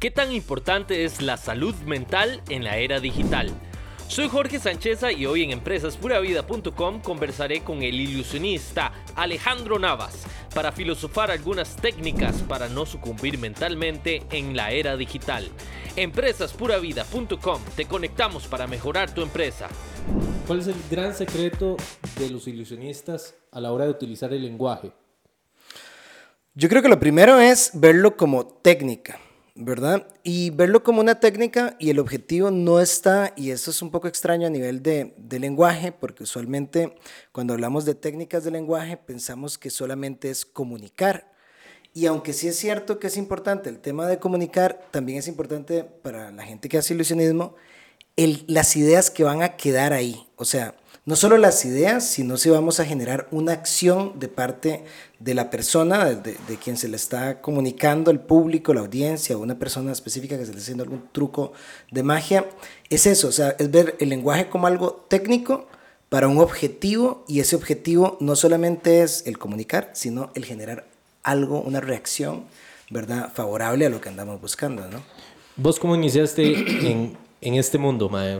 [0.00, 3.50] ¿Qué tan importante es la salud mental en la era digital?
[4.08, 10.24] Soy Jorge Sancheza y hoy en empresaspuravida.com conversaré con el ilusionista Alejandro Navas
[10.54, 15.50] para filosofar algunas técnicas para no sucumbir mentalmente en la era digital.
[15.96, 19.68] Empresaspuravida.com, te conectamos para mejorar tu empresa.
[20.46, 21.76] ¿Cuál es el gran secreto
[22.18, 24.92] de los ilusionistas a la hora de utilizar el lenguaje?
[26.54, 29.20] Yo creo que lo primero es verlo como técnica.
[29.60, 30.06] ¿Verdad?
[30.22, 34.08] Y verlo como una técnica y el objetivo no está, y esto es un poco
[34.08, 36.96] extraño a nivel de, lenguaje, porque usualmente
[37.30, 41.30] cuando hablamos de técnicas de lenguaje pensamos que solamente es comunicar.
[41.92, 45.84] Y aunque sí es cierto que es importante el tema de comunicar, también es importante
[45.84, 47.54] para la gente que hace ilusionismo
[48.46, 50.26] las ideas que van a quedar ahí.
[50.36, 50.74] O sea,
[51.10, 54.84] no solo las ideas, sino si vamos a generar una acción de parte
[55.18, 59.90] de la persona, de, quien se le está comunicando, el público, la audiencia, una persona
[59.90, 61.52] específica que se le está haciendo algún truco
[61.90, 62.46] de magia.
[62.90, 65.66] Es eso, o sea, es ver el lenguaje como algo técnico
[66.10, 70.86] para un objetivo y ese objetivo no solamente es el comunicar, sino el generar
[71.24, 72.44] algo, una reacción,
[72.88, 73.32] ¿verdad?
[73.34, 75.02] Favorable a lo que andamos buscando, ¿no?
[75.56, 78.38] ¿Vos cómo iniciaste en, en este mundo, Mae?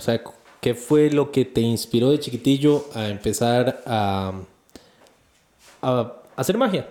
[0.61, 4.33] ¿Qué fue lo que te inspiró de chiquitillo a empezar a,
[5.81, 6.87] a, hacer magia?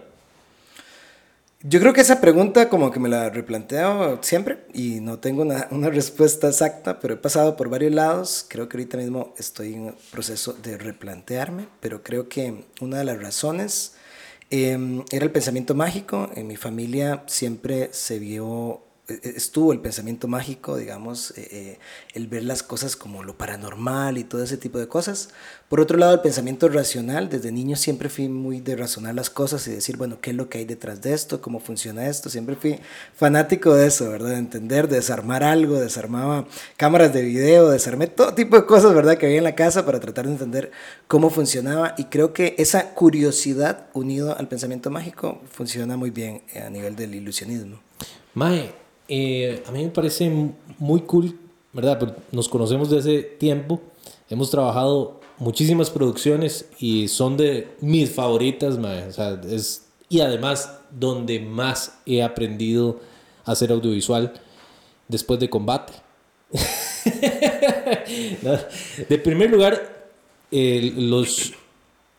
[1.62, 5.68] Yo creo que esa pregunta como que me la replanteo siempre y no tengo una,
[5.90, 8.46] respuesta exacta, pero he pasado por varios lados.
[8.48, 13.22] Creo que ahorita mismo estoy en proceso de replantearme, pero creo que una de las
[13.22, 13.94] razones
[14.50, 16.32] eh, era el pensamiento mágico.
[16.34, 18.82] En mi familia siempre se vio
[19.24, 21.80] estuvo el pensamiento mágico, digamos, eh, eh,
[22.14, 25.30] el ver las cosas como lo paranormal y todo ese tipo de cosas.
[25.68, 29.68] Por otro lado, el pensamiento racional, desde niño siempre fui muy de razonar las cosas
[29.68, 31.42] y decir, bueno, ¿qué es lo que hay detrás de esto?
[31.42, 32.30] ¿Cómo funciona esto?
[32.30, 32.80] Siempre fui
[33.16, 34.32] fanático de eso, ¿verdad?
[34.32, 39.18] De entender, de desarmar algo, desarmaba cámaras de video, desarmé todo tipo de cosas, ¿verdad?
[39.18, 40.72] Que había en la casa para tratar de entender
[41.08, 46.70] cómo funcionaba y creo que esa curiosidad unido al pensamiento mágico funciona muy bien a
[46.70, 47.80] nivel del ilusionismo.
[48.34, 48.74] Mae,
[49.10, 50.32] eh, a mí me parece
[50.78, 51.36] muy cool,
[51.74, 52.16] ¿verdad?
[52.32, 53.82] Nos conocemos desde hace tiempo,
[54.30, 61.40] hemos trabajado muchísimas producciones y son de mis favoritas, o sea, es, y además donde
[61.40, 63.00] más he aprendido
[63.46, 64.34] a hacer audiovisual
[65.08, 65.94] después de combate.
[69.08, 70.10] De primer lugar,
[70.52, 71.54] los,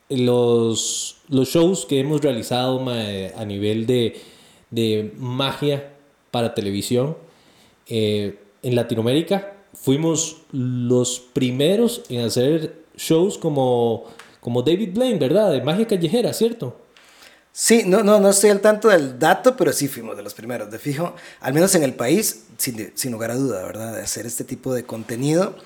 [0.09, 4.21] los, los shows que hemos realizado a nivel de,
[4.71, 5.93] de magia
[6.31, 7.17] para televisión
[7.87, 9.55] eh, en Latinoamérica.
[9.75, 14.07] Fuimos los primeros en hacer shows como,
[14.41, 15.53] como David Blaine, ¿verdad?
[15.53, 16.77] De magia callejera, ¿cierto?
[17.53, 20.71] Sí, no, no, no estoy al tanto del dato, pero sí fuimos de los primeros,
[20.71, 23.97] de fijo, al menos en el país, sin, sin lugar a duda, ¿verdad?
[23.97, 25.57] De hacer este tipo de contenido.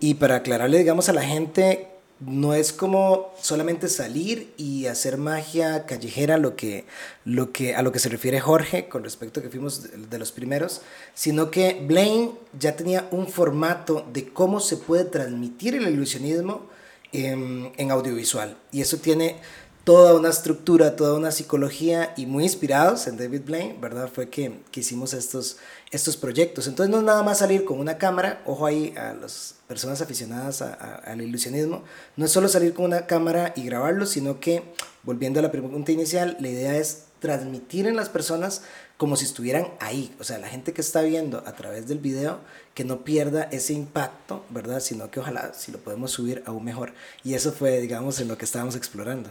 [0.00, 1.91] Y para aclararle, digamos, a la gente
[2.26, 6.84] no es como solamente salir y hacer magia callejera lo que,
[7.24, 10.32] lo que, a lo que se refiere Jorge con respecto a que fuimos de, los
[10.32, 10.82] primeros,
[11.14, 16.66] sino que Blaine ya tenía un formato de cómo se puede transmitir el ilusionismo
[17.12, 18.56] en, en audiovisual.
[18.70, 19.36] Y eso tiene
[19.84, 24.08] toda una estructura, toda una psicología y muy inspirados en David Blaine, ¿verdad?
[24.12, 25.56] Fue que, que hicimos estos,
[25.92, 26.66] estos proyectos.
[26.66, 30.62] Entonces no es nada más salir con una cámara, ojo ahí a las personas aficionadas
[30.62, 31.84] al ilusionismo,
[32.16, 34.62] no es solo salir con una cámara y grabarlo, sino que,
[35.04, 38.62] volviendo a la pregunta inicial, la idea es transmitir en las personas
[38.96, 42.38] como si estuvieran ahí, o sea, la gente que está viendo a través del video,
[42.74, 44.80] que no pierda ese impacto, ¿verdad?
[44.80, 46.92] Sino que ojalá si lo podemos subir aún mejor.
[47.24, 49.30] Y eso fue, digamos, en lo que estábamos explorando.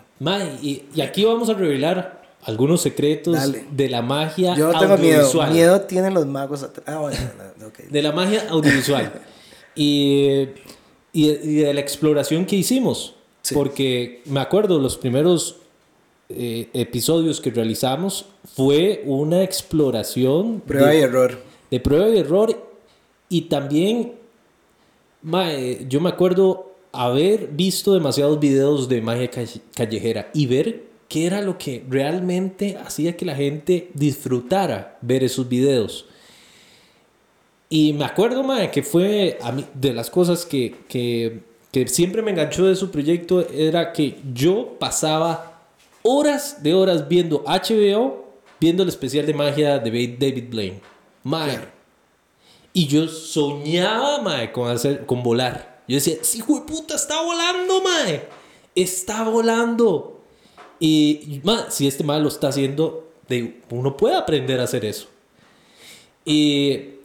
[0.62, 3.38] Y aquí vamos a revelar algunos secretos
[3.72, 5.52] de la magia Yo tengo audiovisual.
[5.52, 6.68] Miedo, miedo tienen los magos.
[6.86, 7.18] Ah, bueno,
[7.68, 7.86] okay.
[7.90, 9.12] De la magia audiovisual.
[9.76, 10.48] y,
[11.14, 11.28] y,
[11.62, 13.16] de la exploración que hicimos.
[13.54, 15.58] Porque me acuerdo, los primeros
[16.30, 18.26] eh, episodios que realizamos
[18.56, 20.62] fue una exploración.
[20.62, 21.40] Prueba y error.
[21.70, 22.72] De prueba y error.
[23.30, 24.14] Y también,
[25.88, 29.30] yo me acuerdo haber visto demasiados videos de magia
[29.74, 35.50] callejera y ver qué era lo que realmente hacía que la gente disfrutara ver esos
[35.50, 36.06] videos.
[37.70, 42.32] Y me acuerdo, que fue a mí, de las cosas que, que, que siempre me
[42.32, 45.64] enganchó de su proyecto, era que yo pasaba
[46.02, 48.26] horas de horas viendo HBO,
[48.58, 50.80] viendo el especial de magia de David Blaine.
[51.24, 51.60] Mae.
[52.72, 55.84] Y yo soñaba, mae, con, hacer, con volar.
[55.90, 58.30] Yo decía, sí, hijo de puta, está volando, mae.
[58.76, 60.21] Está volando.
[60.82, 63.08] Y, mae, si este mae lo está haciendo,
[63.70, 65.08] uno puede aprender a hacer eso.
[66.26, 66.96] Y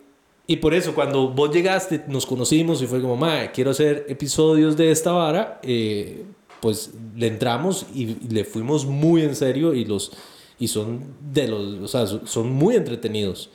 [0.48, 4.76] Y por eso, cuando vos llegaste, nos conocimos y fue como, mae, quiero hacer episodios
[4.76, 6.24] de esta vara, eh,
[6.60, 10.12] pues le entramos y, y le fuimos muy en serio y los
[10.58, 13.50] y son de los, o sea, son muy entretenidos.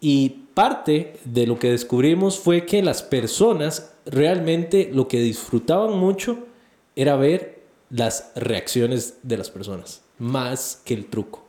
[0.00, 6.38] Y parte de lo que descubrimos fue que las personas realmente lo que disfrutaban mucho
[6.96, 7.57] era ver
[7.90, 11.46] las reacciones de las personas, más que el truco.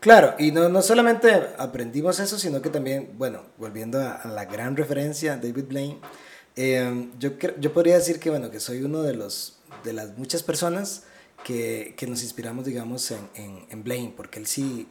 [0.00, 4.76] Claro, y no, no solamente aprendimos eso, sino que también, bueno, volviendo a, la gran
[4.76, 5.98] referencia, David Blaine,
[6.56, 10.42] eh, yo, yo podría decir que, bueno, que soy uno de, los, de las muchas
[10.42, 11.04] personas
[11.44, 14.88] que, que nos inspiramos, digamos, en, en, en Blaine, porque él sí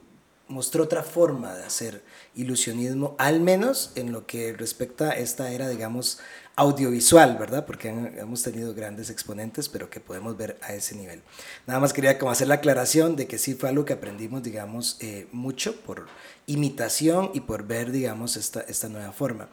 [0.49, 2.03] mostró otra forma de hacer
[2.35, 6.19] ilusionismo, al menos en lo que respecta a esta era, digamos,
[6.59, 7.65] audiovisual, ¿verdad?
[7.65, 11.21] Porque hemos tenido grandes exponentes, pero que podemos ver a ese nivel.
[11.65, 14.97] Nada más quería como hacer la aclaración de que sí fue algo que aprendimos, digamos,
[14.99, 16.07] eh, mucho por
[16.47, 19.47] imitación y por ver, digamos, esta, esta nueva forma.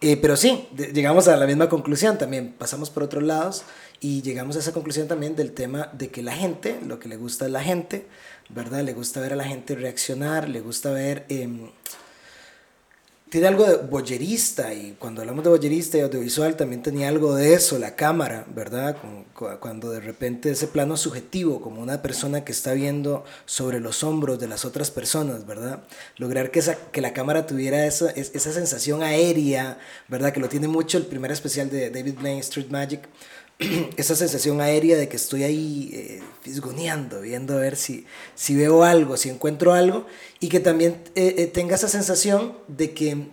[0.00, 3.64] Eh, pero sí, de, llegamos a la misma conclusión también, pasamos por otros lados
[3.98, 7.16] y llegamos a esa conclusión también del tema de que la gente, lo que le
[7.16, 8.06] gusta es la gente,
[8.54, 8.82] ¿verdad?
[8.82, 11.24] Le gusta ver a la gente reaccionar, le gusta ver...
[11.28, 11.48] Eh,
[13.32, 17.54] tiene algo de boyerista y cuando hablamos de boyerista y audiovisual también tenía algo de
[17.54, 18.94] eso, la cámara, ¿verdad?
[19.58, 24.38] Cuando de repente ese plano subjetivo, como una persona que está viendo sobre los hombros
[24.38, 25.82] de las otras personas, ¿verdad?
[26.18, 29.78] Lograr que, esa, que la cámara tuviera esa, esa sensación aérea,
[30.08, 30.34] ¿verdad?
[30.34, 33.08] Que lo tiene mucho el primer especial de David Blaine, Street Magic,
[33.96, 38.84] esa sensación aérea de que estoy ahí eh, fisgoneando, viendo a ver si, si veo
[38.84, 40.06] algo, si encuentro algo,
[40.40, 43.28] y que también eh, eh, tenga esa sensación de que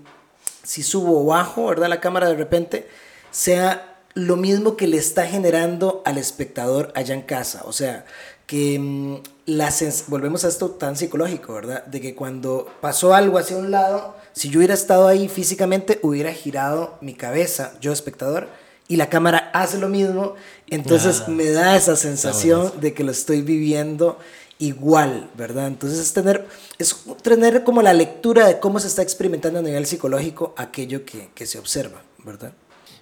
[0.63, 1.89] si subo o bajo, ¿verdad?
[1.89, 2.87] La cámara de repente
[3.31, 8.05] sea lo mismo que le está generando al espectador allá en casa, o sea,
[8.45, 9.15] que mm,
[9.45, 9.71] la
[10.07, 11.85] volvemos a esto tan psicológico, ¿verdad?
[11.85, 16.33] De que cuando pasó algo hacia un lado, si yo hubiera estado ahí físicamente, hubiera
[16.33, 18.47] girado mi cabeza, yo espectador,
[18.89, 20.33] y la cámara hace lo mismo,
[20.67, 24.17] entonces me da esa sensación de que lo estoy viviendo
[24.57, 25.67] igual, ¿verdad?
[25.67, 26.47] Entonces es tener,
[26.79, 31.29] es tener como la lectura de cómo se está experimentando a nivel psicológico aquello que,
[31.35, 32.51] que se observa, ¿verdad?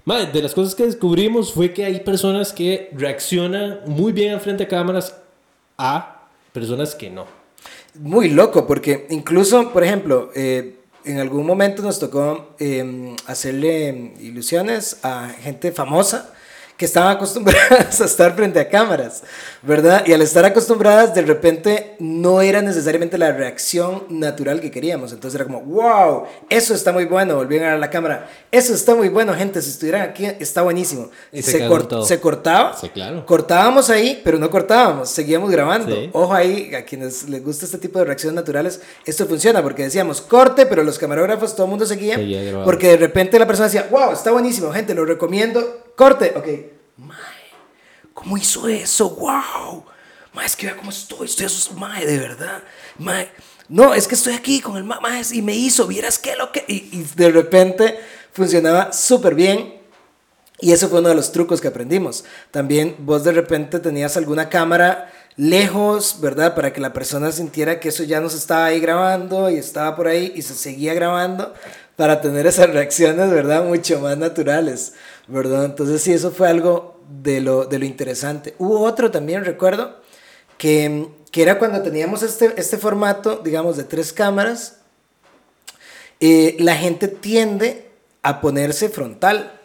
[0.04, 4.66] Madre, de las cosas que descubrimos fue que hay personas que reaccionan muy bien frente
[4.66, 5.16] de cámaras
[5.78, 7.25] a personas que no.
[7.95, 10.77] Muy loco, porque incluso, por ejemplo, eh,
[11.07, 16.33] en algún momento nos tocó eh, hacerle ilusiones a gente famosa
[16.78, 19.24] que estaban acostumbradas a estar frente a cámaras,
[19.64, 20.04] ¿verdad?
[20.06, 25.12] Y al estar acostumbradas, de repente no era necesariamente la reacción natural que queríamos.
[25.12, 29.10] Entonces era como, wow, eso está muy bueno, volvieron a la cámara, eso está muy
[29.10, 31.10] bueno, gente, si estuvieran aquí, está buenísimo.
[31.32, 31.58] Y se, se,
[32.06, 33.26] se cortaba, Sí, claro.
[33.26, 35.96] cortábamos ahí, pero no cortábamos, seguíamos grabando.
[35.96, 36.10] Sí.
[36.14, 40.22] Ojo ahí, a quienes les gusta este tipo de reacciones naturales, esto funciona, porque decíamos
[40.22, 42.20] corte, pero los camarógrafos, todo el mundo seguía,
[42.64, 46.48] porque de repente la persona decía, wow, está buenísimo, gente, lo recomiendo, corte, ok.
[47.06, 47.18] Mae,
[48.14, 49.10] ¿cómo hizo eso?
[49.10, 49.84] ¡Wow!
[50.34, 52.64] Mae, es que vea cómo estoy, estoy asustado, mae, de verdad.
[53.00, 53.30] Mae,
[53.68, 56.52] no, es que estoy aquí con el ma- mae y me hizo, vieras qué lo
[56.54, 56.64] que.
[56.68, 58.00] Y, y de repente
[58.32, 59.76] funcionaba súper bien.
[60.60, 62.24] Y eso fue uno de los trucos que aprendimos.
[62.50, 66.56] También vos de repente tenías alguna cámara lejos, ¿verdad?
[66.56, 70.08] Para que la persona sintiera que eso ya nos estaba ahí grabando y estaba por
[70.08, 71.54] ahí y se seguía grabando
[71.98, 73.66] para tener esas reacciones, ¿verdad?
[73.66, 74.94] Mucho más naturales,
[75.28, 75.66] ¿verdad?
[75.66, 78.54] Entonces sí, eso fue algo de lo, de lo interesante.
[78.60, 80.00] Hubo otro también, recuerdo,
[80.60, 84.78] que, que era cuando teníamos este, este formato, digamos, de tres cámaras,
[86.19, 87.90] eh, la gente tiende
[88.21, 89.60] a ponerse frontal,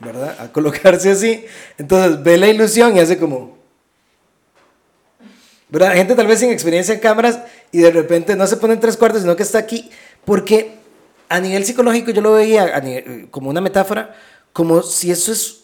[0.00, 0.36] ¿verdad?
[0.38, 1.46] A colocarse así.
[1.78, 3.56] Entonces ve la ilusión y hace como...
[5.70, 5.94] ¿Verdad?
[5.94, 7.40] Gente tal vez sin experiencia en cámaras
[7.72, 9.90] y de repente no se pone en tres cuartos, sino que está aquí.
[10.24, 10.78] Porque
[11.28, 14.14] a nivel psicológico yo lo veía nivel- como una metáfora,
[14.52, 15.60] como si eso es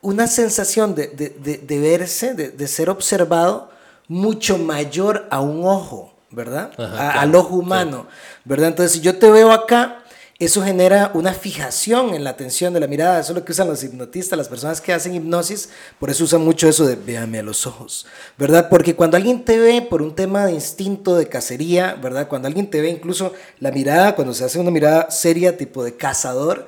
[0.00, 3.70] una sensación de, de, de, de verse, de, de ser observado
[4.08, 6.72] mucho mayor a un ojo, ¿verdad?
[6.76, 8.06] Ajá, A- claro, al ojo humano,
[8.44, 8.68] ¿verdad?
[8.68, 10.01] Entonces, si yo te veo acá,
[10.44, 13.20] eso genera una fijación en la atención de la mirada.
[13.20, 15.68] Eso es lo que usan los hipnotistas, las personas que hacen hipnosis,
[15.98, 18.06] por eso usan mucho eso de véame a los ojos,
[18.38, 18.68] ¿verdad?
[18.68, 22.28] Porque cuando alguien te ve por un tema de instinto, de cacería, ¿verdad?
[22.28, 25.96] Cuando alguien te ve, incluso la mirada, cuando se hace una mirada seria, tipo de
[25.96, 26.66] cazador,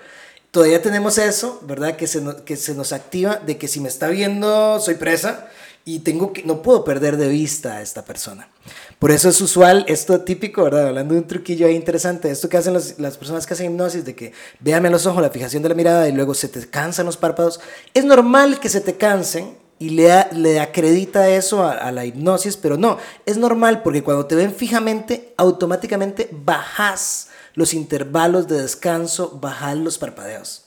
[0.50, 1.96] todavía tenemos eso, ¿verdad?
[1.96, 5.48] Que se, que se nos activa de que si me está viendo, soy presa
[5.84, 8.48] y tengo que, no puedo perder de vista a esta persona.
[8.98, 10.88] Por eso es usual, esto típico, ¿verdad?
[10.88, 14.14] Hablando de un truquillo ahí interesante, esto que hacen las personas que hacen hipnosis, de
[14.14, 17.06] que véame a los ojos, la fijación de la mirada y luego se te cansan
[17.06, 17.60] los párpados.
[17.92, 22.56] Es normal que se te cansen, y le, le acredita eso a, a, la hipnosis,
[22.56, 29.38] pero no, es normal porque cuando te ven fijamente, automáticamente bajas los intervalos de descanso,
[29.40, 30.63] bajas los parpadeos.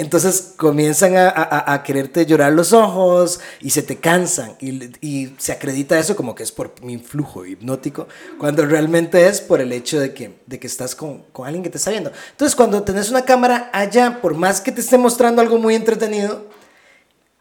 [0.00, 5.98] Entonces comienzan a, quererte llorar los ojos y se te cansan y, y, se acredita
[5.98, 10.14] eso como que es por mi influjo hipnótico, cuando realmente es por el hecho de
[10.14, 12.10] que, de que estás con, con alguien que te está viendo.
[12.30, 16.48] Entonces cuando tenés una cámara allá, por más que te esté mostrando algo muy entretenido,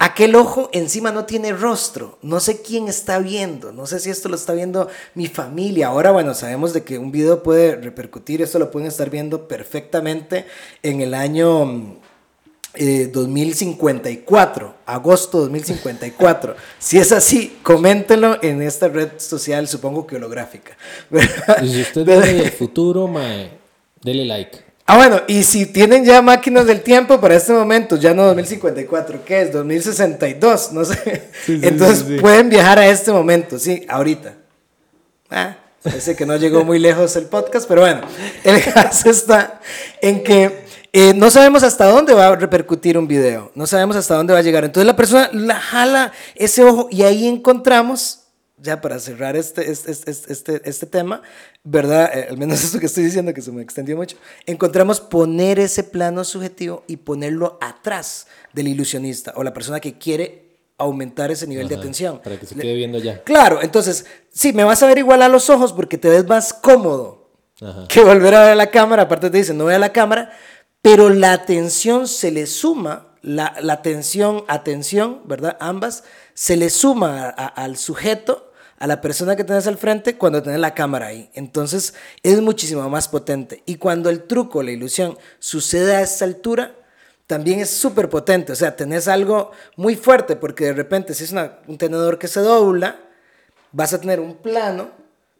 [0.01, 4.29] Aquel ojo encima no tiene rostro, no sé quién está viendo, no sé si esto
[4.29, 5.87] lo está viendo mi familia.
[5.87, 10.45] Ahora, bueno, sabemos de que un video puede repercutir, esto lo pueden estar viendo perfectamente
[10.83, 11.99] en el año
[12.75, 16.55] eh, 2054, agosto 2054.
[16.79, 20.77] si es así, coméntenlo en esta red social, supongo que holográfica.
[21.63, 23.49] Y si usted viene del futuro, mae,
[24.01, 24.69] dele like.
[24.85, 29.23] Ah, bueno, y si tienen ya máquinas del tiempo para este momento, ya no 2054,
[29.23, 29.53] ¿qué es?
[29.53, 31.29] 2062, no sé.
[31.45, 34.33] Sí, sí, Entonces sí, pueden viajar a este momento, sí, ahorita.
[35.29, 38.01] Ah, parece que no llegó muy lejos el podcast, pero bueno,
[38.43, 39.61] el caso está
[40.01, 44.15] en que eh, no sabemos hasta dónde va a repercutir un video, no sabemos hasta
[44.15, 44.63] dónde va a llegar.
[44.65, 48.21] Entonces la persona la jala ese ojo y ahí encontramos
[48.61, 51.21] ya para cerrar este, este, este, este, este tema,
[51.63, 52.11] ¿verdad?
[52.17, 55.83] Eh, al menos esto que estoy diciendo, que se me extendió mucho, encontramos poner ese
[55.83, 61.65] plano subjetivo y ponerlo atrás del ilusionista o la persona que quiere aumentar ese nivel
[61.65, 62.21] Ajá, de atención.
[62.23, 63.21] Para que se quede viendo ya.
[63.23, 66.53] Claro, entonces, sí, me vas a ver igual a los ojos porque te ves más
[66.53, 67.29] cómodo
[67.61, 67.85] Ajá.
[67.87, 69.03] que volver a ver la cámara.
[69.03, 70.31] Aparte te dicen, no vea la cámara,
[70.81, 75.57] pero la atención se le suma, la, la atención, atención, ¿verdad?
[75.59, 80.59] Ambas, se le suma al sujeto a la persona que tenés al frente cuando tenés
[80.59, 81.29] la cámara ahí.
[81.33, 81.93] Entonces
[82.23, 83.61] es muchísimo más potente.
[83.65, 86.75] Y cuando el truco, la ilusión, sucede a esta altura,
[87.27, 88.53] también es súper potente.
[88.53, 91.35] O sea, tenés algo muy fuerte porque de repente si es
[91.67, 92.99] un tenedor que se dobla,
[93.73, 94.91] vas a tener un plano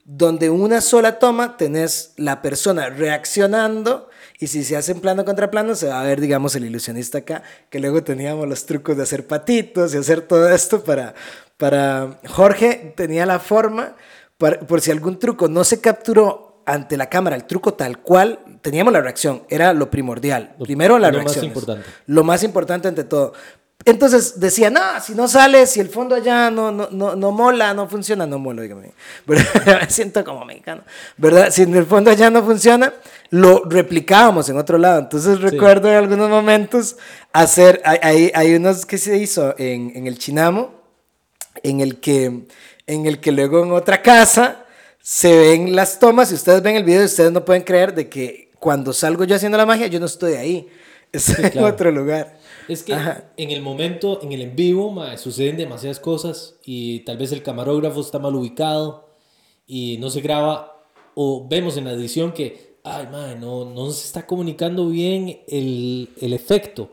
[0.03, 5.51] donde una sola toma tenés la persona reaccionando y si se hace en plano contra
[5.51, 9.03] plano se va a ver, digamos, el ilusionista acá, que luego teníamos los trucos de
[9.03, 11.13] hacer patitos y hacer todo esto para,
[11.57, 13.95] para Jorge tenía la forma,
[14.37, 18.39] para, por si algún truco no se capturó ante la cámara, el truco tal cual,
[18.61, 20.55] teníamos la reacción, era lo primordial.
[20.61, 21.45] Primero la lo reacción.
[21.45, 21.89] Más importante.
[22.05, 23.33] Lo más importante ante todo.
[23.85, 27.73] Entonces decía, no, si no sale, si el fondo allá no, no, no, no mola,
[27.73, 28.91] no funciona, no mola, dígame.
[29.25, 30.83] Me siento como mexicano,
[31.17, 31.49] ¿verdad?
[31.49, 32.93] Si el fondo allá no funciona,
[33.29, 34.99] lo replicábamos en otro lado.
[34.99, 35.91] Entonces recuerdo sí.
[35.91, 36.97] en algunos momentos
[37.31, 40.73] hacer, hay, hay, unos que se hizo en, en el Chinamo,
[41.63, 42.47] en el que,
[42.87, 44.65] en el que luego en otra casa
[45.01, 48.09] se ven las tomas y ustedes ven el video y ustedes no pueden creer de
[48.09, 50.67] que cuando salgo yo haciendo la magia yo no estoy ahí,
[51.11, 51.67] estoy sí, claro.
[51.67, 52.37] en otro lugar.
[52.67, 53.23] Es que Ajá.
[53.35, 57.41] en el momento, en el en vivo, ma, suceden demasiadas cosas y tal vez el
[57.41, 59.09] camarógrafo está mal ubicado
[59.65, 60.83] y no se graba
[61.15, 66.09] o vemos en la edición que, ay, ma, no, no se está comunicando bien el,
[66.19, 66.89] el efecto.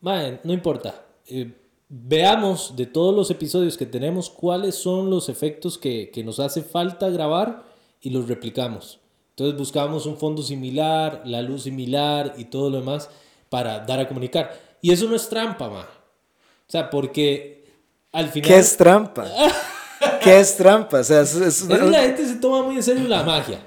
[0.00, 1.04] Ma, no importa.
[1.26, 1.52] Eh,
[1.88, 6.62] veamos de todos los episodios que tenemos cuáles son los efectos que, que, nos hace
[6.62, 7.64] falta grabar
[8.00, 9.00] y los replicamos.
[9.30, 13.08] Entonces buscamos un fondo similar, la luz similar y todo lo demás
[13.48, 14.58] para dar a comunicar.
[14.82, 15.82] Y eso no es trampa, ma.
[15.82, 17.66] O sea, porque
[18.12, 18.48] al final...
[18.48, 19.26] ¿Qué es trampa?
[20.22, 21.00] ¿Qué es trampa?
[21.00, 23.60] O sea, es, es, es la gente se toma muy en serio la magia.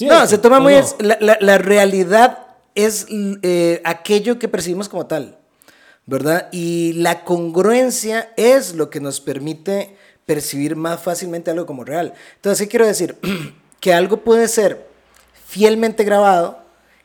[0.00, 0.78] No, se toma muy no?
[0.78, 5.38] en la, la, la, realidad es eh, aquello que percibimos como tal.
[6.08, 6.48] ¿verdad?
[6.52, 12.14] Y la congruencia es lo que nos permite percibir más fácilmente algo como real.
[12.36, 13.18] Entonces, ¿qué quiero decir?
[13.80, 14.88] que algo puede ser
[15.46, 16.62] fielmente grabado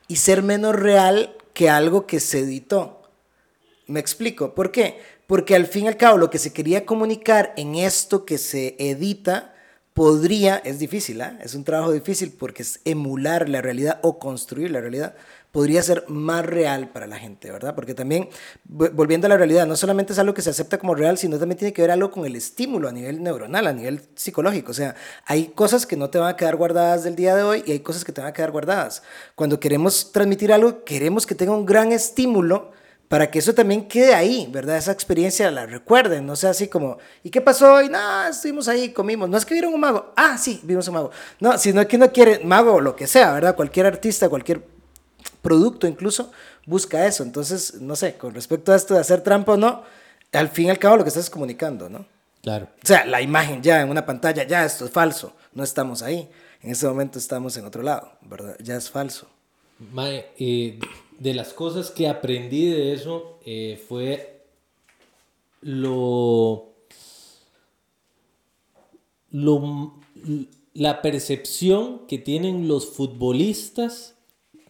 [0.07, 3.01] y ser menos real que algo que se editó.
[3.87, 4.55] ¿Me explico?
[4.55, 5.01] ¿Por qué?
[5.27, 8.77] Porque al fin y al cabo lo que se quería comunicar en esto que se
[8.79, 9.52] edita
[9.93, 11.37] podría, es difícil, ¿eh?
[11.41, 15.15] es un trabajo difícil porque es emular la realidad o construir la realidad,
[15.51, 17.75] podría ser más real para la gente, ¿verdad?
[17.75, 18.27] Porque también,
[18.65, 21.59] volviendo a la realidad, no solamente es algo que se acepta como real, sino también
[21.59, 24.71] tiene que ver algo con el estímulo a nivel neuronal, a nivel psicológico.
[24.71, 24.95] O sea,
[25.27, 27.81] hay cosas que no te van a quedar guardadas del día de hoy y hay
[27.81, 29.03] cosas que te van a quedar guardadas.
[29.35, 32.71] Cuando queremos transmitir algo, queremos que tenga un gran estímulo
[33.13, 34.75] para que eso también quede ahí, ¿verdad?
[34.75, 37.87] Esa experiencia la recuerden, no sea así como, ¿y qué pasó hoy?
[37.87, 39.29] No, estuvimos ahí, comimos.
[39.29, 40.13] No es que vieron un mago.
[40.15, 41.11] Ah, sí, vimos un mago.
[41.39, 43.55] No, sino que uno quiere mago o lo que sea, ¿verdad?
[43.55, 44.65] Cualquier artista, cualquier
[45.43, 46.31] producto incluso
[46.65, 47.21] busca eso.
[47.21, 49.83] Entonces, no sé, con respecto a esto de hacer trampa o no,
[50.31, 52.07] al fin y al cabo lo que estás comunicando, ¿no?
[52.41, 52.67] Claro.
[52.83, 56.27] O sea, la imagen ya en una pantalla, ya esto es falso, no estamos ahí.
[56.63, 58.55] En ese momento estamos en otro lado, ¿verdad?
[58.59, 59.27] Ya es falso.
[59.91, 60.79] Mae, eh,
[61.23, 64.45] de las cosas que aprendí de eso eh, fue
[65.61, 66.73] lo,
[69.31, 69.93] lo,
[70.73, 74.15] la percepción que tienen los futbolistas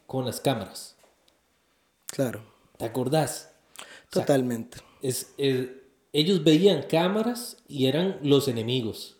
[0.07, 0.95] con las cámaras.
[2.07, 2.41] Claro,
[2.77, 3.49] ¿Te acordás?
[4.09, 4.77] totalmente.
[5.01, 5.69] Es, es-
[6.15, 9.17] ellos veían cámaras y eran los enemigos.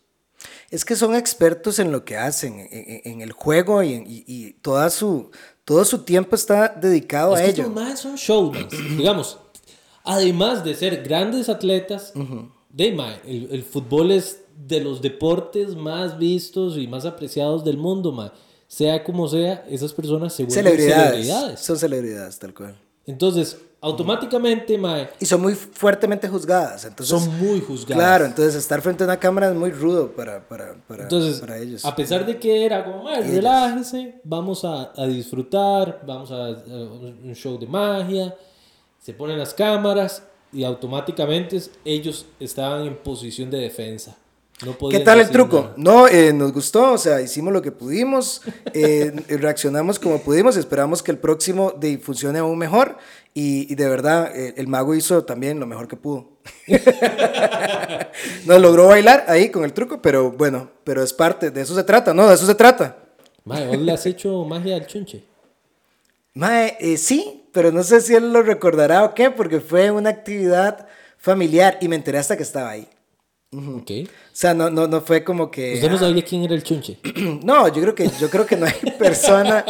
[0.70, 4.06] Es que son expertos en lo que hacen, en, en- en el juego y, en-
[4.06, 5.32] y- y toda su,
[5.66, 7.64] todo su tiempo está dedicado Es a que ello.
[7.64, 8.72] estos maes son showmans.
[8.98, 9.38] Digamos,
[10.04, 12.14] además de ser grandes atletas,
[12.70, 17.78] de mae, el, el fútbol es de los deportes más vistos y más apreciados del
[17.78, 18.32] mundo, mae.
[18.68, 21.12] Sea como sea, esas personas se vuelven Celebridades.
[21.12, 21.60] celebridades.
[21.60, 22.76] Son celebridades, tal cual.
[23.06, 26.86] Entonces, automáticamente, mae, Y son muy fuertemente juzgadas.
[26.86, 27.98] Entonces, son muy juzgadas.
[28.02, 31.58] Claro, entonces estar frente a una cámara es muy rudo para, para, para, Entonces, para
[31.58, 31.84] ellos.
[31.84, 36.50] a pesar de que era como, "Mae, relájese, vamos a, a disfrutar, vamos a, a
[36.50, 38.34] un show de magia,
[39.02, 40.24] se ponen las cámaras
[40.54, 44.16] y automáticamente ellos estaban en posición de defensa.
[44.66, 45.62] No ¿Qué tal el truco?
[45.62, 45.74] nada.
[45.78, 48.42] No, eh, nos gustó, o sea, hicimos lo que pudimos,
[48.74, 52.98] eh, reaccionamos como pudimos, esperamos que el próximo de, funcione aún mejor
[53.34, 56.34] y, y de verdad el mago hizo también lo mejor que pudo.
[58.46, 61.84] Nos logró bailar ahí con el truco, pero bueno, pero es parte, de eso se
[61.84, 62.28] trata, ¿no?
[62.28, 62.98] De eso se trata.
[63.46, 65.24] Mae, ¿vos le has hecho magia al chunche?
[66.34, 70.10] Mae, eh, sí, pero no sé si él lo recordará o qué, porque fue una
[70.10, 70.88] actividad
[71.18, 72.88] familiar y me enteré hasta que estaba ahí.
[73.54, 73.92] Ok.
[74.08, 75.76] O sea, no, no, no fue como que...
[75.76, 76.98] Usted no ah, sabía quién era el chunche.
[77.44, 79.64] No, yo creo que, yo creo que no hay persona,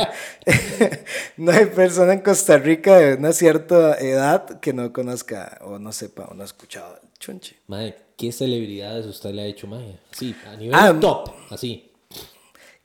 [1.38, 5.92] no hay persona en Costa Rica de una cierta edad que no conozca o no
[5.92, 7.58] sepa o no ha escuchado el chunche.
[7.68, 10.00] Mae, ¿qué celebridades usted le ha hecho magia?
[10.12, 11.90] Así, a nivel Ah, top, así.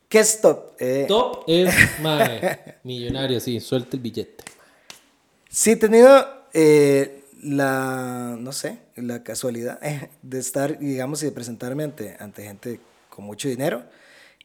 [0.08, 0.72] ¿Qué es top?
[0.80, 4.42] Eh, Top es, mae, millonario, sí, suelta el billete.
[5.50, 9.80] Sí, he tenido eh, la, no sé, la casualidad
[10.22, 13.84] de estar, digamos, y de presentarme ante, ante gente con mucho dinero.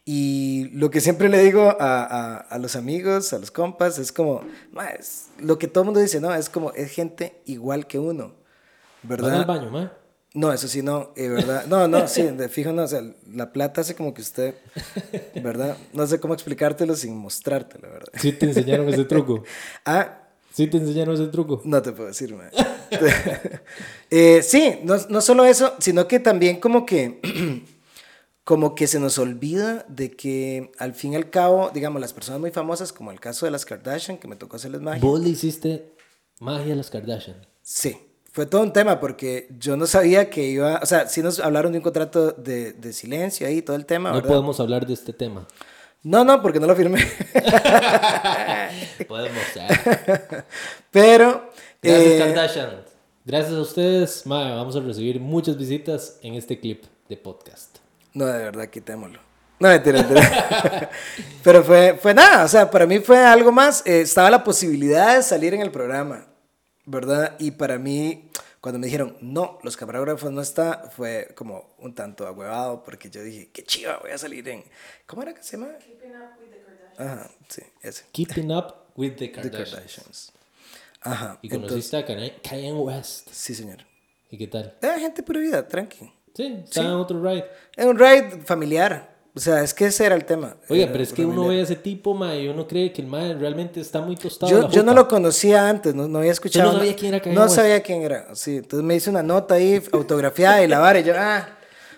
[0.05, 4.11] Y lo que siempre le digo a, a- a los amigos, a los compas, es
[4.11, 4.41] como,
[4.71, 6.33] "Ma, es lo que todo el mundo dice, ¿no?
[6.33, 8.33] Es como, es gente igual que uno,
[9.01, 9.47] Van al ¿verdad?
[9.47, 9.89] baño, mae.
[10.33, 11.65] No, eso sí, no, eh, ¿verdad?
[11.67, 14.55] No, no, sí, de fijo no, o sea, la plata hace como que usted,
[15.35, 15.77] ¿verdad?
[15.93, 18.11] No sé cómo explicártelo sin mostrártelo, ¿verdad?
[18.15, 19.43] Sí te enseñaron ese truco.
[19.85, 20.22] Ah,
[20.53, 21.61] Sí te enseñaron ese truco.
[21.65, 22.49] No te puedo decir, man.
[24.09, 27.19] Eh, sí, no, no solo eso, sino que también como que,
[28.43, 32.39] como que se nos olvida de que al fin y al cabo, digamos, las personas
[32.39, 35.01] muy famosas, como el caso de las Kardashian, que me tocó hacerles magia.
[35.01, 35.93] Vos le hiciste
[36.39, 37.37] magia a las Kardashian.
[37.63, 37.97] Sí,
[38.31, 41.71] fue todo un tema porque yo no sabía que iba, o sea, sí nos hablaron
[41.71, 44.29] de un contrato de, de silencio ahí, todo el tema, No ¿verdad?
[44.29, 45.47] podemos hablar de este tema.
[46.03, 46.99] No, no, porque no lo firmé.
[49.07, 49.43] Podemos.
[49.59, 50.43] ah.
[50.91, 51.49] Pero...
[51.81, 52.69] Gracias, eh, Kardashian.
[53.25, 57.77] Gracias a ustedes, mae, vamos a recibir muchas visitas en este clip de podcast.
[58.13, 59.19] No, de verdad, quitémoslo.
[59.59, 60.89] No, mentira, mentira.
[61.43, 63.81] Pero fue, fue nada, o sea, para mí fue algo más.
[63.85, 66.27] eh, estaba la posibilidad de salir en el programa,
[66.85, 67.37] ¿verdad?
[67.39, 72.27] Y para mí, cuando me dijeron, no, los camarógrafos no está, fue como un tanto
[72.27, 74.65] agüevado, porque yo dije, qué chiva, voy a salir en.
[75.05, 75.69] ¿Cómo era que se llama?
[76.97, 78.03] Ajá, sí, ese.
[78.11, 79.71] Keeping up with the The Kardashians.
[79.71, 80.31] Kardashians.
[81.01, 81.39] Ajá.
[81.41, 83.29] Y entonces- conociste a Kanye West.
[83.31, 83.77] sí, señor.
[84.29, 84.75] ¿Y qué tal?
[84.81, 86.11] Eh, gente pura vida, tranqui.
[86.35, 87.45] Sí, estaba en otro ride.
[87.75, 89.11] Es un ride familiar.
[89.35, 90.55] O sea, es que ese era el tema.
[90.69, 91.53] Oiga, Era pero es que uno familiar.
[91.55, 94.51] ve a ese tipo, mae, y uno cree que el mae realmente está muy tostado.
[94.51, 96.71] Yo, yo no lo conocía antes, no, no había escuchado.
[96.71, 97.55] no sabía quién era Kanye No West.
[97.55, 98.57] sabía quién era, sí.
[98.57, 101.49] Entonces me hice una nota ahí, autografiada y la vara, y yo, ah,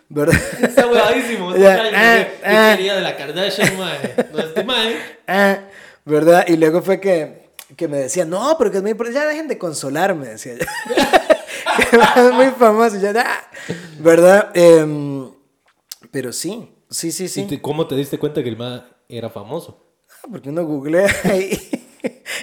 [0.10, 0.39] ¿verdad?
[0.62, 1.56] Está huevadísimo.
[1.58, 2.74] Ya, ¿Qué ah.
[2.76, 4.15] quería de la Kardashian, mae?
[4.34, 4.98] No, este mae.
[5.28, 5.60] Ah,
[6.06, 6.46] ¿verdad?
[6.48, 9.48] Y luego fue que, que me decía, no, pero que es muy importante, ya dejen
[9.48, 10.65] de consolarme, decía yo.
[11.78, 13.50] que es muy famoso, y yo, ah,
[14.00, 14.52] ¿verdad?
[14.54, 15.30] Em,
[16.12, 17.41] pero sí, sí, sí, sí.
[17.41, 19.84] ¿Y te- ¿Cómo te diste cuenta que el mae era famoso?
[20.24, 21.60] Ah, Porque uno googlea ahí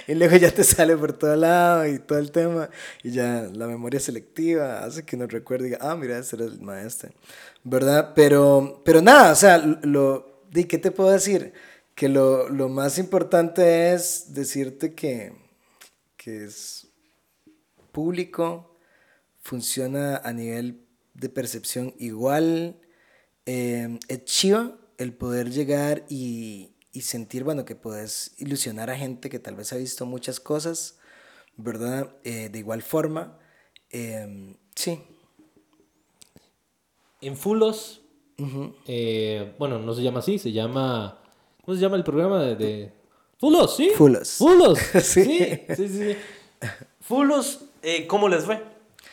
[0.07, 2.69] y luego ya te sale por todo lado y todo el tema
[3.01, 6.45] y ya la memoria selectiva hace que uno recuerde y diga, ah, mira, ese era
[6.45, 7.09] el maestro,
[7.63, 8.13] ¿verdad?
[8.15, 11.53] Pero, pero nada, o sea, lo, ¿de qué te puedo decir?
[11.95, 15.33] Que lo, lo más importante es decirte que,
[16.17, 16.87] que es
[17.91, 18.77] público,
[19.41, 22.79] funciona a nivel de percepción igual,
[23.45, 29.29] eh, es chiva el poder llegar y, y sentir, bueno, que puedes ilusionar a gente
[29.29, 30.97] que tal vez ha visto muchas cosas,
[31.57, 32.15] ¿verdad?
[32.23, 33.39] Eh, de igual forma,
[33.89, 35.01] eh, sí.
[37.23, 38.01] En Fulos,
[38.87, 41.19] eh, bueno, no se llama así, se llama.
[41.63, 42.55] ¿Cómo se llama el programa de.
[42.55, 42.93] de...
[43.39, 43.91] Fulos, sí.
[43.95, 44.35] Fulos.
[44.37, 44.79] Fulos.
[45.01, 45.23] Sí.
[45.23, 46.15] sí, sí, sí.
[47.01, 48.61] Fulos, eh, ¿cómo les fue?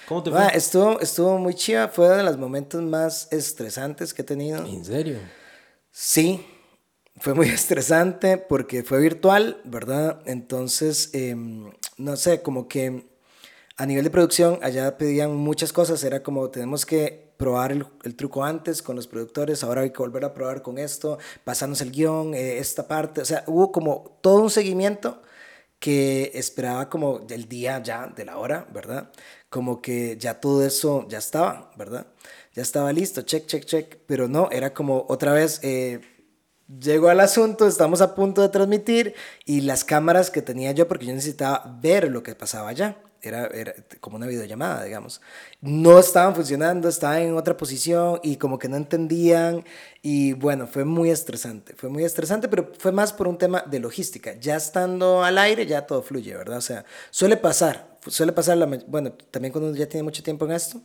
[0.07, 0.41] ¿Cómo te fue?
[0.55, 4.65] estuvo, estuvo muy chiva, fue uno de los momentos más estresantes que he tenido.
[4.65, 5.19] ¿En serio?
[5.93, 6.45] Sí,
[7.17, 10.21] fue muy estresante porque fue virtual, ¿verdad?
[10.27, 13.09] Entonces, em, no sé, como que
[13.77, 18.15] a nivel de producción allá pedían muchas cosas, era como tenemos que probar el, el
[18.17, 21.91] truco antes con los productores, ahora hay que volver a probar con esto, pasarnos el
[21.91, 25.23] guion, eh, esta parte, o sea, hubo como todo un seguimiento
[25.79, 29.11] que esperaba como del día ya, de la hora, ¿verdad?
[29.49, 32.09] Como que ya todo eso ya estaba, ¿verdad?
[32.53, 36.01] Ya estaba listo, check, check, check, pero no, era como otra vez, eh,
[36.79, 39.15] llegó al asunto, estamos a punto de transmitir
[39.47, 43.47] y las cámaras que tenía yo, porque yo necesitaba ver lo que pasaba allá, era,
[43.49, 45.21] era como una videollamada, digamos,
[45.61, 49.65] no estaban funcionando, estaban en otra posición y como que no entendían
[50.03, 53.81] y bueno, fue muy estresante, fue muy estresante, pero fue más por un tema de
[53.81, 56.59] logística, ya estando al aire ya todo fluye, ¿verdad?
[56.59, 60.53] O sea, suele pasar, suele pasar, la, bueno, también cuando ya tiene mucho tiempo en
[60.53, 60.81] esto,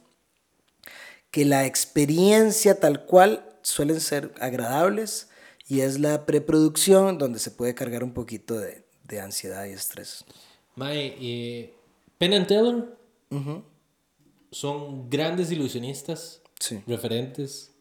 [1.31, 5.29] que la experiencia tal cual suelen ser agradables
[5.67, 10.23] y es la preproducción donde se puede cargar un poquito de, de ansiedad y estrés.
[10.75, 11.73] Mae, eh,
[12.17, 12.85] Penn and Teller
[14.51, 16.81] son grandes ilusionistas, Sí.
[16.87, 17.73] referentes.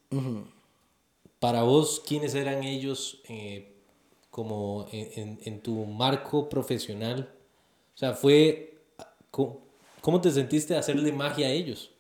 [1.38, 3.75] Para vos, ¿quiénes eran ellos eh,
[4.31, 7.33] como en, en- en tu marco profesional?
[7.94, 8.79] O sea, fue...
[9.31, 9.61] ¿Cómo,
[10.01, 11.90] cómo te sentiste de hacerle magia a ellos?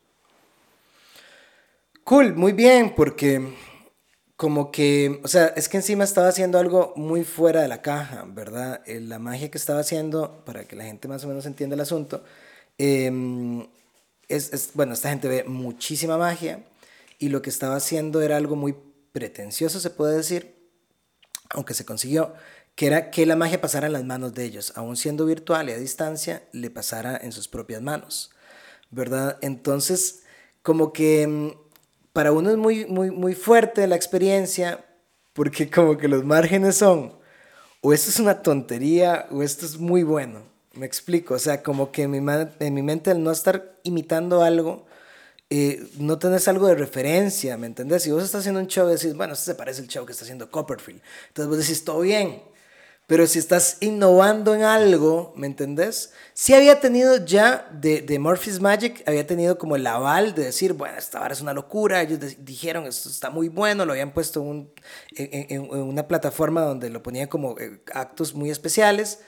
[2.04, 3.54] Cool, muy bien, porque
[4.36, 8.24] como que, o sea, es que encima estaba haciendo algo muy fuera de la caja,
[8.28, 8.82] ¿verdad?
[8.86, 11.80] Eh, la magia que estaba haciendo, para que la gente más o menos entienda el
[11.80, 12.24] asunto,
[12.78, 13.66] em,
[14.28, 16.64] es, es- bueno, esta gente ve muchísima magia
[17.18, 18.74] y lo que estaba haciendo era algo muy
[19.12, 20.54] pretencioso, se puede decir,
[21.50, 22.34] aunque se consiguió,
[22.74, 25.72] que era que la magia pasara en las manos de ellos, aun siendo virtual y
[25.72, 28.30] a distancia, le pasara en sus propias manos,
[28.90, 29.38] ¿verdad?
[29.42, 30.24] Entonces,
[30.62, 31.50] como que mm,
[32.14, 34.82] para uno es muy, muy, muy fuerte la experiencia,
[35.34, 37.12] porque como que los márgenes son,
[37.82, 41.92] o esto es una tontería, o esto es muy bueno, me explico, o sea, como
[41.92, 44.86] que en mi, en mi mente al no estar imitando algo,
[45.50, 48.04] eh, no tenés algo de referencia, ¿me entendés?
[48.04, 50.24] Si vos estás haciendo un show decís, bueno, esto se parece al show que está
[50.24, 52.42] haciendo Copperfield, entonces vos decís, todo bien,
[53.06, 56.12] pero si estás innovando en algo, ¿me entendés?
[56.32, 60.72] Sí había tenido ya de, de Murphy's Magic, había tenido como el aval de decir,
[60.72, 64.12] bueno, esta vara es una locura, ellos de- dijeron, esto está muy bueno, lo habían
[64.14, 64.72] puesto en,
[65.16, 69.18] en- en- una plataforma donde lo ponían como eh, actos muy especiales,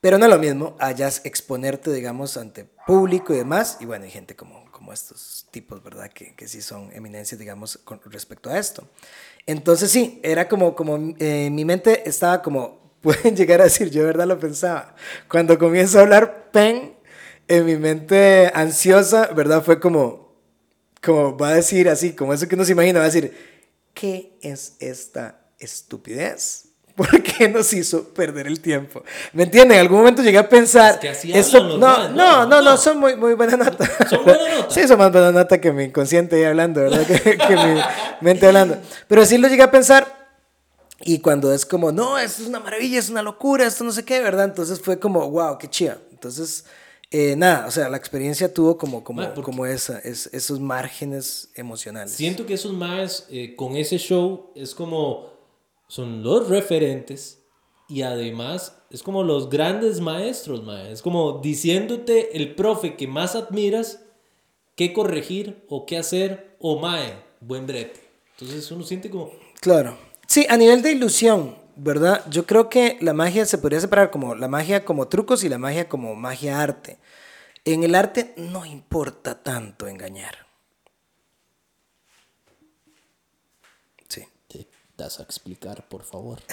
[0.00, 3.76] pero no es lo mismo, allá exponerte, digamos, ante público y demás.
[3.80, 6.10] Y bueno, hay gente como, como estos tipos, ¿verdad?
[6.10, 8.88] Que, que sí son eminencias, digamos, con respecto a esto.
[9.46, 14.00] Entonces sí, era como, como eh, mi mente estaba como, pueden llegar a decir, yo
[14.00, 14.94] de verdad lo pensaba.
[15.28, 16.94] Cuando comienzo a hablar pen,
[17.48, 19.64] en mi mente ansiosa, ¿verdad?
[19.64, 20.36] Fue como,
[21.02, 23.36] como va a decir así, como eso que uno se imagina, va a decir,
[23.92, 26.69] ¿qué es esta estupidez?
[27.00, 29.02] ¿Por qué nos hizo perder el tiempo?
[29.32, 29.76] ¿Me entienden?
[29.78, 30.94] En algún momento llegué a pensar.
[30.96, 33.88] Es que así los no, no, no, no, no, son muy, muy buena nota.
[34.10, 34.70] Son buena nota.
[34.70, 37.06] sí, son más buena nota que mi inconsciente ahí hablando, ¿verdad?
[37.06, 37.80] que, que mi
[38.20, 38.76] mente hablando.
[39.08, 40.28] Pero sí lo llegué a pensar.
[41.02, 44.04] Y cuando es como, no, esto es una maravilla, es una locura, esto no sé
[44.04, 44.44] qué, ¿verdad?
[44.44, 45.96] Entonces fue como, wow, qué chida.
[46.12, 46.66] Entonces,
[47.10, 52.12] eh, nada, o sea, la experiencia tuvo como, como, como esa, es- esos márgenes emocionales.
[52.12, 55.29] Siento que esos más con ese show es como
[55.90, 57.42] son los referentes
[57.88, 60.92] y además es como los grandes maestros, mae.
[60.92, 64.04] Es como diciéndote el profe que más admiras
[64.76, 68.08] qué corregir o qué hacer o mae, buen brete.
[68.38, 69.98] Entonces uno siente como Claro.
[70.28, 72.24] Sí, a nivel de ilusión, ¿verdad?
[72.30, 75.58] Yo creo que la magia se podría separar como la magia como trucos y la
[75.58, 77.00] magia como magia arte.
[77.64, 80.46] En el arte no importa tanto engañar.
[84.08, 84.24] Sí.
[84.46, 84.68] te
[85.08, 86.40] a explicar, por favor.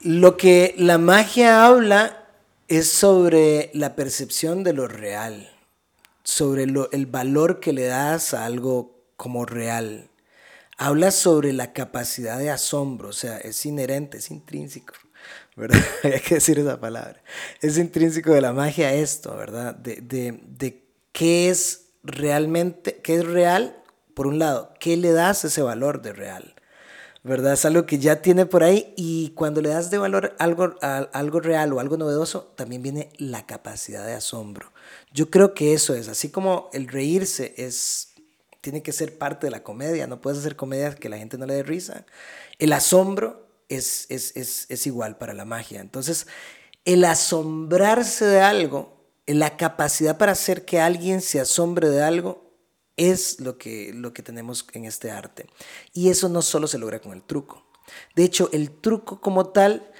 [0.00, 2.26] Lo que la magia habla
[2.68, 5.50] es sobre la percepción de lo real,
[6.24, 10.10] sobre lo- el valor que le das a algo como real.
[10.78, 14.94] Habla sobre la capacidad de asombro, o sea, es inherente, es intrínseco,
[15.56, 15.80] ¿verdad?
[16.04, 17.22] Hay que decir esa palabra.
[17.60, 19.74] Es intrínseco de la magia esto, ¿verdad?
[19.76, 23.76] De, de, de qué es realmente, qué es real,
[24.14, 26.54] por un lado, qué le das ese valor de real.
[27.24, 27.52] ¿verdad?
[27.52, 31.40] Es algo que ya tiene por ahí y cuando le das de valor algo, algo
[31.40, 34.72] real o algo novedoso, también viene la capacidad de asombro.
[35.12, 38.14] Yo creo que eso es, así como el reírse es,
[38.60, 41.46] tiene que ser parte de la comedia, no puedes hacer comedia que la gente no
[41.46, 42.04] le dé risa.
[42.58, 45.80] El asombro es, es, es, es igual para la magia.
[45.80, 46.26] Entonces,
[46.84, 52.51] el asombrarse de algo la capacidad para hacer que alguien se asombre de algo
[52.96, 55.46] es lo que, lo que tenemos en este arte.
[55.92, 57.64] Y eso no solo se logra con el truco.
[58.14, 59.90] De hecho, el truco como tal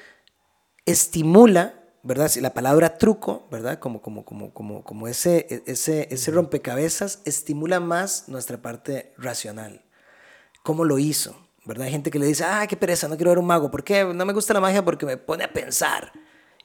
[0.87, 2.31] estimula, ¿verdad?
[2.37, 3.78] La palabra truco, ¿verdad?
[3.78, 9.85] Como, como, como, como, como ese, ese, ese rompecabezas estimula más nuestra parte racional.
[10.62, 11.37] ¿Cómo lo hizo?
[11.64, 11.87] ¿Verdad?
[11.87, 13.70] Hay gente que le dice, ah, qué pereza, no quiero ver un mago.
[13.70, 14.05] ¿Por qué?
[14.05, 16.12] No me gusta la magia porque me pone a pensar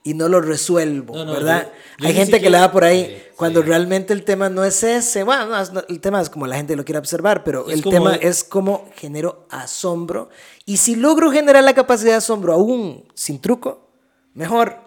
[0.08, 1.67] y no lo resuelvo, ¿verdad?
[2.00, 5.24] Hay gente que le da por ahí cuando realmente el tema no es ese.
[5.24, 5.54] Bueno,
[5.89, 9.46] el tema es como la gente lo quiere observar, pero el tema es como genero
[9.50, 10.30] asombro.
[10.65, 13.89] Y si logro generar la capacidad de asombro aún sin truco,
[14.34, 14.78] mejor,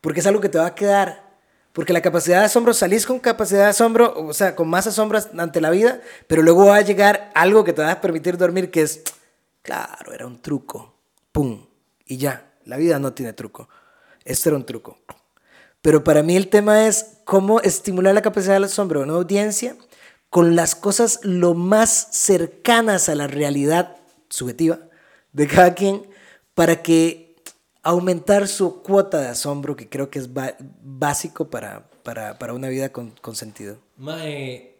[0.00, 1.30] porque es algo que te va a quedar.
[1.72, 5.20] Porque la capacidad de asombro, salís con capacidad de asombro, o sea, con más asombro
[5.38, 8.72] ante la vida, pero luego va a llegar algo que te va a permitir dormir,
[8.72, 9.04] que es,
[9.62, 10.96] claro, era un truco,
[11.30, 11.64] pum,
[12.04, 13.68] y ya, la vida no tiene truco.
[14.30, 14.96] Esto era un truco.
[15.82, 19.76] Pero para mí el tema es cómo estimular la capacidad del asombro de una audiencia
[20.28, 23.96] con las cosas lo más cercanas a la realidad
[24.28, 24.78] subjetiva
[25.32, 26.06] de cada quien
[26.54, 27.34] para que
[27.82, 30.28] aumentar su cuota de asombro, que creo que es
[30.80, 33.78] básico para, para, una vida con, con sentido.
[33.96, 34.76] Mae,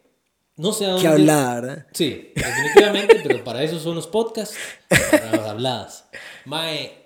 [0.55, 1.01] no sé a dónde...
[1.01, 4.55] Que hablar, Sí, definitivamente, pero para eso son los podcasts,
[4.87, 6.05] para las habladas.
[6.45, 7.01] Mae,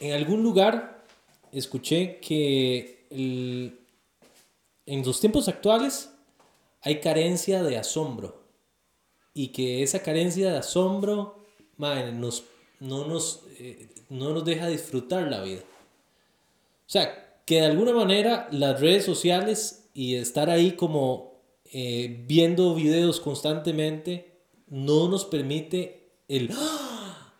[0.00, 0.91] en algún lugar
[1.52, 3.06] escuché que
[4.86, 6.10] en los tiempos actuales
[6.80, 8.42] hay carencia de asombro
[9.34, 11.36] y que esa carencia de asombro
[11.78, 12.44] nos,
[12.80, 15.62] no, nos, eh, no nos deja disfrutar la vida.
[16.86, 21.32] O sea, que de alguna manera las redes sociales y estar ahí como
[21.72, 24.32] eh, viendo videos constantemente
[24.68, 26.50] no nos permite el...
[26.52, 27.34] ¡ah!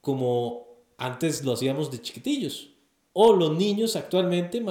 [0.00, 2.70] Como antes lo hacíamos de chiquitillos.
[3.20, 4.62] O los niños actualmente,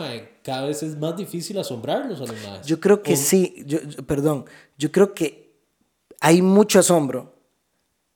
[0.41, 2.65] cada vez es más difícil asombrarlos a los más.
[2.65, 4.45] Yo creo que sí, yo, perdón,
[4.77, 5.53] yo creo que
[6.21, 7.36] hay mucho asombro,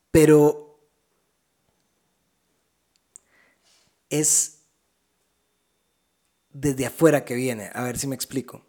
[0.10, 0.80] pero
[4.10, 4.62] es
[6.50, 8.62] desde afuera que viene, a ver si me explico.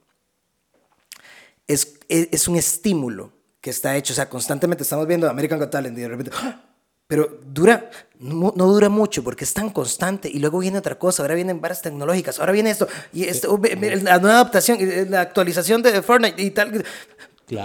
[1.69, 5.97] Es, es, un estímulo que está hecho, o sea, constantemente estamos viendo American Got Talent
[5.97, 6.72] y de repente, ¡ah!
[7.13, 11.35] Pero dura, no, dura mucho porque es tan constante y luego viene otra cosa, ahora
[11.35, 13.61] vienen varias tecnológicas, ahora viene esto, y esto,
[14.03, 14.79] la nueva adaptación,
[15.11, 16.83] la actualización de Fortnite y tal.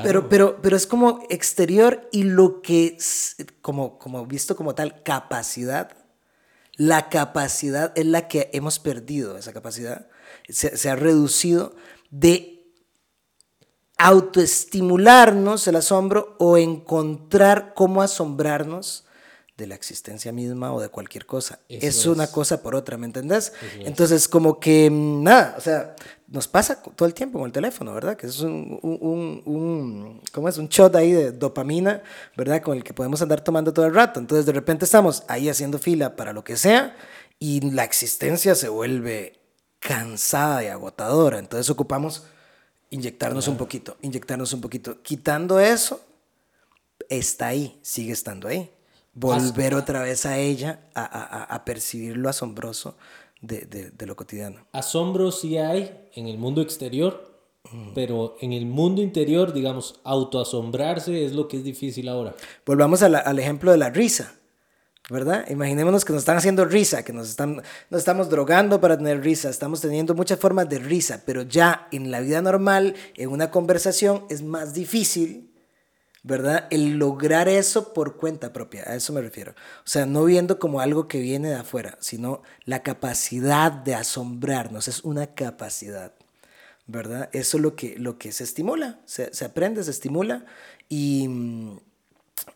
[0.04, 2.98] Pero, pero, pero es como exterior y lo que,
[3.62, 5.96] como, como visto como tal, capacidad,
[6.76, 10.10] la capacidad es la que hemos perdido, esa capacidad
[10.50, 11.74] se, se ha reducido
[12.12, 12.66] de
[13.98, 19.06] autoestimularnos el asombro o encontrar cómo asombrarnos
[19.58, 21.60] de la existencia misma o de cualquier cosa.
[21.68, 23.54] es, una cosa por otra, ¿me entendés?
[23.80, 25.96] Entonces, como que mm, nada, o sea,
[26.28, 28.16] nos pasa todo el tiempo con el teléfono, ¿verdad?
[28.16, 30.60] Que es un, un, un, ¿cómo es?
[30.60, 32.04] Un shot ahí de dopamina,
[32.36, 32.62] ¿verdad?
[32.62, 34.20] Con el que podemos andar tomando todo el rato.
[34.20, 36.96] Entonces, de repente estamos ahí haciendo fila para lo que sea
[37.40, 39.40] y la existencia se vuelve
[39.80, 41.40] cansada y agotadora.
[41.40, 42.26] Entonces, ocupamos
[42.92, 45.02] inyectarnos un poquito, inyectarnos un poquito.
[45.02, 46.00] Quitando eso,
[47.10, 48.70] está ahí, sigue estando ahí
[49.20, 52.98] volver otra vez a ella a, a, a percibir lo asombroso
[53.42, 54.66] de, de, de, lo cotidiano.
[54.72, 57.36] Asombro sí hay en el mundo exterior,
[57.94, 62.36] pero en el mundo interior, digamos, autoasombrarse es lo que es difícil ahora.
[62.66, 64.34] Volvamos al ejemplo de la risa.
[65.10, 65.50] ¿verdad?
[65.50, 69.50] Imaginémonos que nos están haciendo risa, que nos, están, nos estamos drogando para tener risa,
[69.50, 74.26] estamos teniendo muchas formas de risa, pero ya en la vida normal, en una conversación,
[74.30, 75.47] es más difícil
[76.28, 76.68] ¿verdad?
[76.72, 79.54] El lograr eso por cuenta propia, a eso me refiero.
[79.54, 84.90] O sea, no viendo como algo que viene de afuera, sino la capacidad de asombrarnos,
[84.90, 86.12] es una capacidad,
[86.86, 87.30] ¿verdad?
[87.32, 90.46] Eso es lo que, lo que se estimula, se, aprende, se estimula
[90.90, 91.78] y mm,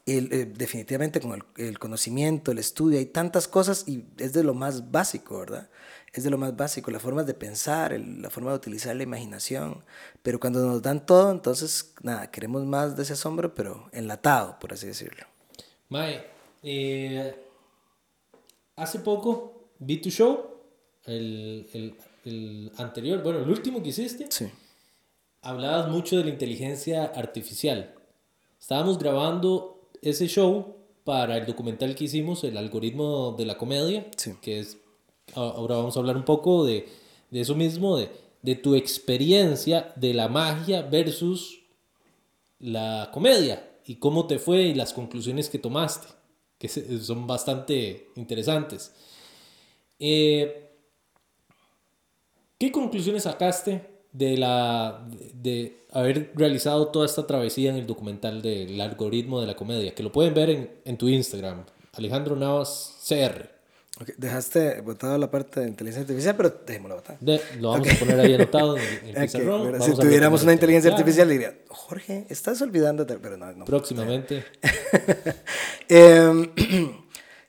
[0.05, 4.53] eh, definitivamente con el, el, conocimiento, el estudio, hay tantas cosas y es de lo
[4.53, 5.69] más básico, ¿verdad?
[6.13, 9.83] Es de lo más básico, las formas de pensar, la forma de utilizar la imaginación.
[10.21, 14.73] Pero cuando nos dan todo, entonces, nada, queremos más de ese asombro, pero enlatado, por
[14.73, 15.25] así decirlo.
[15.87, 16.25] Mae,
[16.63, 17.33] eh,
[18.75, 20.49] hace poco vi tu show,
[21.05, 21.95] el, el,
[22.25, 24.27] el, anterior, bueno, el último que hiciste.
[24.29, 24.49] Sí.
[25.41, 27.95] Hablabas mucho de la inteligencia artificial.
[28.59, 34.33] Estábamos grabando ese show para el documental que hicimos, el algoritmo de la comedia, sí.
[34.41, 34.77] que es
[35.35, 36.87] ahora vamos a hablar un poco de,
[37.29, 38.09] de eso mismo, de,
[38.41, 41.61] de, tu experiencia de la magia versus
[42.59, 46.07] la comedia y cómo te fue y las conclusiones que tomaste,
[46.57, 48.93] que son bastante interesantes.
[49.99, 50.69] Eh,
[52.57, 58.79] ¿Qué conclusiones sacaste de, la, de, haber realizado toda esta travesía en el documental del
[58.79, 59.95] algoritmo de la comedia?
[59.95, 63.60] Que lo pueden ver en, en tu Instagram, Alejandro Navas CR.
[64.01, 67.19] Okay, dejaste botado la parte de inteligencia artificial, pero dejémoslo botado.
[67.59, 69.21] lo vamos a poner ahí anotado en el, en
[69.75, 73.51] el Si tuviéramos una inteligencia artificial, diría, Jorge, estás olvidándote, pero no.
[73.51, 74.43] no Próximamente.
[75.89, 76.49] eh,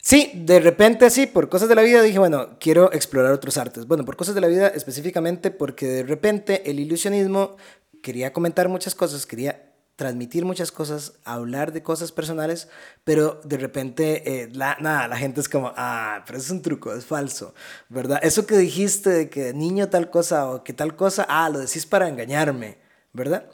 [0.04, 3.86] Sí, de repente sí, por cosas de la vida dije, bueno, quiero explorar otros artes.
[3.86, 7.56] Bueno, por cosas de la vida específicamente porque de repente el ilusionismo
[8.02, 9.71] quería comentar muchas cosas, quería
[10.02, 12.66] transmitir muchas cosas, hablar de cosas personales,
[13.04, 16.92] pero de repente, eh, la, nada, la gente es como, ah, pero es un truco,
[16.92, 17.54] es falso,
[17.88, 18.18] ¿verdad?
[18.20, 21.86] Eso que dijiste de que niño tal cosa o que tal cosa, ah, lo decís
[21.86, 22.78] para engañarme,
[23.12, 23.44] ¿verdad?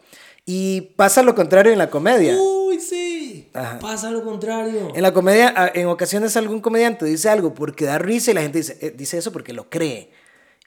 [0.47, 2.35] Y pasa lo contrario en la comedia.
[2.35, 3.51] Uy, sí.
[3.53, 4.91] Pasa lo contrario.
[4.95, 8.57] En la comedia, en ocasiones algún comediante dice algo porque da risa y la gente
[8.57, 10.11] dice, eh, dice eso porque lo cree.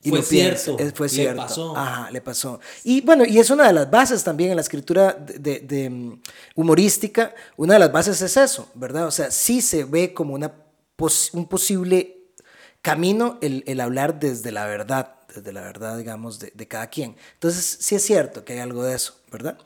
[0.03, 0.77] Y fue cierto.
[0.95, 1.41] fue cierto.
[1.41, 1.77] Le pasó.
[1.77, 2.59] Ajá, le pasó.
[2.83, 6.21] Y bueno, y es una de las bases también en la escritura de, de, mm,
[6.55, 7.33] humorística.
[7.57, 9.07] Una de las bases es eso, ¿verdad?
[9.07, 10.53] O sea, sí se ve como una
[11.33, 12.17] un posible
[12.83, 17.15] camino el, el hablar desde la verdad desde la verdad, digamos, de, de, cada quien.
[17.33, 19.57] Entonces, sí es cierto que hay algo de eso, ¿verdad?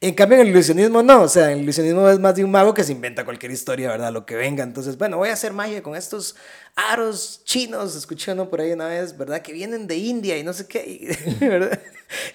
[0.00, 2.74] En cambio, en el ilusionismo no, o sea, el ilusionismo es más de un mago
[2.74, 4.12] que se inventa cualquier historia, ¿verdad?
[4.12, 4.62] Lo que venga.
[4.62, 6.36] Entonces, bueno, voy a hacer magia con estos
[6.76, 9.40] aros chinos, escuché uno por ahí una vez, ¿verdad?
[9.40, 11.80] Que vienen de India y no sé qué, ¿verdad?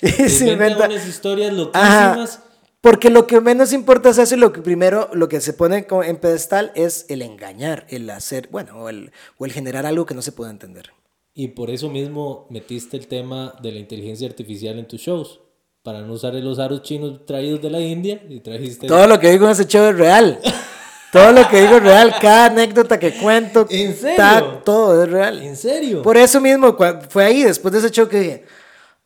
[0.02, 2.40] Y se, inventa unas historias loquísimas.
[2.82, 5.86] Porque lo que menos importa es eso y lo que primero, lo que se pone
[5.90, 10.16] en pedestal es el engañar, el hacer, bueno, o el, o el generar algo que
[10.16, 10.92] no se puede entender.
[11.40, 15.40] Y por eso mismo metiste el tema de la inteligencia artificial en tus shows.
[15.84, 18.88] Para no usar los aros chinos traídos de la India y trajiste...
[18.88, 20.38] Todo lo que digo en ese show es real.
[21.14, 22.14] todo lo que digo es real.
[22.20, 23.66] Cada anécdota que cuento...
[23.70, 24.62] ¿En serio?
[24.66, 25.42] todo es real.
[25.42, 26.02] ¿En serio?
[26.02, 26.76] Por eso mismo
[27.08, 28.46] fue ahí, después de ese show que dije...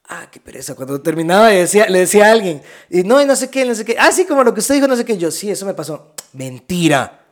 [0.08, 0.74] Ah, qué pereza.
[0.74, 3.86] Cuando terminaba decía, le decía a alguien, y no, y no sé qué, no sé
[3.86, 3.96] qué.
[4.00, 5.20] Ah, sí, como lo que usted dijo, no sé qué.
[5.20, 6.16] Yo, sí, eso me pasó.
[6.32, 7.26] Mentira.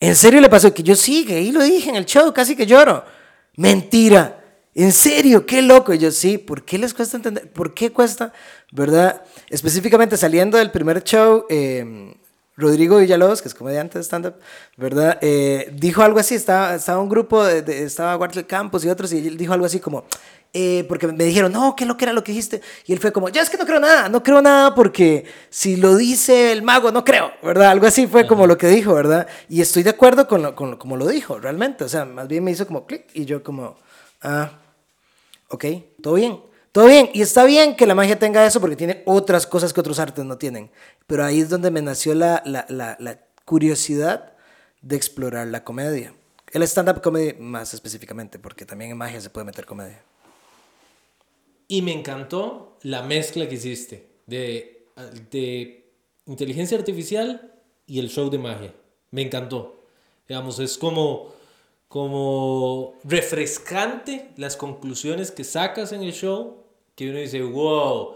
[0.00, 0.72] ¿En serio le pasó?
[0.72, 3.19] Que yo sí, que ahí lo dije en el show, casi que lloro.
[3.56, 4.36] Mentira.
[4.74, 5.46] ¿En serio?
[5.46, 5.92] ¡Qué loco!
[5.92, 7.50] Y yo, sí, ¿por qué les cuesta entender?
[7.52, 8.32] ¿Por qué cuesta?
[8.72, 9.22] ¿Verdad?
[9.48, 12.14] Específicamente saliendo del primer show, eh,
[12.60, 14.34] Rodrigo Villalobos, que es comediante de stand-up,
[14.76, 15.18] ¿verdad?
[15.22, 19.26] Eh, dijo algo así, estaba, estaba un grupo, de, estaba Walter Campos y otros, y
[19.26, 20.04] él dijo algo así como,
[20.52, 22.60] eh, porque me dijeron, no, ¿qué lo que era lo que dijiste?
[22.86, 25.76] Y él fue como, ya es que no creo nada, no creo nada porque si
[25.76, 27.70] lo dice el mago, no creo, ¿verdad?
[27.70, 29.28] Algo así fue como lo que dijo, ¿verdad?
[29.48, 32.42] Y estoy de acuerdo con, lo, con como lo dijo, realmente, o sea, más bien
[32.42, 33.76] me hizo como clic y yo como,
[34.22, 34.50] ah,
[35.48, 35.64] ok,
[36.02, 36.40] todo bien.
[36.72, 39.80] Todo bien, y está bien que la magia tenga eso porque tiene otras cosas que
[39.80, 40.70] otros artes no tienen.
[41.08, 44.34] Pero ahí es donde me nació la, la, la, la curiosidad
[44.80, 46.14] de explorar la comedia.
[46.52, 50.00] El stand-up comedy más específicamente, porque también en magia se puede meter comedia.
[51.70, 54.86] Y me encantó la mezcla que hiciste de,
[55.30, 55.84] de
[56.26, 57.54] inteligencia artificial
[57.86, 58.74] y el show de magia.
[59.12, 59.84] Me encantó.
[60.28, 61.32] Digamos, es como,
[61.86, 66.56] como refrescante las conclusiones que sacas en el show,
[66.96, 68.14] que uno dice, wow.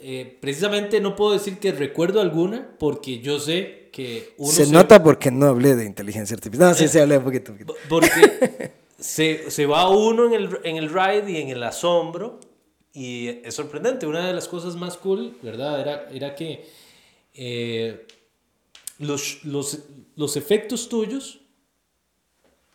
[0.00, 4.50] Eh, precisamente no puedo decir que recuerdo alguna, porque yo sé que uno...
[4.50, 6.70] Se, nota porque no hablé de inteligencia artificial.
[6.70, 7.52] No, sí, se hablé un poquito.
[7.52, 7.76] Un poquito.
[7.88, 12.40] Porque se, se va uno en el, en el ride y en el asombro
[12.98, 15.80] y es sorprendente, una de las cosas más cool, ¿verdad?
[15.80, 16.68] Era, era que
[17.32, 18.06] eh,
[18.98, 19.78] los, los,
[20.16, 21.38] los, efectos tuyos,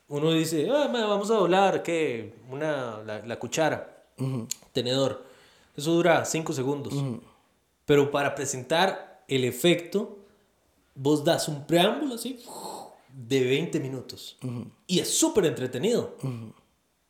[0.07, 2.35] uno dice, ah, vamos a doblar, ¿qué?
[2.49, 4.05] Una, la, la cuchara,
[4.71, 5.25] tenedor.
[5.75, 6.93] Eso dura 5 segundos.
[7.85, 10.19] Pero para presentar el efecto,
[10.95, 12.39] vos das un preámbulo así
[13.13, 14.37] de 20 minutos.
[14.87, 16.15] Y es súper entretenido.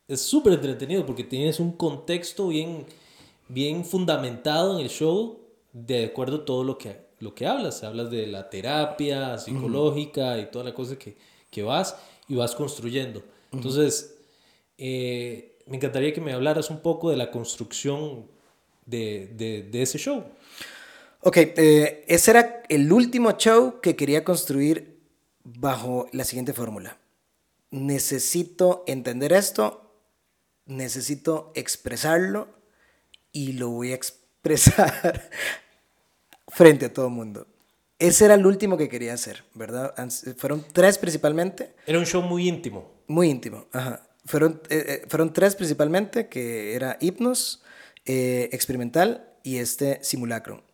[0.08, 2.86] Es súper entretenido porque tienes un contexto bien,
[3.48, 5.40] bien fundamentado en el show
[5.72, 7.82] de acuerdo a todo lo que, lo que hablas.
[7.84, 11.16] Hablas de la terapia psicológica y toda la cosa que,
[11.50, 11.96] que, vas
[12.28, 13.22] y vas construyendo.
[13.52, 14.16] Entonces,
[14.78, 18.26] eh, me encantaría que me hablaras un poco de la construcción
[18.86, 20.24] de, de, de ese show.
[21.20, 25.00] Ok, eh, ese era el último show que quería construir
[25.42, 26.98] bajo la siguiente fórmula.
[27.70, 29.84] Necesito entender esto
[30.66, 32.48] necesito expresarlo
[33.34, 35.28] y lo voy a expresar
[36.48, 37.46] frente a todo el mundo.
[37.98, 39.94] Ese era el último que quería hacer, ¿verdad?
[40.38, 41.74] Fueron tres principalmente.
[41.86, 42.90] Era un show muy íntimo.
[43.06, 44.08] Muy íntimo, ajá.
[44.24, 47.62] Fueron, eh, eh, fueron tres principalmente, que era Hipnos,
[48.06, 50.64] eh, Experimental y este Simulacro.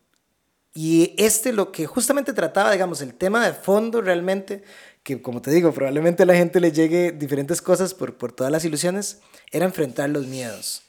[0.72, 4.62] Y este lo que justamente trataba, digamos, el tema de fondo realmente
[5.02, 8.52] que como te digo, probablemente a la gente le llegue diferentes cosas por, por todas
[8.52, 10.82] las ilusiones, era enfrentar los miedos.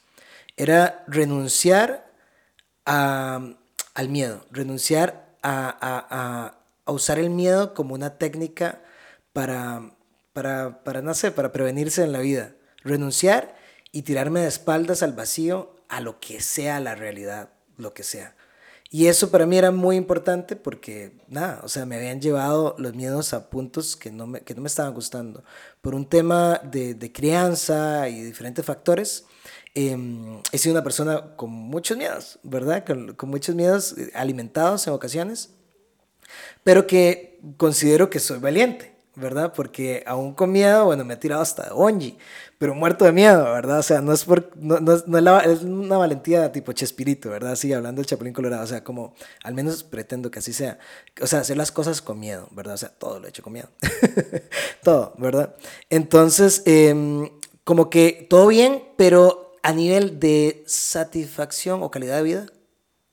[0.58, 2.12] Era renunciar
[2.86, 3.58] al
[4.10, 8.82] miedo, renunciar a, usar el miedo como una técnica
[9.34, 9.92] para,
[10.34, 12.54] para, para, no sé, para prevenirse en la vida.
[12.84, 13.56] Renunciar
[13.92, 18.36] y tirarme de espaldas al vacío a lo que sea la realidad, lo que sea.
[18.90, 22.94] Y eso para mí era muy importante porque, nada, o sea, me habían llevado los
[22.94, 25.46] miedos a puntos que no me, que no me estaban gustando.
[25.80, 29.26] Por un tema de, de crianza y diferentes factores,
[29.76, 32.86] em, he sido una persona con muchos miedos, ¿verdad?
[32.86, 35.52] Con, con, muchos miedos eh, alimentados en ocasiones,
[36.64, 39.54] pero que considero que soy valiente, ¿verdad?
[39.54, 42.18] Porque aún con miedo, bueno, me he tirado hasta onji,
[42.58, 43.80] pero muerto de miedo, ¿verdad?
[43.80, 47.56] O sea, no es, por, no, no, es, la, es, una valentía tipo Chespirito, ¿verdad?
[47.56, 50.78] Sí, hablando del Chapulín Colorado, o sea, como al menos pretendo que así sea.
[51.22, 52.76] O sea, hacer las cosas con miedo, ¿verdad?
[52.76, 53.70] O sea, todo lo he hecho con miedo.
[54.84, 55.56] todo, ¿verdad?
[55.90, 57.30] Entonces, eh,
[57.64, 62.46] como que todo bien, pero a nivel de satisfacción o calidad de vida,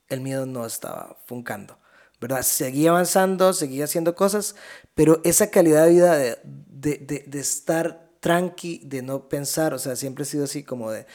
[0.09, 1.79] el miedo no estaba funcando.
[2.21, 2.43] ¿verdad?
[2.43, 4.57] Seguía avanzando, seguía haciendo cosas,
[4.95, 6.39] pero esa calidad de vida de,
[6.69, 11.07] de, de, estar tranqui, de no pensar, o sea, siempre he sido así como de,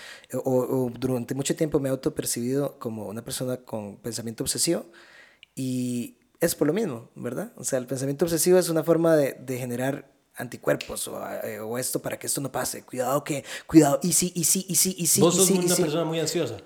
[0.44, 4.86] o, durante mucho tiempo me he autopercibido como una persona con pensamiento obsesivo
[5.56, 7.52] y es por lo mismo, ¿verdad?
[7.58, 11.78] O sea, el pensamiento obsesivo es una forma de, de generar anticuerpos o, eh, o,
[11.78, 12.84] esto para que esto no pase.
[12.84, 15.22] Cuidado que, cuidado, y sí, y sí, y sí, y sí.
[15.22, 15.82] ¿Vos sos sí, una sí.
[15.82, 16.58] persona muy ansiosa?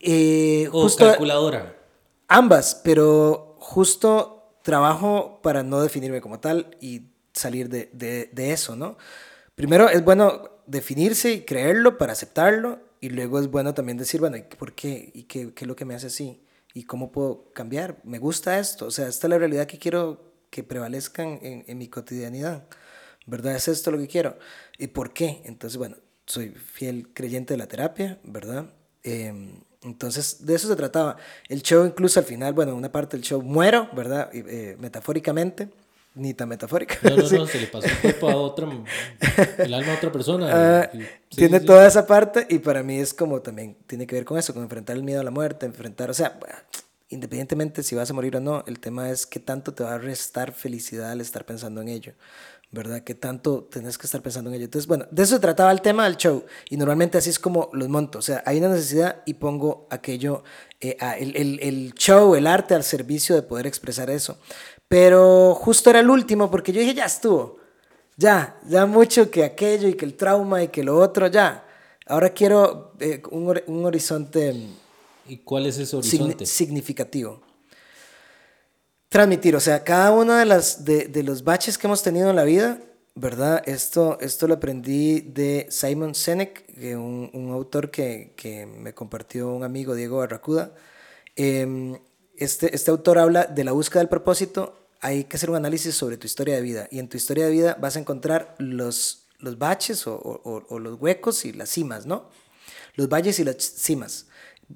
[0.00, 1.76] Eh, ¿O justo, calculadora?
[2.28, 7.02] Ambas, pero justo trabajo para no definirme como tal y
[7.32, 8.96] salir de, de, de, eso, ¿no?
[9.54, 14.36] Primero es bueno definirse y creerlo para aceptarlo y luego es bueno también decir, bueno,
[14.36, 15.10] ¿y ¿por qué?
[15.14, 16.42] ¿Y qué, qué es lo que me hace así?
[16.74, 17.98] ¿Y cómo puedo cambiar?
[18.04, 21.78] Me gusta esto, o sea, esta es la realidad que quiero que prevalezca en, en
[21.78, 22.64] mi cotidianidad,
[23.26, 23.56] ¿verdad?
[23.56, 24.38] Es esto lo que quiero.
[24.78, 25.42] ¿Y por qué?
[25.44, 28.66] Entonces, bueno, soy fiel creyente de la terapia, ¿verdad?
[29.04, 29.32] Eh,
[29.82, 31.16] entonces, de eso se trataba.
[31.48, 34.30] El show, incluso al final, bueno, una parte del show muero, ¿verdad?
[34.32, 35.68] Eh, metafóricamente
[36.16, 36.96] ni tan metafórica.
[37.02, 38.68] No, no, no, se le pasó el cuerpo a otra,
[39.58, 40.88] el alma a otra persona.
[40.92, 44.06] Uh, y, sí, tiene sí, toda esa parte y para mí es como también, tiene
[44.06, 46.38] que ver con eso, con enfrentar el miedo a la muerte, enfrentar, o sea,
[47.08, 49.98] independientemente si vas a morir o no, el tema es qué tanto te va a
[49.98, 52.12] restar felicidad al estar pensando en ello.
[52.72, 53.02] ¿verdad?
[53.02, 54.64] Que tanto tenés que estar pensando en ello.
[54.64, 56.44] Entonces, bueno, de eso trataba el tema del show.
[56.68, 58.18] Y normalmente así es como los monto.
[58.18, 60.42] O sea, hay una necesidad y pongo aquello,
[60.80, 64.38] eh, el, el, el, show, el arte al servicio de poder expresar eso.
[64.88, 67.58] Pero justo era el último porque yo dije, ya estuvo.
[68.16, 71.64] Ya, ya mucho que aquello y que el trauma y que lo otro, ya.
[72.06, 74.54] Ahora quiero eh, un, un, horizonte.
[75.28, 76.46] ¿Y cuál es ese horizonte?
[76.46, 77.42] Significativo.
[79.08, 82.36] Transmitir, o sea, cada uno de, las, de, de, los baches que hemos tenido en
[82.36, 82.80] la vida,
[83.14, 83.62] ¿verdad?
[83.66, 89.52] Esto, esto lo aprendí de Simon Sinek, que un, un autor que, que, me compartió
[89.52, 90.74] un amigo, Diego Barracuda.
[91.36, 91.98] Eh,
[92.36, 94.88] este, este autor habla de la búsqueda del propósito.
[95.00, 96.88] Hay que hacer un análisis sobre tu historia de vida.
[96.90, 100.78] Y en tu historia de vida vas a encontrar los, los baches o, o, o
[100.78, 102.28] los huecos y las cimas, ¿no?
[102.94, 104.26] Los valles y las cimas.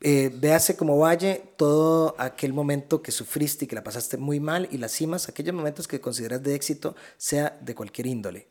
[0.01, 4.68] Eh, véase como valle todo aquel momento que sufriste y que la pasaste muy mal
[4.70, 8.49] y las cimas, aquellos momentos que consideras de éxito, sea de cualquier índole.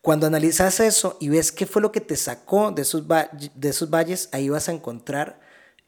[0.00, 3.90] Cuando analizas eso y ves qué fue lo que te sacó de esos, de esos
[3.90, 5.40] valles, ahí vas a encontrar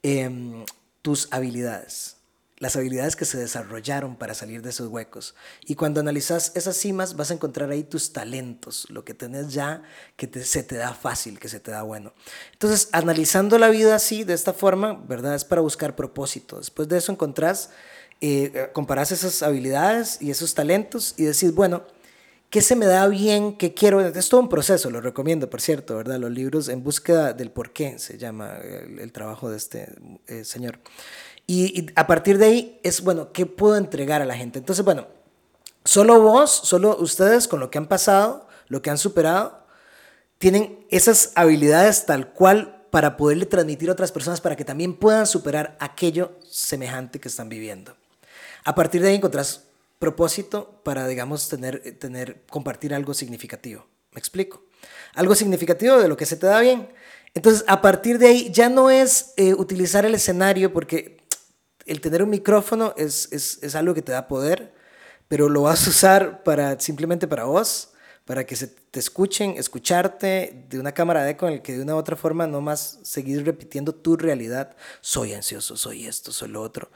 [0.02, 0.64] eh,
[1.02, 2.15] tus habilidades
[2.58, 5.34] las habilidades que se desarrollaron para salir de esos huecos.
[5.66, 9.82] Y cuando analizas esas cimas, vas a encontrar ahí tus talentos, lo que tenés ya,
[10.16, 12.14] que te, se te da fácil, que se te da bueno.
[12.52, 15.34] Entonces, analizando la vida así, de esta forma, ¿verdad?
[15.34, 16.56] Es para buscar propósito.
[16.58, 17.70] Después de eso encontrás,
[18.22, 21.82] eh, comparás esas habilidades y esos talentos y decís, bueno,
[22.48, 23.58] ¿qué se me da bien?
[23.58, 24.00] ¿Qué quiero?
[24.00, 26.18] Es todo un proceso, lo recomiendo, por cierto, ¿verdad?
[26.18, 29.88] Los libros En búsqueda del porqué se llama el, el trabajo de este
[30.26, 30.78] eh, señor.
[31.46, 34.58] Y, a partir de ahí es, bueno, ¿qué puedo entregar a la gente?
[34.58, 35.06] Entonces, bueno,
[35.84, 39.64] solo vos, solo ustedes con lo que han pasado, lo que han superado,
[40.38, 45.26] tienen esas habilidades tal cual para poderle transmitir a otras personas para que también puedan
[45.26, 47.96] superar aquello semejante que están viviendo.
[48.64, 49.64] A partir de ahí encontrás
[49.98, 53.86] propósito para, digamos, tener, tener, compartir algo significativo.
[54.12, 54.62] ¿Me explico?
[55.14, 56.88] Algo significativo de lo que se te da bien.
[57.34, 61.15] Entonces, a partir de ahí ya no es eh, utilizar el escenario porque
[61.86, 64.74] el tener un micrófono es, es, es, algo que te da poder,
[65.28, 67.92] pero lo vas a usar para, simplemente para vos,
[68.24, 71.82] para que se te escuchen, escucharte de una cámara de eco en el que de
[71.82, 74.74] una u otra forma no más seguir repitiendo tu realidad.
[75.00, 76.90] Soy ansioso, soy esto, soy lo otro.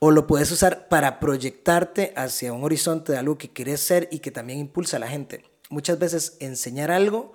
[0.00, 4.18] O lo puedes usar para proyectarte hacia un horizonte de algo que quieres ser y
[4.18, 5.44] que también impulsa a la gente.
[5.70, 7.32] Muchas veces enseñar algo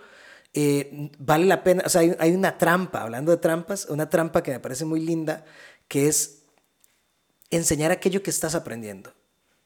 [0.54, 4.42] eh, vale la pena, o sea, hay, hay una trampa, hablando de trampas, una trampa
[4.42, 5.46] que me parece muy linda,
[5.88, 6.37] que es
[7.50, 9.14] enseñar aquello que estás aprendiendo,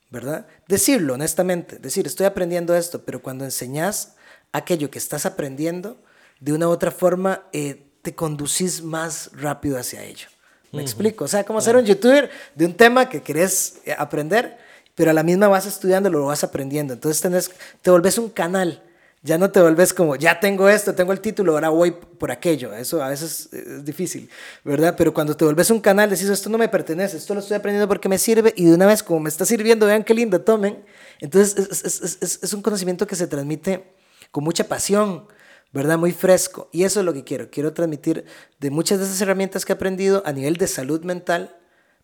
[0.10, 0.48] ¿verdad?
[0.68, 4.16] Decirlo honestamente, decir, estoy aprendiendo esto, pero cuando enseñas
[4.52, 5.98] aquello que estás aprendiendo,
[6.40, 10.28] de una u otra forma eh, te conducís más rápido hacia ello.
[10.72, 11.26] ¿Me explico?
[11.26, 14.58] O sea, como ser un youtuber de un tema que querés eh, aprender,
[14.96, 16.94] pero a la misma vas estudiando, lo vas aprendiendo.
[16.94, 17.52] Entonces tenés,
[17.82, 18.82] te volvés un canal.
[19.24, 22.74] Ya no te volvés como, ya tengo esto, tengo el título, ahora voy por aquello.
[22.74, 24.30] Eso a veces es difícil,
[24.64, 24.96] ¿verdad?
[24.98, 27.88] Pero cuando te volvés un canal, decís, esto no me pertenece, esto lo estoy aprendiendo
[27.88, 30.84] porque me sirve y de una vez, como me está sirviendo, vean qué lindo, tomen.
[31.20, 33.94] Entonces es, es, es, es un conocimiento que se transmite
[34.32, 35.28] con mucha pasión,
[35.72, 35.98] ¿verdad?
[35.98, 36.70] Muy fresco.
[36.72, 37.50] Y eso es lo que quiero.
[37.52, 38.26] Quiero transmitir
[38.60, 41.58] de muchas de esas herramientas que he aprendido a nivel de salud mental,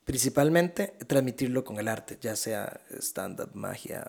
[0.05, 4.05] principalmente, transmitirlo con el arte, ya sea stand-up, magia.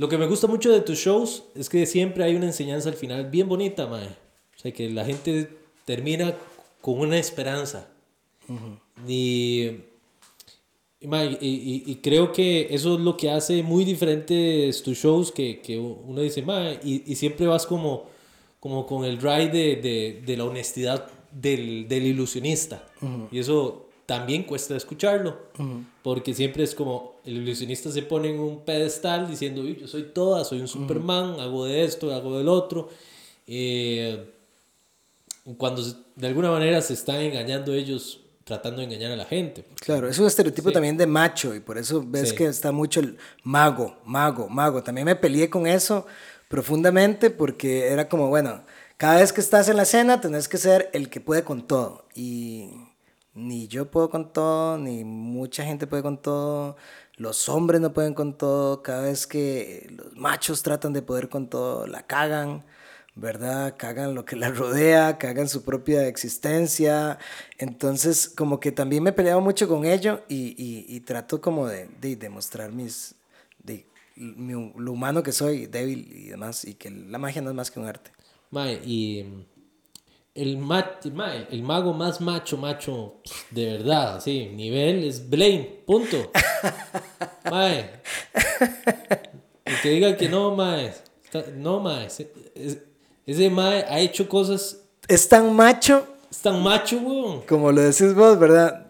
[0.00, 2.94] Lo que me gusta mucho de tus shows es que siempre hay una enseñanza al
[2.94, 4.06] final bien bonita, mae.
[4.06, 5.50] O sea, que la gente
[5.84, 6.34] termina
[6.80, 7.86] con una esperanza.
[9.06, 9.66] y,
[11.02, 15.78] y, y, creo que eso es lo que hace muy diferentes tus shows, que, que
[15.78, 18.08] uno dice, mae, y, y siempre vas como
[18.58, 22.86] como con el drive de, de, de la honestidad del, del ilusionista.
[23.30, 25.38] Y eso también cuesta escucharlo,
[26.02, 30.44] porque siempre es como el ilusionista se pone en un pedestal diciendo, yo soy toda,
[30.44, 32.88] soy un Superman, hago de esto, hago del otro.
[33.46, 34.32] Eh,
[35.56, 35.84] cuando
[36.16, 39.64] de alguna manera se están engañando ellos tratando de engañar a la gente.
[39.76, 43.16] Claro, es un estereotipo también de macho y por eso ves que está mucho el
[43.44, 44.82] mago, mago, mago.
[44.82, 46.04] También me peleé con eso
[46.48, 48.64] profundamente porque era como, bueno,
[48.96, 52.06] cada vez que estás en la escena tenés que ser el que puede con todo.
[52.16, 52.89] Y
[53.34, 56.76] ni yo puedo con todo, ni mucha gente puede con todo.
[57.16, 58.82] Los hombres no pueden con todo.
[58.82, 62.64] Cada vez que los machos tratan de poder con todo, la cagan.
[63.14, 63.74] ¿verdad?
[63.76, 67.18] Cagan lo que la rodea, cagan su propia existencia.
[67.58, 71.88] Entonces, como que también me he peleado mucho con ello y, y, trato como de,
[72.00, 73.14] de demostrar mis,
[73.62, 77.70] de lo humano que soy, débil y demás, y que la magia no es más
[77.70, 78.10] que un arte.
[78.84, 79.46] Y
[80.40, 83.16] el, el mago más macho, macho,
[83.50, 86.30] de verdad, sí, nivel es Blaine, punto.
[87.50, 87.90] mae.
[89.64, 90.94] El que diga que no, mae,
[91.56, 92.08] no, mae,
[93.26, 94.78] ese, mae ha hecho cosas...
[95.06, 96.06] Es tan macho...
[96.30, 97.42] Es tan macho, weón.
[97.42, 98.86] Como lo decís vos, ¿verdad?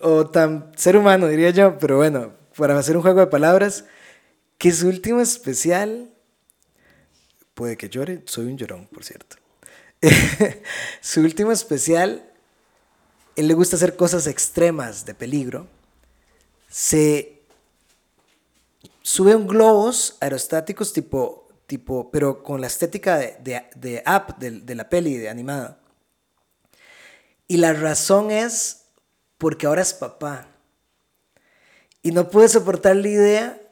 [0.00, 3.84] O tan ser humano, diría yo, pero bueno, para hacer un juego de palabras,
[4.58, 6.10] que su último especial,
[7.54, 9.36] puede que llore, soy un llorón, por cierto.
[11.00, 12.24] su último especial,
[13.36, 15.66] él le gusta hacer cosas extremas de peligro.
[16.68, 17.42] Se
[19.02, 24.50] sube un globos aerostáticos tipo, tipo pero con la estética de, de, de app de,
[24.50, 25.78] de la peli de animada.
[27.46, 28.86] Y la razón es
[29.38, 30.48] porque ahora es papá.
[32.02, 33.63] Y no puede soportar la idea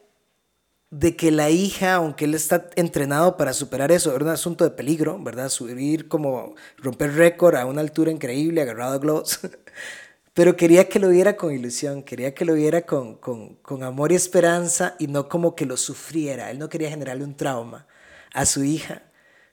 [0.93, 4.69] de que la hija, aunque él está entrenado para superar eso, era un asunto de
[4.69, 5.49] peligro, ¿verdad?
[5.49, 9.39] Subir como romper récord a una altura increíble, agarrado a globos.
[10.35, 14.11] Pero quería que lo viera con ilusión, quería que lo viera con, con, con, amor
[14.11, 16.51] y esperanza y no como que lo sufriera.
[16.51, 17.87] Él no quería generarle un trauma
[18.31, 19.01] a su hija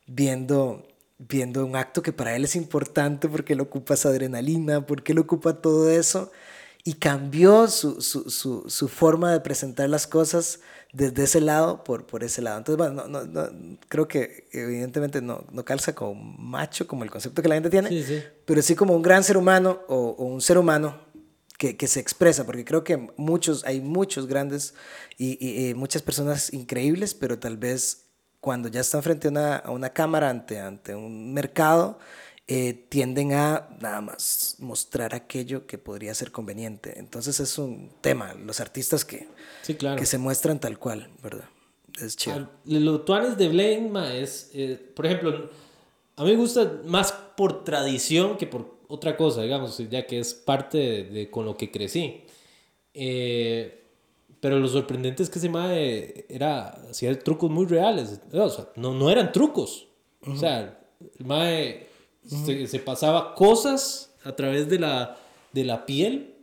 [0.07, 0.87] viendo,
[1.19, 5.19] viendo un acto que para él es importante porque él ocupa esa adrenalina, porque él
[5.19, 6.31] ocupa todo eso.
[6.85, 10.61] Y cambió su, su, su, su forma de presentar las cosas
[10.93, 12.59] desde ese lado por, por ese lado.
[12.59, 17.43] Entonces, bueno, no, no, creo que evidentemente no, no calza como macho, como el concepto
[17.43, 20.99] que la gente tiene, pero sí como un gran ser humano o, un ser humano
[21.59, 24.75] que, que, se expresa, porque creo que muchos, hay muchos grandes
[25.19, 28.07] y, y, muchas personas increíbles, pero tal vez
[28.41, 31.99] cuando ya están frente a una, a una cámara, ante, ante un mercado,
[32.53, 36.99] eh, tienden a nada más mostrar aquello que podría ser conveniente.
[36.99, 39.29] Entonces es un tema, los artistas que,
[39.65, 41.49] que se muestran tal cual, ¿verdad?
[42.05, 42.37] Es chido.
[42.39, 45.49] Ah, lo tuanes de Blaine es, eh, por ejemplo,
[46.17, 50.35] a mí me gusta más por tradición que por otra cosa, digamos, ya que es
[50.35, 52.23] parte de, con lo que crecí.
[52.95, 53.85] Eh,
[54.41, 58.21] pero lo sorprendente es que ese mae era, hacía trucos muy reales.
[58.33, 59.87] O sea, no, no eran trucos.
[60.27, 60.81] O sea,
[61.17, 61.90] el mae
[62.27, 65.17] se, pasaba cosas a través de la,
[65.53, 66.37] de la piel,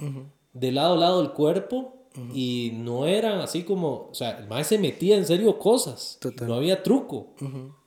[0.54, 1.94] de lado a lado del cuerpo,
[2.34, 6.56] y no eran así como, o sea, el maestro se metía en serio cosas, no
[6.56, 7.36] había truco.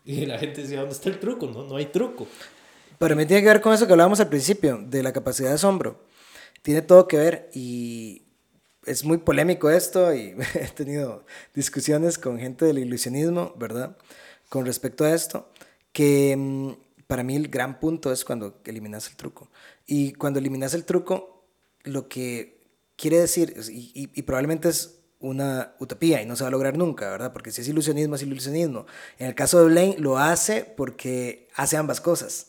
[0.05, 1.47] Y la gente decía, ¿dónde está el truco?
[1.47, 2.27] No, no hay truco.
[2.99, 5.55] Pero me tiene que ver con eso que hablábamos al principio, de la capacidad de
[5.55, 6.05] asombro.
[6.63, 8.23] Tiene todo que ver y
[8.87, 11.25] es muy polémico esto y he tenido
[11.55, 13.97] discusiones con gente del ilusionismo, ¿verdad?
[14.49, 15.49] Con respecto a esto
[15.93, 16.73] que mm,
[17.11, 19.51] para mí el gran punto es cuando eliminas el truco.
[19.85, 21.45] Y cuando eliminas el truco,
[21.83, 26.53] lo que quiere decir, y, y probablemente es una utopía y no se va a
[26.53, 27.33] lograr nunca, ¿verdad?
[27.33, 28.87] Porque si es ilusionismo, es ilusionismo.
[29.19, 32.47] En el caso de Blaine, lo hace porque hace ambas cosas.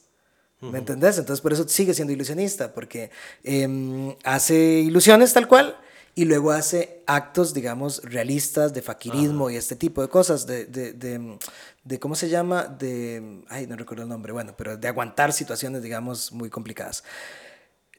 [0.60, 1.18] ¿Me entendés?
[1.18, 3.10] Entonces por eso sigue siendo ilusionista, porque
[3.44, 5.76] em, hace ilusiones tal cual
[6.14, 10.94] y luego hace actos, digamos, realistas de faquirismo y este tipo de cosas, de, de,
[10.94, 11.40] de,
[11.84, 12.64] de, ¿cómo se llama?
[12.64, 17.04] De, ay, no recuerdo el nombre, bueno, pero de aguantar situaciones, digamos, muy complicadas.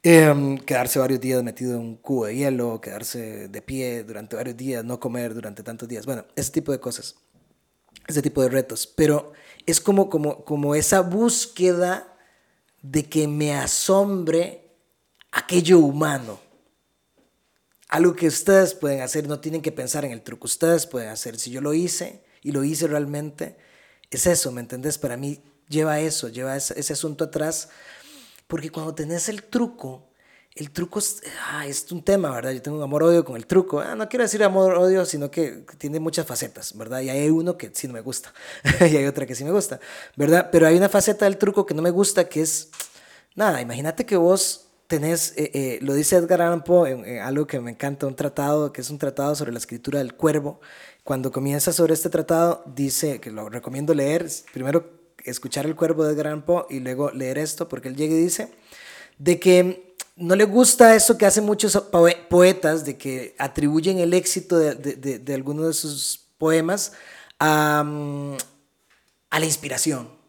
[0.02, 4.56] Em, quedarse varios días metido en un cubo de hielo, quedarse de pie durante varios
[4.56, 7.14] días, no comer durante tantos días, bueno, ese tipo de cosas,
[8.08, 9.32] ese tipo de retos, pero
[9.64, 12.16] es como, como, como esa búsqueda
[12.82, 14.62] de que me asombre
[15.30, 16.40] aquello humano.
[17.92, 21.38] Algo que ustedes pueden hacer, no tienen que pensar en el truco, ustedes pueden hacer.
[21.38, 23.58] Si yo lo hice y lo hice realmente,
[24.10, 24.96] es eso, ¿me entendés?
[24.96, 27.68] Para mí lleva eso, lleva ese, asunto atrás
[28.46, 30.08] porque cuando tenés el truco,
[30.54, 32.52] el truco es, ah, es un tema, ¿verdad?
[32.52, 33.80] Yo tengo un amor-odio con el truco.
[33.80, 37.02] Ah, no quiero decir amor-odio, sino que tiene muchas facetas, ¿verdad?
[37.02, 38.32] Y hay uno que sí no me gusta
[38.80, 39.80] y hay otra que sí me gusta,
[40.16, 40.48] ¿verdad?
[40.50, 42.70] Pero hay una faceta del truco que no me gusta, que es,
[43.34, 47.58] nada, imagínate que vos tenés, eh, eh, lo dice Edgar Allan Poe, en, algo que
[47.60, 50.60] me encanta, un tratado, que es un tratado sobre la escritura del cuervo.
[51.02, 54.90] Cuando comienza sobre este tratado, dice, que lo recomiendo leer, primero
[55.24, 58.50] escuchar El Cuervo de Gran Po y luego leer esto, porque él llega y dice
[59.16, 61.74] de que no le gusta eso que hacen muchos
[62.28, 66.92] poetas, de que atribuyen el éxito de, de, de, algunos de sus poemas
[67.38, 67.80] a,
[69.30, 70.21] a la inspiración.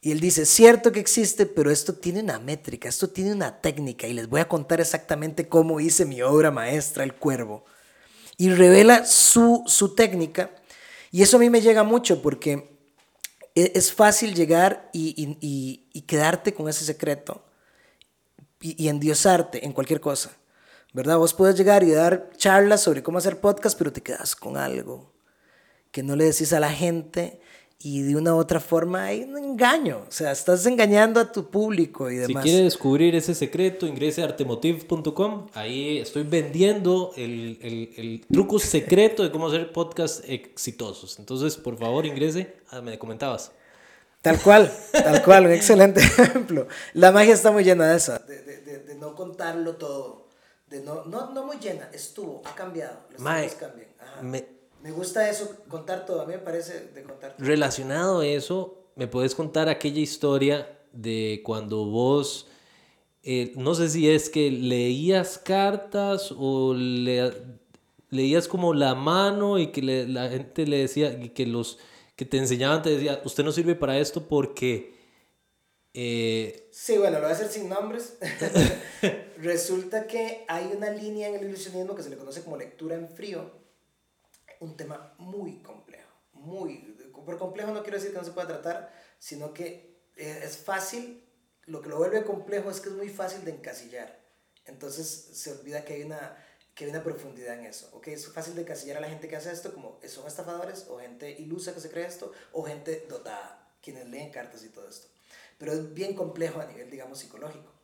[0.00, 4.06] Y él dice, cierto que existe, pero esto tiene una métrica, esto tiene una técnica,
[4.06, 7.64] y les voy a contar exactamente cómo hice mi obra maestra, El Cuervo.
[8.38, 10.50] Y revela su, su técnica,
[11.10, 12.78] y eso a mí me llega mucho porque
[13.54, 17.44] e, es fácil llegar y, y, y quedarte con ese secreto
[18.60, 20.30] y, endiosarte en cualquier cosa,
[20.92, 21.18] ¿verdad?
[21.18, 25.12] Vos puedes llegar y dar charlas sobre cómo hacer podcast, pero te quedas con algo
[25.90, 27.40] que no le decís a la gente
[27.82, 30.04] y de una u otra forma hay un engaño.
[30.06, 32.42] O sea, estás engañando a tu público y demás.
[32.42, 35.48] Si quiere descubrir ese secreto, ingrese a artemotiv.com.
[35.54, 41.18] Ahí estoy vendiendo el, el, el, truco secreto de cómo hacer podcasts exitosos.
[41.18, 42.56] Entonces, por favor, ingrese.
[42.68, 43.52] Ah, me comentabas.
[44.20, 46.68] Tal cual, tal cual, un excelente ejemplo.
[46.92, 50.28] La magia está muy llena de eso, de, de, de, no contarlo todo.
[50.68, 52.98] De no, no, no muy llena, estuvo, ha cambiado.
[53.18, 53.88] Los cambian.
[54.20, 56.22] Me me gusta eso, contar todo.
[56.22, 57.46] A mí me parece de contar todo.
[57.46, 62.48] Relacionado a eso, ¿me puedes contar aquella historia de cuando vos,
[63.22, 67.32] eh, no sé si es que leías cartas o le,
[68.08, 71.78] leías como la mano y que le, la gente le decía, y que los
[72.16, 74.98] que te enseñaban te decía, usted no sirve para esto porque...
[75.92, 76.68] Eh...
[76.70, 78.16] Sí, bueno, lo voy a hacer sin nombres.
[79.38, 83.08] Resulta que hay una línea en el ilusionismo que se le conoce como lectura en
[83.08, 83.59] frío
[84.60, 88.92] un tema muy complejo, muy, por complejo no quiero decir que no se pueda tratar,
[89.18, 91.26] sino que eh, es fácil,
[91.66, 94.20] lo que lo vuelve complejo es que es muy fácil de encasillar,
[94.66, 96.36] entonces se olvida que hay una,
[96.74, 98.08] que hay una profundidad en eso, ¿ok?
[98.08, 101.30] Es fácil de encasillar a la gente que hace esto como son estafadores o gente
[101.30, 105.08] ilusa que se cree esto o gente dotada, quienes leen cartas y todo esto,
[105.58, 107.79] pero es bien complejo a nivel, digamos, psicológico.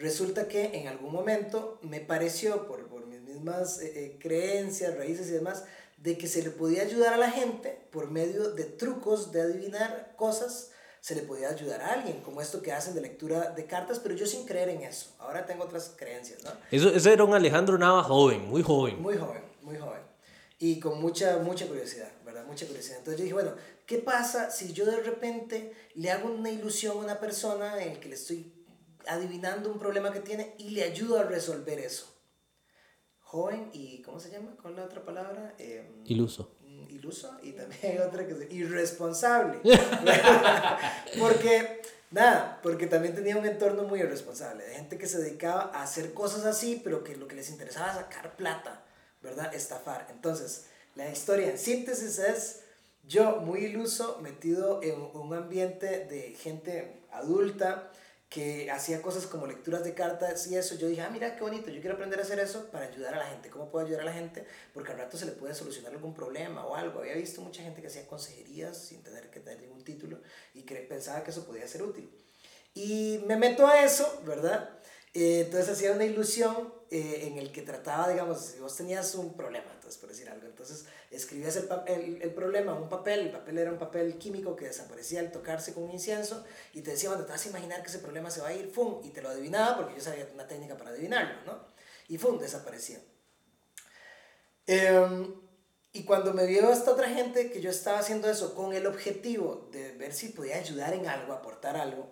[0.00, 5.28] Resulta que en algún momento me pareció, por, por mis mismas eh, eh, creencias, raíces
[5.28, 5.64] y demás,
[5.98, 10.14] de que se le podía ayudar a la gente por medio de trucos de adivinar
[10.16, 10.70] cosas,
[11.02, 14.14] se le podía ayudar a alguien, como esto que hacen de lectura de cartas, pero
[14.14, 15.10] yo sin creer en eso.
[15.18, 16.50] Ahora tengo otras creencias, ¿no?
[16.70, 19.02] Eso, ese era un Alejandro Nava joven, muy joven.
[19.02, 20.00] Muy joven, muy joven.
[20.58, 22.46] Y con mucha, mucha curiosidad, ¿verdad?
[22.46, 22.98] Mucha curiosidad.
[22.98, 23.52] Entonces yo dije, bueno,
[23.84, 28.00] ¿qué pasa si yo de repente le hago una ilusión a una persona en el
[28.00, 28.59] que le estoy
[29.06, 32.06] adivinando un problema que tiene y le ayudo a resolver eso.
[33.20, 34.56] Joven y, ¿cómo se llama?
[34.60, 35.54] ¿Cuál es la otra palabra?
[35.58, 36.56] Em, iluso.
[36.88, 39.60] Iluso y también hay otra que es irresponsable.
[41.18, 45.82] porque, nada, porque también tenía un entorno muy irresponsable, de gente que se dedicaba a
[45.82, 48.82] hacer cosas así, pero que lo que les interesaba era sacar plata,
[49.22, 49.54] ¿verdad?
[49.54, 50.08] Estafar.
[50.10, 52.62] Entonces, la historia en síntesis es
[53.04, 57.90] yo muy iluso, metido en un ambiente de gente adulta,
[58.30, 61.68] que hacía cosas como lecturas de cartas y eso, yo dije, ah, mira, qué bonito,
[61.68, 63.50] yo quiero aprender a hacer eso para ayudar a la gente.
[63.50, 64.46] ¿Cómo puedo ayudar a la gente?
[64.72, 67.00] Porque al rato se le puede solucionar algún problema o algo.
[67.00, 70.20] Había visto mucha gente que hacía consejerías sin tener que tener ningún título
[70.54, 72.08] y que pensaba que eso podía ser útil.
[72.72, 74.78] Y me meto a eso, ¿verdad?
[75.12, 79.34] Eh, entonces hacía una ilusión eh, en el que trataba, digamos, si vos tenías un
[79.34, 83.30] problema, entonces por decir algo, entonces escribías el, el, el, problema en un papel, el
[83.30, 87.08] papel era un papel químico que desaparecía al tocarse con un incienso y te decía,
[87.08, 89.00] bueno, te vas a imaginar que ese problema se va a ir, ¡fum!
[89.02, 91.64] Y te lo adivinaba porque yo sabía una técnica para adivinarlo, ¿no?
[92.08, 92.38] Y ¡fum!
[92.38, 93.00] Desaparecía.
[94.66, 95.34] Eh,
[95.92, 99.68] y cuando me vio esta otra gente que yo estaba haciendo eso con el objetivo
[99.72, 102.08] de ver si podía ayudar en algo, aportar algo,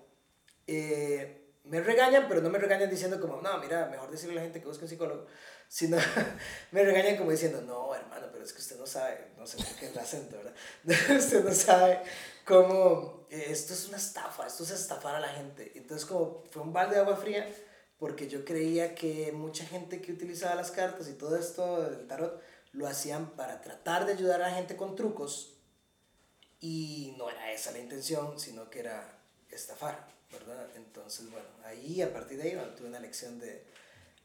[0.66, 4.42] eh, me regañan, pero no me regañan diciendo como, no, mira, mejor decirle a la
[4.42, 5.26] gente que busque un psicólogo,
[5.68, 5.98] sino
[6.72, 9.66] me regañan como diciendo, no, hermano, pero es que usted no sabe, no sé por
[9.76, 10.54] qué es el acento, ¿verdad?
[11.18, 12.00] usted no sabe
[12.44, 15.72] cómo, eh, esto es una estafa, esto es estafar a la gente.
[15.74, 17.46] Entonces como fue un balde de agua fría,
[17.98, 22.40] porque yo creía que mucha gente que utilizaba las cartas y todo esto del tarot,
[22.72, 25.54] lo hacían para tratar de ayudar a la gente con trucos
[26.60, 30.68] y no era esa la intención, sino que era estafar, ¿verdad?
[30.76, 33.64] Entonces, bueno, ahí a partir de ahí tuve una lección de,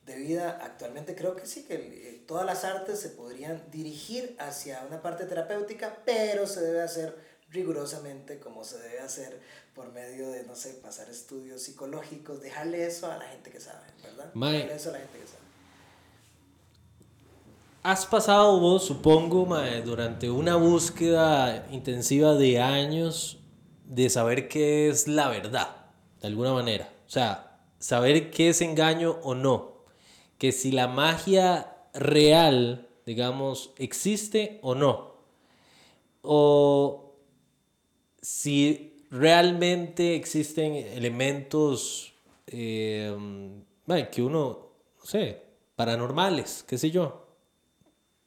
[0.06, 0.60] de vida.
[0.62, 6.00] Actualmente creo que sí, que todas las artes se podrían dirigir hacia una parte terapéutica,
[6.06, 9.40] pero se debe hacer rigurosamente como se debe hacer
[9.76, 13.86] por medio de, no sé, pasar estudios psicológicos, dejarle eso a la gente que sabe,
[14.04, 14.32] ¿verdad?
[14.34, 15.44] Dejarle eso a la gente que sabe.
[17.84, 19.46] Has pasado vos, supongo,
[19.84, 23.40] durante una búsqueda intensiva de años
[23.86, 25.88] de saber qué es la verdad,
[26.22, 26.90] de alguna manera.
[27.06, 29.73] O sea, saber qué es engaño o no.
[30.44, 35.16] Que si la magia real, digamos, existe o no.
[36.22, 37.16] O
[38.22, 42.14] si realmente existen elementos
[42.48, 43.16] eh,
[44.12, 45.42] que uno, no sé,
[45.78, 47.26] paranormales, qué sé yo.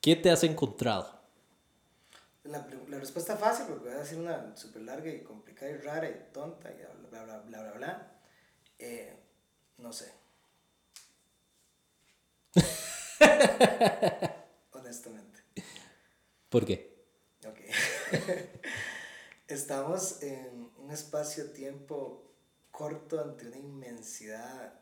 [0.01, 1.21] ¿Qué te has encontrado?
[2.45, 6.09] La, la, respuesta fácil, porque voy a decir una súper larga y complicada y rara
[6.09, 6.77] y tonta y
[7.11, 8.12] bla, bla, bla, bla, bla.
[8.79, 9.14] Eh,
[9.77, 10.26] no sé.
[14.73, 15.41] Honestamente.
[16.49, 17.05] ¿Por qué?
[17.47, 17.59] Ok.
[19.49, 22.33] Estamos en un espacio-tiempo
[22.71, 24.81] corto ante una inmensidad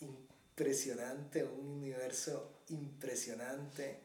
[0.00, 4.00] impresionante, un universo impresionante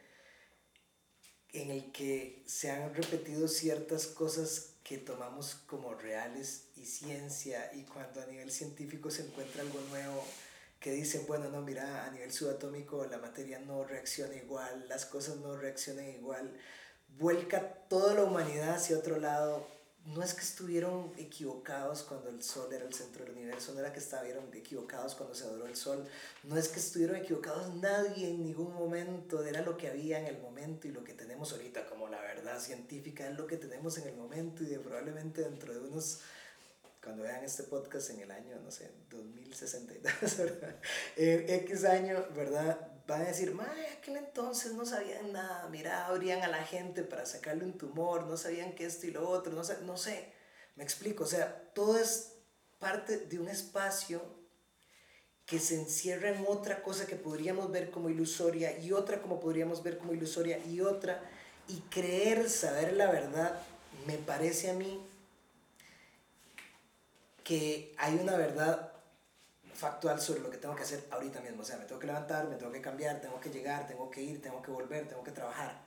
[1.53, 7.83] en el que se han repetido ciertas cosas que tomamos como reales y ciencia y
[7.83, 10.23] cuando a nivel científico se encuentra algo nuevo
[10.87, 15.35] que dicen, bueno, no, mira, a nivel subatómico la materia no reacciona igual, las cosas
[15.35, 16.57] no reaccionan igual,
[17.19, 17.59] vuelca
[17.89, 19.67] toda la humanidad hacia otro lado,
[20.05, 23.91] no es que estuvieron equivocados cuando el sol era el centro del universo, no era
[23.91, 26.07] que estuvieron equivocados cuando se adoró el sol,
[26.43, 30.41] no es que estuvieron equivocados nadie en ningún momento, era lo que había en el
[30.41, 34.07] momento y lo que tenemos ahorita como la verdad científica es lo que tenemos en
[34.07, 36.21] el momento y de probablemente dentro de unos
[37.07, 40.75] cuando vean este podcast en el año, no sé, 2062, ¿verdad?
[41.15, 42.77] En X año, ¿verdad?
[43.07, 47.25] Van a decir, madre, aquel entonces no sabían nada, mira, abrían a la gente para
[47.25, 50.33] sacarle un tumor, no sabían que esto y lo otro, no sé, no sé,
[50.75, 52.33] me explico, o sea, todo es
[52.77, 54.21] parte de un espacio
[55.45, 59.81] que se encierra en otra cosa que podríamos ver como ilusoria y otra como podríamos
[59.81, 61.23] ver como ilusoria y otra,
[61.69, 63.61] y creer saber la verdad,
[64.05, 65.07] me parece a mí
[67.47, 68.91] que hay una verdad
[69.73, 71.61] factual sobre lo que tengo que hacer ahorita mismo.
[71.61, 74.21] O sea, me tengo que levantar, me tengo que cambiar, tengo que llegar, tengo que
[74.21, 75.81] ir, tengo que volver, tengo que trabajar.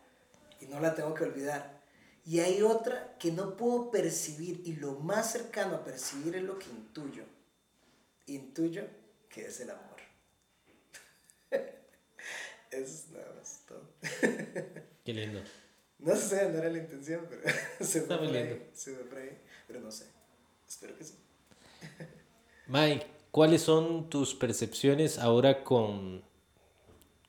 [0.59, 1.83] Y no la tengo que olvidar.
[2.25, 6.59] Y hay otra que no puedo percibir y lo más cercano a percibir es lo
[6.59, 7.25] que intuyo.
[8.27, 8.87] Intuyo
[9.29, 10.01] que es el amor.
[12.71, 13.83] es nada más todo.
[15.05, 15.43] Qué lindo.
[15.99, 17.43] No sé, no era la intención, pero
[17.81, 19.39] se fue, por ahí, se fue por ahí.
[19.67, 20.07] Pero no sé.
[20.67, 21.15] Espero que sí.
[22.67, 26.23] Mike, ¿cuáles son tus percepciones ahora con,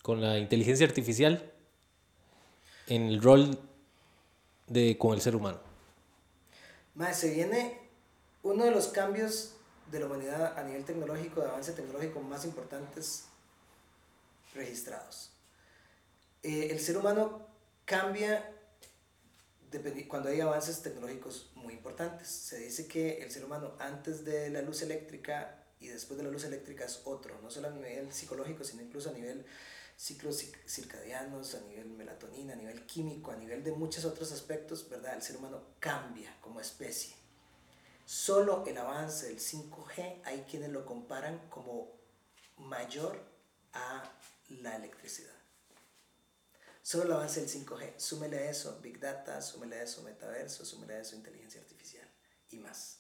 [0.02, 1.52] con la inteligencia artificial
[2.88, 3.58] en el rol
[4.68, 5.60] de, con el ser humano?
[6.96, 7.80] Mike, se viene
[8.44, 9.56] uno de los cambios
[9.92, 13.26] de la humanidad a nivel tecnológico, de avance tecnológico más importantes
[14.54, 15.32] registrados.
[16.44, 17.48] Eh, el ser humano
[17.86, 18.52] cambia
[20.08, 22.28] cuando hay avances tecnológicos muy importantes.
[22.28, 26.32] Se dice que el ser humano antes de la luz eléctrica y después de la
[26.32, 29.46] luz eléctrica es otro, no solo a nivel psicológico, sino incluso a nivel
[29.96, 35.16] ciclos circadianos, a nivel melatonina, a nivel químico, a nivel de muchos otros aspectos, ¿verdad?
[35.16, 37.16] El ser humano cambia como especie.
[38.06, 41.92] Solo el avance del 5G hay quienes lo comparan como
[42.58, 43.24] mayor
[43.74, 44.04] a
[44.50, 45.31] la electricidad.
[46.92, 47.94] Solo el avance del 5G.
[47.96, 52.06] Súmele a eso Big Data, súmele a eso metaverso, súmele a eso inteligencia artificial
[52.50, 53.00] y más.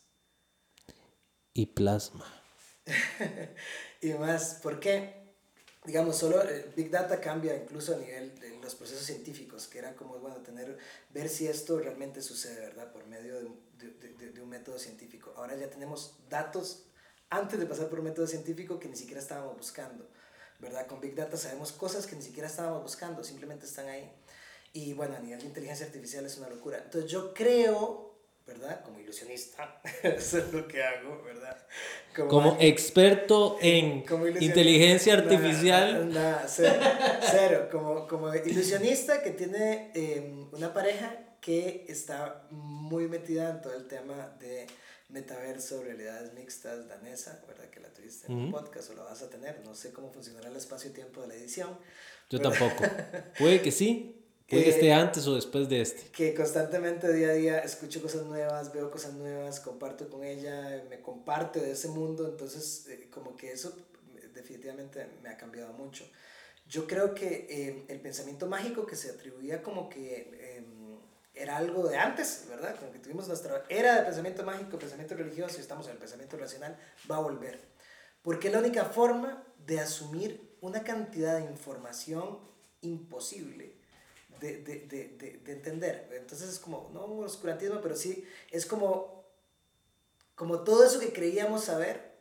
[1.53, 2.25] Y plasma.
[4.01, 5.35] y más, ¿por qué?
[5.83, 9.93] digamos, solo eh, Big Data cambia incluso a nivel de los procesos científicos, que era
[9.93, 10.77] como, bueno, tener,
[11.09, 12.93] ver si esto realmente sucede, ¿verdad?
[12.93, 15.33] Por medio de, de, de, un método científico.
[15.35, 16.85] Ahora ya tenemos datos
[17.29, 20.09] antes de pasar por un método científico que ni siquiera estábamos buscando,
[20.61, 20.87] ¿verdad?
[20.87, 24.09] Con Big Data sabemos cosas que ni siquiera estábamos buscando, simplemente están ahí.
[24.73, 26.77] Y bueno, a nivel de inteligencia artificial es una locura.
[26.77, 28.11] Entonces yo creo
[28.45, 28.81] ¿verdad?
[28.83, 31.57] Como ilusionista, eso es lo que hago, ¿verdad?
[32.15, 34.03] Como, experto en
[34.39, 36.11] inteligencia artificial.
[36.47, 43.73] cero, Como, como ilusionista que tiene em, una pareja que está muy metida en todo
[43.73, 44.67] el tema de
[45.11, 47.69] metaverso, realidades mixtas, danesa, ¿verdad?
[47.69, 49.61] Que la tuviste en un podcast o la vas a tener.
[49.65, 51.77] No sé cómo funcionará el espacio-tiempo de la edición.
[52.29, 52.83] Yo tampoco.
[53.37, 56.11] Puede que sí, Puede que esté antes o después de este.
[56.11, 60.99] Que constantemente día a día escucho cosas nuevas, veo cosas nuevas, comparto con ella, me
[60.99, 63.73] comparte de ese mundo, entonces eh, como que eso
[64.33, 66.05] definitivamente me ha cambiado mucho.
[66.67, 70.80] Yo creo que eh, el pensamiento mágico que se atribuía como que em,
[71.41, 72.75] era algo de antes, ¿verdad?
[72.77, 76.37] Como que tuvimos nuestra era de pensamiento mágico, pensamiento religioso y estamos en el pensamiento
[76.37, 76.77] racional,
[77.09, 77.59] va a volver.
[78.21, 82.39] Porque es la única forma de asumir una cantidad de información
[82.81, 83.81] imposible
[84.39, 86.09] de, de, de, de, entender.
[86.13, 89.25] Entonces es como, no un oscurantismo, pero sí es como,
[90.35, 92.11] como todo eso que creíamos saber.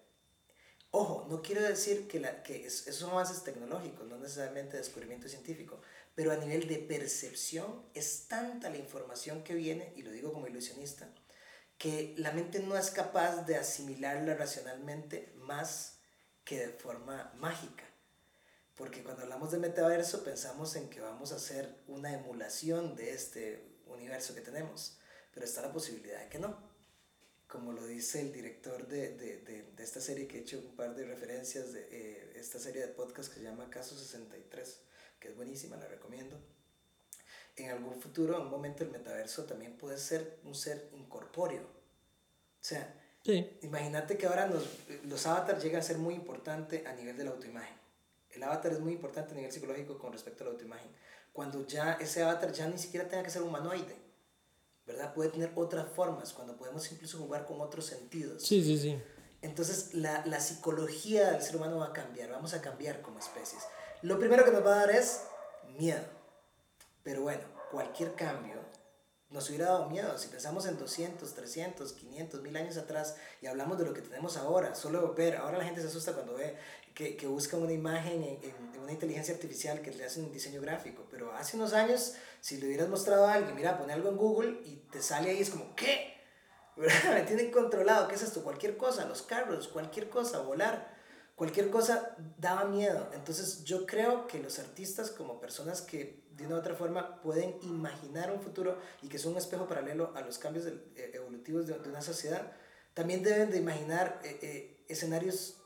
[0.93, 5.81] Ojo, no quiero decir que, la, que esos son avances tecnológicos, no necesariamente descubrimiento científico,
[6.21, 10.49] pero a nivel de percepción es tanta la información que viene, y lo digo como
[10.49, 11.09] ilusionista,
[11.79, 15.95] que la mente no es capaz de asimilarla racionalmente más
[16.45, 17.85] que de forma mágica.
[18.75, 23.81] Porque cuando hablamos de metaverso pensamos en que vamos a hacer una emulación de este
[23.87, 24.99] universo que tenemos,
[25.33, 26.55] pero está la posibilidad de que no.
[27.47, 30.95] Como lo dice el director de, de, de, esta serie que he hecho un par
[30.95, 34.81] de referencias de eh, esta serie de podcast que se llama Caso 63,
[35.21, 36.37] que es buenísima, la recomiendo.
[37.57, 41.62] En algún futuro, en un momento, el metaverso también puede ser un ser incorpóreo.
[41.62, 42.95] O sea,
[43.62, 44.66] imagínate que ahora los,
[45.05, 47.81] los avatars llegan a ser muy importante a nivel de la autoimagen
[48.33, 50.91] el avatar es muy importante a nivel psicológico con respecto a la autoimagen.
[51.33, 53.97] Cuando ya ese avatar ya ni siquiera tenga que ser humanoide,
[54.87, 55.14] ¿verdad?
[55.14, 58.43] Puede tener otras formas, cuando podemos incluso jugar con otros sentidos.
[58.43, 59.01] Sí, sí, sí.
[59.43, 63.62] Entonces la, la psicología del ser humano va a cambiar, vamos a cambiar como especies.
[64.03, 65.25] Lo primero que nos va a dar es
[65.79, 66.05] miedo.
[67.03, 68.57] Pero bueno, cualquier cambio
[69.29, 70.17] nos hubiera dado miedo.
[70.17, 74.37] Si pensamos en 200, 300, 500, 1000 años atrás y hablamos de lo que tenemos
[74.39, 76.57] ahora, solo ver, ahora la gente se asusta cuando ve
[76.95, 80.61] que, que busca una imagen en, en, una inteligencia artificial que le hace un diseño
[80.63, 84.17] gráfico, pero hace unos años, si le hubieras mostrado a alguien, mira, pone algo en
[84.17, 86.15] Google y te sale ahí, es como, ¿qué?
[86.77, 88.43] Me tienen controlado, ¿qué es esto?
[88.43, 91.00] Cualquier cosa, los carros, cualquier cosa, volar
[91.41, 93.09] cualquier cosa daba miedo.
[93.14, 97.57] Entonces yo creo que los artistas como personas que de una u otra forma pueden
[97.62, 101.72] imaginar un futuro y que son un espejo paralelo a los cambios eh, evolutivos de,
[101.88, 102.53] una sociedad,
[102.93, 105.57] también deben de imaginar eh, eh, escenarios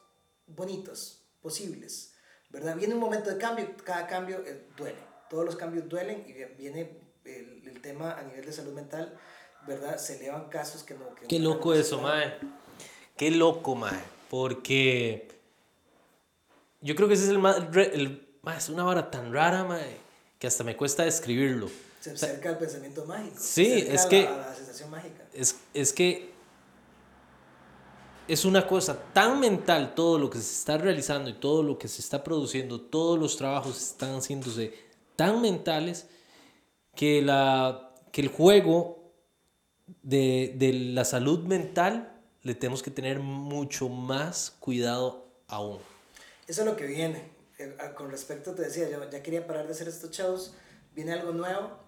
[0.47, 2.15] bonitos, posibles.
[2.51, 2.77] ¿verdad?
[2.77, 4.45] Viene un momento de cambio, cada cambio
[4.77, 9.19] duele, todos los cambios duelen y viene el, el, tema a nivel de salud mental,
[9.67, 9.99] ¿verdad?
[9.99, 11.13] Se elevan casos que no...
[11.17, 12.33] Que Qué loco eso, mae.
[13.17, 13.99] Qué loco, mae.
[14.31, 15.34] Porque
[16.85, 17.57] yo creo que ese es el más.
[17.75, 19.97] El, es una vara tan rara, mae,
[20.39, 21.71] que hasta me cuesta describirlo.
[21.99, 23.37] Se acerca al pensamiento mágico.
[23.39, 24.27] Sí, es que.
[24.29, 25.25] A la sensación mágica.
[25.33, 26.35] Es, es que.
[28.29, 31.89] Es una cosa tan mental todo lo que se está realizando y todo lo que
[31.89, 34.73] se está produciendo, todos los trabajos están haciéndose
[35.15, 36.09] tan mentales
[36.95, 39.13] que, la, que el juego
[40.03, 45.81] de, de la salud mental le tenemos que tener mucho más cuidado aún.
[46.47, 47.33] Eso es lo que viene.
[47.59, 50.55] Eh, con respecto, te decía, yo ya quería parar de hacer estos shows.
[50.93, 51.79] Viene algo nuevo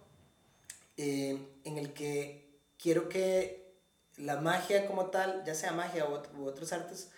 [0.96, 3.80] eh, en el que quiero que
[4.16, 7.10] la magia como tal, ya sea magia u, otros artes,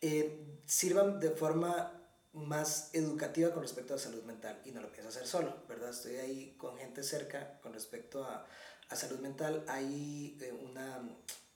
[0.00, 1.96] eh, sirvan de forma
[2.32, 5.90] más educativa con respecto a salud mental y no lo pienso hacer solo, ¿verdad?
[5.90, 8.46] Estoy ahí con gente cerca con respecto a,
[8.88, 9.64] a salud mental.
[9.68, 11.08] Hay una,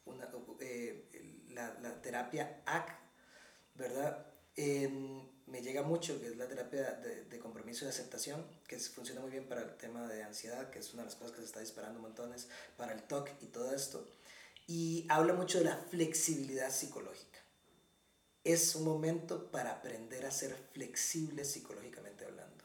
[0.05, 0.29] una
[1.51, 2.89] la, la, terapia AC,
[3.75, 4.34] ¿verdad?
[4.57, 9.31] Me llega mucho, que es la terapia de, de, compromiso y aceptación, que funciona muy
[9.31, 11.61] bien para el tema de ansiedad, que es una de las cosas que se está
[11.61, 14.07] disparando montones, para el TOC y todo esto.
[14.67, 17.41] Y habla mucho de la flexibilidad psicológica.
[18.45, 22.65] Es un momento para aprender a ser flexible psicológicamente hablando,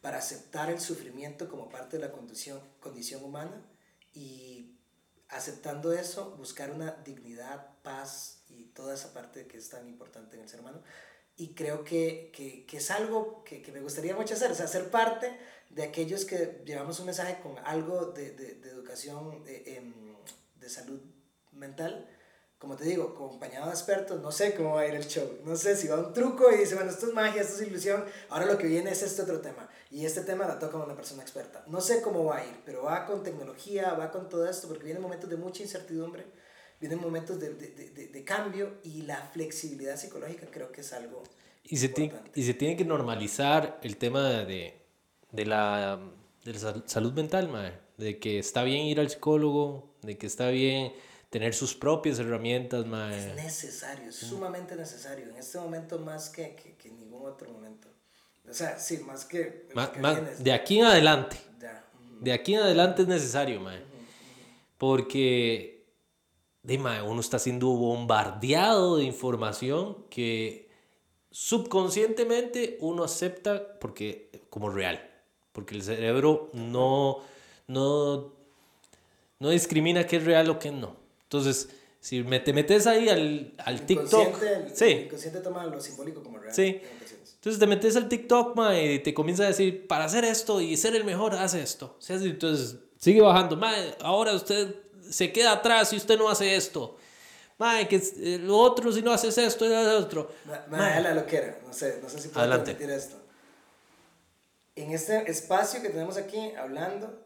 [0.00, 3.62] para aceptar el sufrimiento como parte de la condición, condición humana
[4.14, 4.74] y
[5.28, 10.42] aceptando eso, buscar una dignidad, paz y toda esa parte que es tan importante en
[10.42, 10.82] el ser humano.
[11.36, 14.66] Y creo que, que, que es algo que, que, me gustaría mucho hacer, o sea,
[14.66, 15.36] ser parte
[15.70, 20.14] de aquellos que llevamos un mensaje con algo de, de, de educación, de, em,
[20.56, 21.00] de salud
[21.52, 22.08] mental,
[22.62, 25.40] como te digo, acompañado de expertos, no sé cómo va a ir el show.
[25.44, 28.04] No sé si va un truco y dice, bueno, esto es magia, esto es ilusión,
[28.28, 29.68] ahora lo que viene es este otro tema.
[29.90, 31.64] Y este tema la toca una persona experta.
[31.66, 34.84] No sé cómo va a ir, pero va con tecnología, va con todo esto, porque
[34.84, 36.24] vienen momentos de mucha incertidumbre,
[36.82, 41.22] vienen momentos de, de, de, de cambio y la flexibilidad psicológica creo que es algo...
[41.64, 44.74] Y se, tiene, y se tiene que normalizar el tema de,
[45.30, 46.00] de, la,
[46.44, 47.78] de la salud mental, madre.
[47.96, 50.92] de que está bien ir al psicólogo, de que está bien
[51.30, 53.30] tener sus propias herramientas, mae.
[53.30, 55.28] Es necesario, es sumamente necesario.
[55.28, 57.88] En este momento más que, que, que ningún otro momento.
[58.48, 59.68] O sea, sí, más que...
[59.72, 61.36] Ma, más, de aquí en adelante.
[61.60, 61.84] Ya.
[61.94, 62.20] Uh -huh.
[62.24, 63.60] De aquí en adelante es necesario.
[63.60, 63.80] Uh -huh.
[64.78, 65.71] Porque,
[66.62, 70.68] de, mae, uno está siendo bombardeado de información que
[71.30, 75.10] subconscientemente uno acepta porque, como real.
[75.52, 77.18] Porque el cerebro no,
[77.66, 78.32] no,
[79.38, 80.96] no discrimina qué es real o qué no.
[81.24, 81.68] Entonces,
[82.00, 84.42] si me, te metes ahí al, al TikTok.
[84.42, 84.84] El, sí.
[84.84, 86.54] El inconsciente toma lo simbólico como real.
[86.54, 86.80] Sí.
[87.34, 90.76] Entonces te metes al TikTok, ma, y te comienza a decir, para hacer esto y
[90.76, 91.98] ser el mejor, haz esto.
[92.08, 93.56] Entonces sigue bajando.
[93.56, 94.76] Ma, ahora usted
[95.12, 96.96] se queda atrás si usted no hace esto.
[97.58, 98.00] Ma, que
[98.40, 100.32] lo otro, si no haces esto, y lo otro.
[100.46, 101.58] Ma, ma, la loquera.
[101.64, 102.72] No sé, no sé si puedo Adelante.
[102.72, 103.16] repetir esto.
[104.74, 107.22] En este espacio que tenemos aquí, hablando,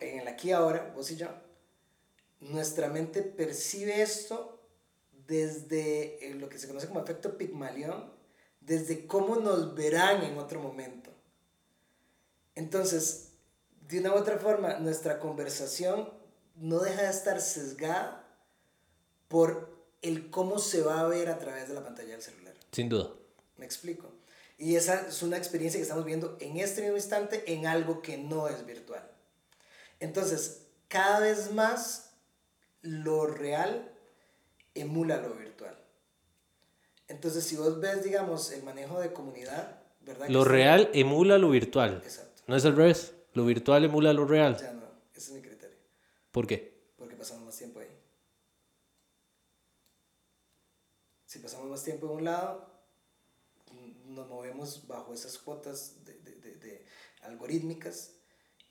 [0.00, 1.28] en el aquí ahora, vos y yo,
[2.40, 4.58] nuestra mente percibe esto
[5.26, 8.10] desde lo que se conoce como efecto Pigmalión,
[8.60, 11.10] desde cómo nos verán en otro momento.
[12.54, 13.27] Entonces,
[13.88, 16.10] de una u otra forma, nuestra conversación
[16.56, 18.24] no deja de estar sesgada
[19.28, 22.54] por el cómo se va a ver a través de la pantalla del celular.
[22.70, 23.10] Sin duda.
[23.56, 24.10] Me explico.
[24.58, 28.18] Y esa es una experiencia que estamos viendo en este mismo instante en algo que
[28.18, 29.08] no es virtual.
[30.00, 32.10] Entonces, cada vez más
[32.82, 33.90] lo real
[34.74, 35.76] emula lo virtual.
[37.08, 40.28] Entonces, si vos ves, digamos, el manejo de comunidad, ¿verdad?
[40.28, 42.02] Lo real emula lo virtual.
[42.04, 42.42] Exacto.
[42.46, 43.12] No es al revés.
[43.38, 44.58] Lo virtual emula lo real.
[44.58, 44.82] Ya no,
[45.14, 45.78] ese es mi criterio.
[46.32, 46.90] ¿Por qué?
[46.96, 47.86] Porque pasamos más tiempo ahí.
[51.24, 52.68] Si pasamos más tiempo en un lado,
[54.06, 56.86] nos movemos bajo esas cuotas de, de, de, de
[57.22, 58.14] algorítmicas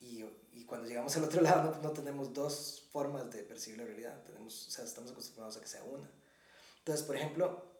[0.01, 3.85] y, y, cuando llegamos al otro lado no, no, tenemos dos formas de percibir la
[3.85, 6.11] realidad, tenemos, o sea, estamos acostumbrados a que sea una.
[6.79, 7.71] Entonces, por ejemplo,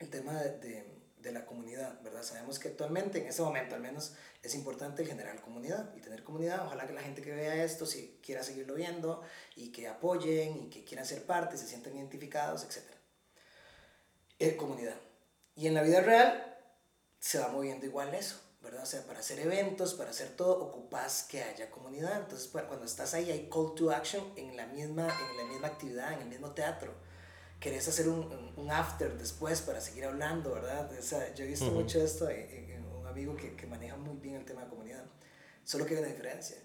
[0.00, 0.95] el tema de,
[1.26, 2.22] de, la comunidad, ¿verdad?
[2.22, 6.64] Sabemos que actualmente, en ese momento al menos, es importante generar comunidad y tener comunidad.
[6.66, 9.22] Ojalá que la gente que vea esto si quiera seguirlo viendo
[9.54, 12.84] y que apoyen y que quieran ser parte, se sientan identificados, etc.
[14.38, 14.96] Eh, comunidad.
[15.54, 16.56] Y en la vida real
[17.18, 18.40] se va moviendo igual eso.
[18.66, 18.82] ¿verdad?
[18.82, 22.20] O sea, para hacer eventos, para hacer todo, ocupas que haya comunidad.
[22.20, 26.12] Entonces, cuando estás ahí hay call to action en la misma, en la misma actividad,
[26.14, 26.92] en el mismo teatro.
[27.66, 30.88] Querés hacer un, un after después para seguir hablando, ¿verdad?
[30.96, 31.82] O sea, yo he visto uh -huh.
[31.82, 35.04] mucho esto en, en, un amigo que, que maneja muy bien el tema de comunidad.
[35.64, 36.58] Solo que hay una diferencia.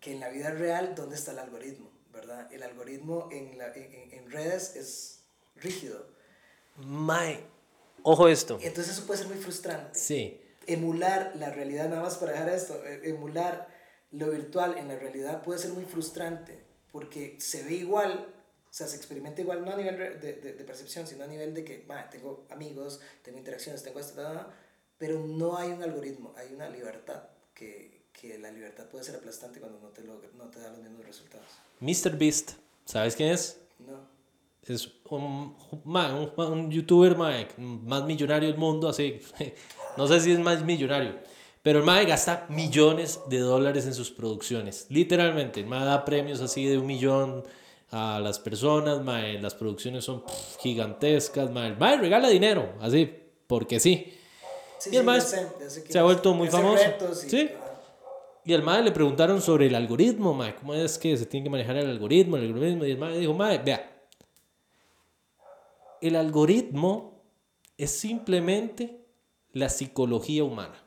[0.00, 1.92] Que en la vida real, ¿dónde está el algoritmo?
[2.12, 2.52] ¿Verdad?
[2.52, 5.20] El algoritmo en, la, en, en redes es
[5.54, 6.08] rígido.
[6.78, 7.38] My,
[8.02, 8.58] ojo esto.
[8.60, 9.96] Entonces eso puede ser muy frustrante.
[9.96, 13.68] Sí emular la realidad, nada más para dejar esto, emular
[14.10, 16.62] lo virtual en la realidad puede ser muy frustrante
[16.92, 18.34] porque se ve igual,
[18.70, 21.54] o sea, se experimenta igual, no a nivel de, de, de percepción, sino a nivel
[21.54, 24.14] de que, bah, tengo amigos, tengo interacciones, tengo esto,
[24.98, 27.22] pero no hay un algoritmo, hay una libertad
[27.54, 30.80] que, que la libertad puede ser aplastante cuando no te, lo, no te da los
[30.80, 31.46] mismos resultados.
[31.80, 32.18] Mr.
[32.18, 32.52] Beast,
[32.84, 33.58] ¿sabes quién es?
[33.78, 34.18] No.
[34.62, 39.20] Es un, un, un youtuber más millonario del mundo, así.
[39.96, 41.16] No sé si es más millonario.
[41.62, 44.86] Pero el MAE gasta millones de dólares en sus producciones.
[44.90, 45.58] Literalmente.
[45.58, 47.42] El MAE da premios así de un millón
[47.90, 49.02] a las personas.
[49.02, 51.50] MAE, las producciones son pff, gigantescas.
[51.50, 52.74] MAE, el MAE regala dinero.
[52.80, 53.10] Así,
[53.46, 54.12] porque sí.
[54.78, 55.46] sí y el MAE sé,
[55.88, 56.82] se ha vuelto muy famoso.
[57.12, 57.50] Y, sí.
[58.44, 60.34] Y al MAE le preguntaron sobre el algoritmo.
[60.34, 62.36] MAE, ¿cómo es que se tiene que manejar el algoritmo?
[62.36, 62.84] El algoritmo.
[62.84, 63.94] Y el MAE dijo, MAE, vea.
[66.00, 67.22] El algoritmo
[67.76, 69.04] es simplemente
[69.52, 70.82] la psicología humana.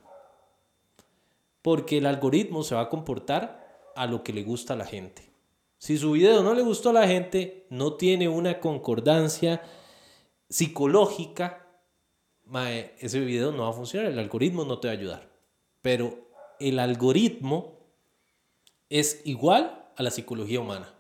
[1.62, 5.31] Porque el algoritmo se va a comportar a lo que le gusta a la gente.
[5.82, 9.64] Si su video no le gustó a la gente, no tiene una concordancia
[10.48, 11.68] psicológica,
[13.00, 15.32] ese video no va a funcionar, el algoritmo no te va a ayudar.
[15.82, 16.30] Pero
[16.60, 17.80] el algoritmo
[18.90, 20.94] es igual a la psicología humana.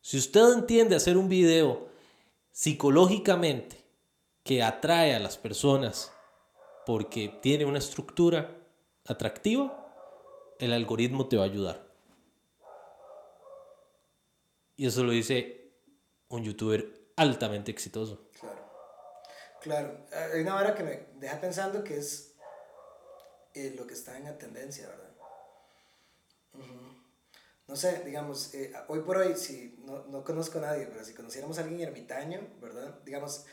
[0.00, 1.90] Si usted entiende hacer un video
[2.50, 3.84] psicológicamente
[4.42, 6.10] que atrae a las personas
[6.86, 8.56] porque tiene una estructura
[9.04, 9.94] atractiva,
[10.58, 11.87] el algoritmo te va a ayudar.
[14.78, 15.72] Y eso lo dice
[16.28, 18.30] un youtuber altamente exitoso.
[18.40, 18.58] Claro.
[19.60, 20.06] Claro.
[20.32, 22.36] Hay una hora que me deja pensando que es
[23.54, 25.08] eh, lo que está en la tendencia, ¿verdad?
[27.66, 31.12] No sé, digamos, eh, hoy por hoy, si no, no, conozco a nadie, pero si
[31.12, 33.00] conociéramos a alguien ermitaño, ¿verdad?
[33.04, 33.46] Digamos,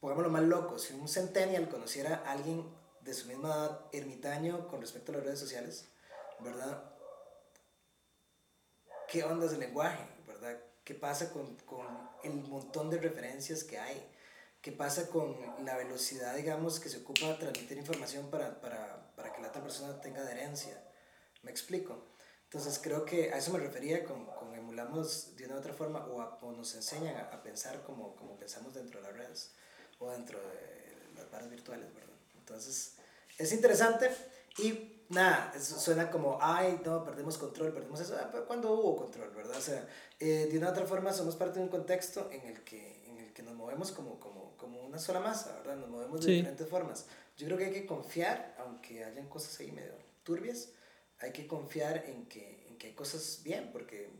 [0.00, 2.64] pongámoslo más loco, si un centennial conociera a alguien
[3.00, 5.88] de su misma edad ermitaño con respecto a las redes sociales,
[6.38, 6.94] ¿verdad?
[9.08, 10.17] ¿Qué onda es el lenguaje?
[10.88, 11.86] ¿Qué pasa con, con
[12.24, 14.02] el montón de referencias que hay?
[14.62, 19.30] ¿Qué pasa con la velocidad, digamos, que se ocupa de transmitir información para, para, para
[19.30, 20.82] que la otra persona tenga adherencia?
[21.42, 22.06] ¿Me explico?
[22.44, 26.06] Entonces creo que a eso me refería con, con emulamos de una u otra forma
[26.06, 29.50] o, o nos enseñan a, a, pensar como, como pensamos dentro de las redes
[29.98, 32.16] o dentro de las barras virtuales, ¿verdad?
[32.38, 32.94] Entonces
[33.36, 34.10] es interesante
[34.58, 38.96] y nada, eso suena como, ay, no, perdemos control, perdemos eso, ah, pero cuando hubo
[38.96, 39.56] control, ¿verdad?
[39.56, 39.88] O sea,
[40.18, 43.18] eh, de una u otra forma somos parte de un contexto en el que, en
[43.18, 45.76] el que nos movemos como, como, como una sola masa, ¿verdad?
[45.76, 46.32] Nos movemos de sí.
[46.36, 47.06] diferentes formas.
[47.36, 49.92] Yo creo que hay que confiar, aunque hayan cosas ahí medio
[50.24, 50.70] turbias,
[51.20, 54.10] hay que confiar en que, en que hay cosas bien, porque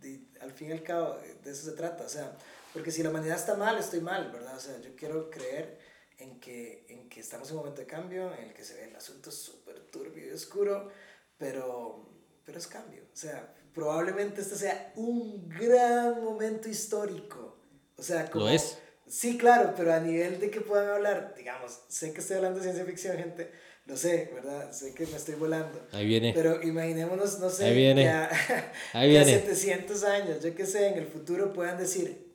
[0.00, 2.36] de, al fin y al cabo de eso se trata, o sea,
[2.72, 4.56] porque si la humanidad está mal, estoy mal, ¿verdad?
[4.56, 5.78] O sea, yo quiero creer
[6.18, 8.84] en que, en que estamos en un momento de cambio, en el que se ve
[8.84, 9.61] el asunto súper
[9.92, 10.90] turbio y oscuro,
[11.38, 12.08] pero,
[12.44, 17.56] pero es cambio, o sea, probablemente este sea un gran momento histórico,
[17.96, 18.46] o sea, como...
[18.46, 18.78] Lo es.
[19.06, 22.64] Sí, claro, pero a nivel de que puedan hablar, digamos, sé que estoy hablando de
[22.64, 23.52] ciencia ficción, gente,
[23.84, 24.72] lo sé, ¿verdad?
[24.72, 25.86] Sé que me estoy volando.
[25.92, 26.32] Ahí viene.
[26.34, 28.04] Pero imaginémonos, no sé, Ahí viene.
[28.04, 29.40] que a, Ahí viene.
[29.40, 32.34] 700 años, yo que sé, en el futuro puedan decir,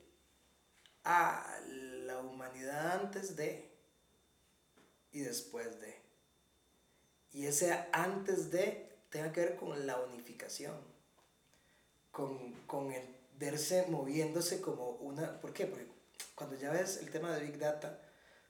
[1.04, 1.58] ah,
[2.04, 3.68] la humanidad antes de
[5.10, 5.97] y después de.
[7.32, 10.76] Y ese antes de tenga que ver con la unificación,
[12.10, 13.04] con, con el
[13.38, 15.40] verse moviéndose como una...
[15.40, 15.66] ¿Por qué?
[15.66, 15.86] Porque
[16.34, 18.00] cuando ya ves el tema de Big Data,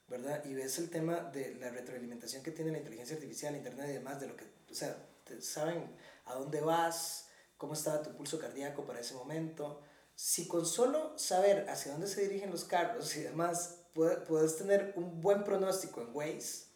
[0.08, 0.44] ¿verdad?
[0.44, 4.20] Y ves el tema de la retroalimentación que tiene la inteligencia artificial, Internet y demás,
[4.20, 4.96] de lo que, o sea,
[5.40, 9.82] saben a dónde vas, cómo estaba tu pulso cardíaco para ese momento.
[10.14, 15.20] Si con solo saber hacia dónde se dirigen los carros y demás, puedes tener un
[15.20, 16.66] buen pronóstico en Waze.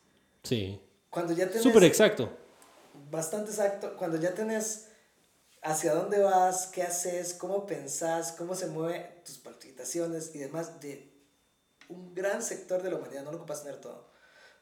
[0.43, 0.81] Sí.
[1.13, 1.63] Cuando ya tenés...
[1.63, 2.31] Súper exacto.
[3.11, 3.99] Bastante exacto.
[3.99, 4.89] Cuando ya tenés
[5.61, 11.13] hacia dónde vas, qué haces, cómo pensás, cómo se mueven tus palpitaciones y demás de
[11.91, 14.11] un gran sector de la humanidad, no lo ocupas tener todo,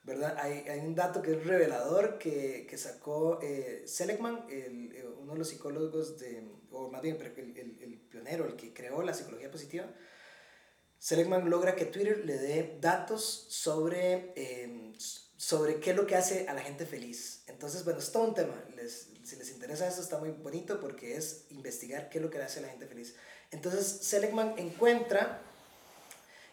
[0.02, 0.36] ¿verdad?
[0.38, 5.34] Hay, hay un dato que es revelador que, que sacó eh, Seligman, el, eh, uno
[5.34, 9.14] de los psicólogos de, o más bien el, el, el, pionero, el que creó la
[9.14, 9.86] psicología positiva.
[10.98, 14.92] Seligman logra que Twitter le dé datos sobre, eh,
[15.40, 17.44] sobre qué es lo que hace a la gente feliz.
[17.46, 18.62] Entonces, bueno, es todo un tema.
[18.76, 22.42] Les, si les interesa eso, está muy bonito porque es investigar qué es lo que
[22.42, 23.14] hace a la gente feliz.
[23.50, 25.40] Entonces, Seligman encuentra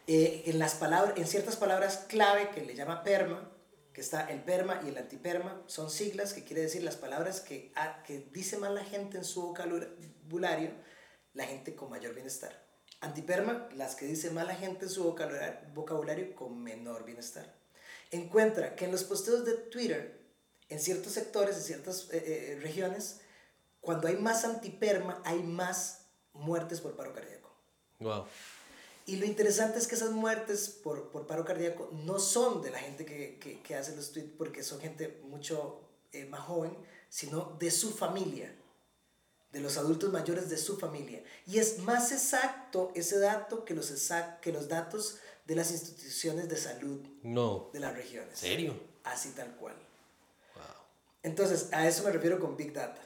[0.07, 3.51] eh, en, las palabras, en ciertas palabras clave que le llama PERMA,
[3.91, 7.73] que está el PERMA y el antiperma, son siglas que quiere decir las palabras que,
[7.75, 10.71] a, que dice más la gente en su vocabulario,
[11.33, 12.65] la gente con mayor bienestar.
[13.01, 17.56] Antiperma, las que dice más la gente en su vocabulario con menor bienestar.
[18.11, 20.19] Encuentra que en los posteos de Twitter,
[20.69, 22.23] en ciertos sectores, en ciertas eh,
[22.55, 23.21] eh, regiones,
[23.81, 27.49] cuando hay más antiperma, hay más muertes por paro cardíaco.
[27.99, 28.25] Wow.
[29.05, 32.77] Y lo interesante es que esas muertes por, por paro cardíaco no son de la
[32.77, 35.81] gente que, que, que hace los tweets porque son gente mucho
[36.11, 36.75] eh, más joven,
[37.09, 38.53] sino de su familia,
[39.51, 41.23] de los adultos mayores de su familia.
[41.45, 46.49] Y es más exacto ese dato que los, exact, que los datos de las instituciones
[46.49, 47.69] de salud no.
[47.71, 48.37] de las regiones.
[48.37, 48.77] ¿Serio?
[49.05, 49.75] Así tal cual.
[50.55, 50.63] Wow.
[51.23, 53.01] Entonces, a eso me refiero con Big Data.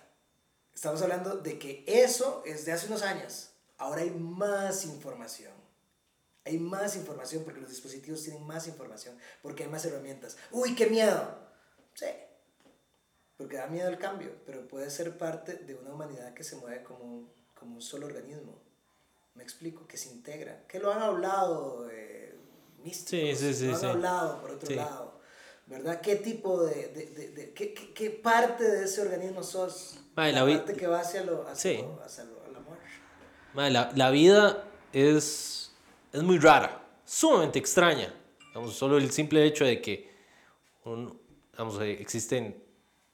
[0.74, 3.52] Estamos hablando de que eso es de hace unos años.
[3.78, 5.54] Ahora hay más información.
[6.44, 10.38] Hay más información porque los dispositivos tienen más información, porque hay más herramientas.
[10.50, 11.38] ¡Uy, qué miedo!
[11.94, 12.08] Sí,
[13.38, 16.82] porque da miedo el cambio, pero puede ser parte de una humanidad que se mueve
[16.82, 18.58] como un, como un solo organismo.
[19.36, 22.20] Me explico, que se integra, que lo han hablado eh,
[22.84, 25.20] místicos, sí, sí, sí, lo han hablado por otro lado,
[25.68, 26.02] ¿verdad?
[26.02, 29.99] ¿Qué tipo de, de, de, de qué, qué, qué, parte de ese organismo sos?
[30.16, 31.78] Madre, la, la parte que va hacia, lo, hacia, sí.
[31.82, 32.78] lo, hacia lo, el amor.
[33.53, 35.72] Madre, la, la vida es,
[36.12, 38.14] es muy rara, sumamente extraña.
[38.48, 40.12] Digamos, solo el simple hecho de que
[40.84, 41.20] un,
[41.52, 42.62] digamos, existen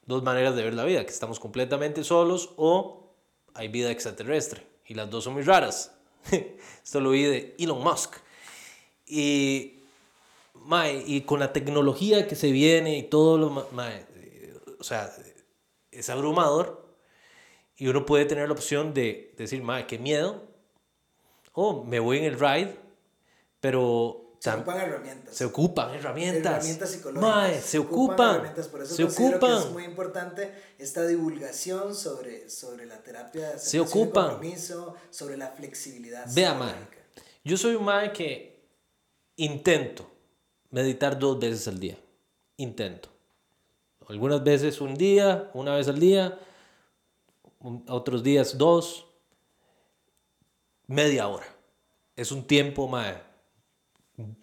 [0.06, 3.14] dos maneras de ver la vida, que estamos completamente solos o
[3.54, 4.66] hay vida extraterrestre.
[4.86, 5.94] Y las dos son muy raras.
[6.84, 8.16] Esto lo vi de Elon Musk.
[9.08, 9.84] Y,
[10.54, 13.50] mae, y con la tecnología que se viene y todo lo...
[13.50, 14.06] ma- mae,
[14.80, 15.12] o sea,
[15.92, 16.86] es abrumador.
[17.78, 20.44] Y uno puede tener la opción de decir, mae, qué miedo.
[21.54, 22.76] O me voy en el ride,
[23.60, 24.24] pero...
[24.40, 25.36] Se ocupan herramientas.
[25.36, 26.54] se ocupan herramientas.
[26.58, 27.36] herramientas psicológicas.
[27.36, 28.36] Mae, se ocupan.
[28.36, 29.40] herramientas, por eso se ocupan.
[29.62, 34.30] que es muy importante esta divulgación sobre, sobre la terapia Se ocupan.
[34.30, 36.26] compromiso, sobre la flexibilidad.
[36.36, 36.76] Vea, mae.
[37.44, 38.57] Yo soy un mae que
[39.38, 40.10] intento
[40.70, 41.98] meditar dos veces al día.
[42.58, 43.10] Intento.
[44.08, 46.40] Algunas veces un día, una vez al día,
[47.88, 49.06] otros días dos,
[50.88, 51.46] media hora.
[52.16, 53.22] Es un tiempo, mae,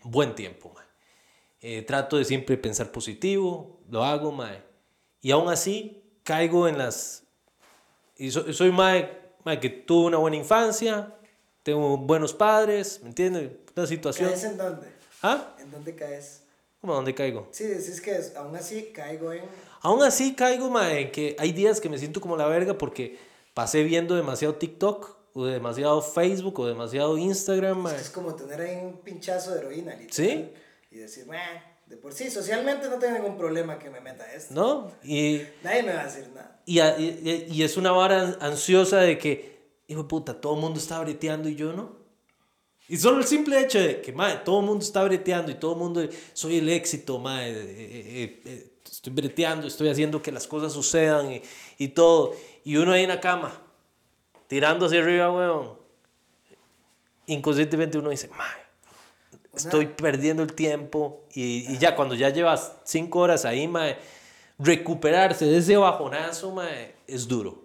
[0.02, 0.84] buen tiempo, mae.
[1.60, 4.62] Eh, trato de siempre pensar positivo, lo hago, mae.
[5.20, 7.26] Y aún así caigo en las...
[8.16, 11.18] Soy mae, mae que tuvo una buena infancia,
[11.64, 13.50] tengo buenos padres, ¿me entiendes?
[13.76, 14.28] Una situación...
[14.30, 14.86] ¿Caes en dónde?
[15.22, 15.56] ¿Ah?
[15.58, 16.42] ¿En dónde caes?
[16.80, 17.48] ¿Cómo a dónde caigo?
[17.50, 19.42] Sí, decís que es- aún así caigo en...
[19.80, 23.18] Aún así caigo, mae, en que hay días que me siento como la verga porque
[23.54, 27.96] pasé viendo demasiado TikTok o demasiado Facebook o demasiado Instagram, mae.
[27.96, 30.12] Es como tener ahí un pinchazo de heroína, literal.
[30.12, 30.50] Sí.
[30.90, 31.38] Y decir, "Meh,
[31.86, 34.54] de por sí, socialmente no tengo ningún problema que me meta esto.
[34.54, 34.90] ¿No?
[35.02, 36.60] Y, Nadie me va a decir nada.
[36.66, 39.53] y, y- y es una vara ansiosa de que,
[39.88, 42.04] hijo puta, todo el mundo está breteando y yo no.
[42.88, 45.72] Y solo el simple hecho de que, mae, todo el mundo está breteando y todo
[45.72, 50.46] el mundo, soy el éxito, mae, eh, eh, eh, estoy breteando, estoy haciendo que las
[50.46, 51.42] cosas sucedan y,
[51.78, 52.34] y todo.
[52.62, 53.58] Y uno ahí en la cama,
[54.48, 55.78] tirando hacia arriba, weón.
[57.26, 61.24] Inconscientemente uno dice, mae, estoy perdiendo el tiempo.
[61.32, 63.96] Y, y ya cuando ya llevas cinco horas ahí, mae,
[64.58, 67.63] recuperarse de ese bajonazo, mae, es duro.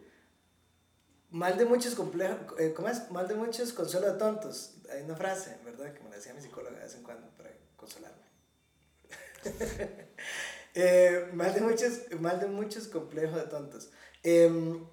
[1.32, 3.12] Mal de muchos complejos, eh, ¿cómo es?
[3.12, 4.74] Mal de muchos consuelo de tontos.
[4.92, 5.94] Hay una frase, ¿verdad?
[5.94, 8.24] Que me la decía mi psicóloga de vez en cuando para consolarme.
[10.76, 13.90] Eh, mal, de muchos, mal de muchos complejos de tontos.
[14.22, 14.86] Em,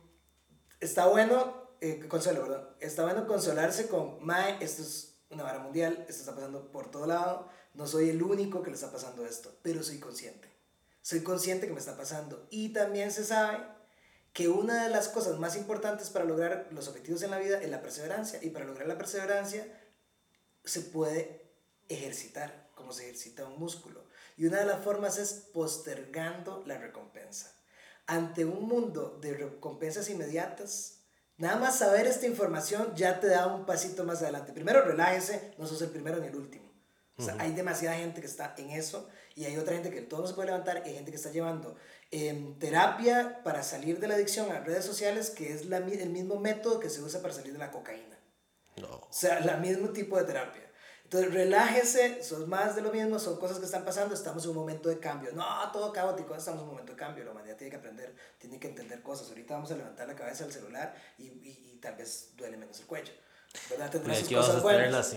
[0.80, 2.70] está bueno, eh, consuelo, ¿verdad?
[2.80, 7.06] Está bueno consolarse con, Mae, esto es una vara mundial, esto está pasando por todo
[7.06, 10.50] lado, no soy el único que le está pasando esto, pero soy consciente.
[11.02, 12.48] Soy consciente que me está pasando.
[12.50, 13.58] Y también se sabe
[14.36, 17.70] que una de las cosas más importantes para lograr los objetivos en la vida es
[17.70, 18.38] la perseverancia.
[18.42, 19.66] Y para lograr la perseverancia
[20.62, 21.54] se puede
[21.88, 24.04] ejercitar, como se ejercita un músculo.
[24.36, 27.50] Y una de las formas es postergando la recompensa.
[28.06, 30.98] Ante un mundo de recompensas inmediatas,
[31.38, 34.52] nada más saber esta información ya te da un pasito más adelante.
[34.52, 36.66] Primero, relájese, no sos el primero ni el último.
[37.16, 40.20] O sea, hay demasiada gente que está en eso y hay otra gente que todo
[40.20, 41.74] no se puede levantar y hay gente que está llevando
[42.10, 46.38] em, terapia para salir de la adicción a redes sociales, que es la el mismo
[46.40, 48.18] método que se usa para salir de la cocaína.
[48.76, 48.88] No.
[48.88, 50.62] O sea, el mismo tipo de terapia.
[51.04, 54.56] Entonces, relájese, son más de lo mismo, son cosas que están pasando, estamos en un
[54.56, 55.30] momento de cambio.
[55.32, 58.58] No, todo caótico, estamos en un momento de cambio, la humanidad tiene que aprender, tiene
[58.58, 59.28] que entender cosas.
[59.28, 62.80] Ahorita vamos a levantar la cabeza del celular y, y, y tal vez duele menos
[62.80, 63.12] el cuello.
[63.70, 63.88] ¿Verdad?
[63.90, 64.92] Tendrá sus cosas buenas.
[64.92, 65.12] las,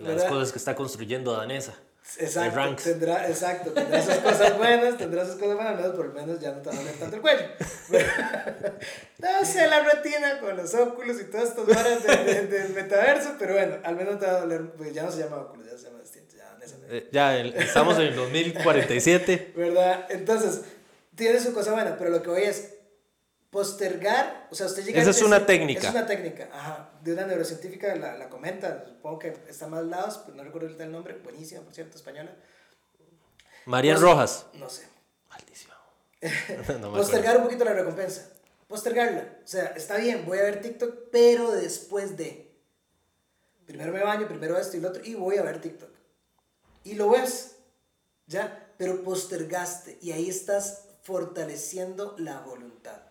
[0.00, 1.74] la- las cosas que está construyendo Danesa.
[2.16, 2.84] Exacto, ranks.
[2.84, 6.40] tendrá, exacto, tendrá sus cosas buenas, tendrá sus cosas buenas, al menos por lo menos
[6.40, 7.44] ya no te va a doler tanto el cuello.
[9.18, 13.34] no sé la retina con los óculos y todas estas varas de- de- del metaverso,
[13.38, 15.76] pero bueno, al menos te va a doler, pues ya no se llama óculos, ya
[15.76, 19.52] se llama distinto, ya en esa Eh, ya el- estamos en el 2047.
[19.56, 20.06] ¿Verdad?
[20.10, 20.62] Entonces,
[21.14, 22.74] tiene su cosa buena, pero lo que voy es
[23.50, 25.88] postergar, o sea, usted llega Esa a es una decir- técnica.
[25.88, 30.20] Es una técnica, ajá, de una neurocientífica la, la comenta, supongo que está más lados,
[30.24, 32.34] pero no recuerdo ahorita el nombre, buenísima, por cierto, española.
[33.66, 34.46] Marian Pues, Rojas.
[34.54, 34.86] No sé.
[35.28, 35.76] Maldición.
[36.80, 38.28] No Postergar un poquito la recompensa.
[38.66, 39.38] Postergarla.
[39.44, 42.54] O sea, está bien, voy a ver TikTok, pero después de.
[43.66, 45.90] Primero me baño, primero esto y lo otro, y voy a ver TikTok.
[46.84, 47.56] Y lo ves,
[48.26, 48.72] ¿ya?
[48.78, 53.02] Pero postergaste, y ahí estás fortaleciendo la voluntad.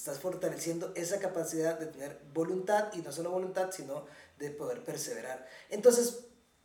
[0.00, 4.06] Estás fortaleciendo esa capacidad de tener voluntad, y no solo voluntad, sino
[4.38, 5.46] de poder perseverar.
[5.68, 6.20] Entonces,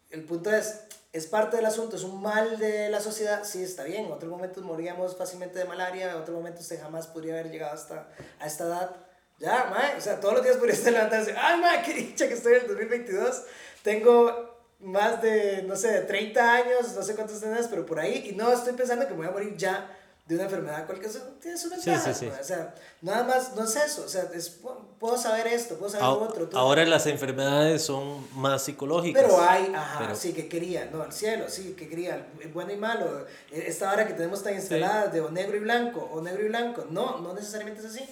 [0.10, 0.80] el punto es,
[1.12, 4.32] es parte del asunto, es un mal de la sociedad, sí, está bien, en otros
[4.32, 8.08] momentos moríamos fácilmente de malaria, en otros momentos usted jamás podría haber llegado hasta
[8.40, 8.96] a esta edad.
[9.38, 12.36] Ya, mae, o sea, todos los días podría estar levantarse, ay, mae, qué dicha que
[12.36, 13.44] estoy en el 2022,
[13.84, 18.30] tengo más de, no sé, de 30 años, no sé cuántos tenés, pero por ahí,
[18.30, 19.92] y no estoy pensando que me voy a morir ya
[20.26, 22.26] de una enfermedad cualquier, eso tiene su Sí, ventaja, sí, sí.
[22.32, 24.60] mae, o sea, nada más, no es eso, o sea, es,
[25.00, 26.50] puedo saber esto, puedo saber Ahora, otro.
[26.50, 26.60] todo.
[26.60, 29.22] ahora las enfermedades son más psicológicas.
[29.24, 32.78] Pero hay, ajá, Pero- sí, que quería, no, el cielo, sí, que quería, bueno y
[32.78, 36.44] malo, eh, esta hora que tenemos tan instalada de o negro y blanco, o negro
[36.44, 38.04] y blanco, no, no necesariamente es así.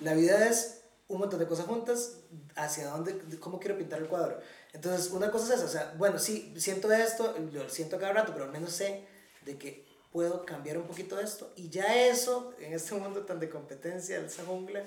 [0.00, 2.14] La vida es un montón de cosas juntas
[2.56, 4.40] hacia dónde, cómo quiero pintar el cuadro.
[4.72, 8.32] Entonces, una cosa es esa, o sea, bueno, sí, siento esto, lo siento cada rato,
[8.32, 9.06] pero al menos sé
[9.44, 11.52] de que puedo cambiar un poquito esto.
[11.56, 14.84] Y ya eso, en este mundo tan de competencia, esa jungla,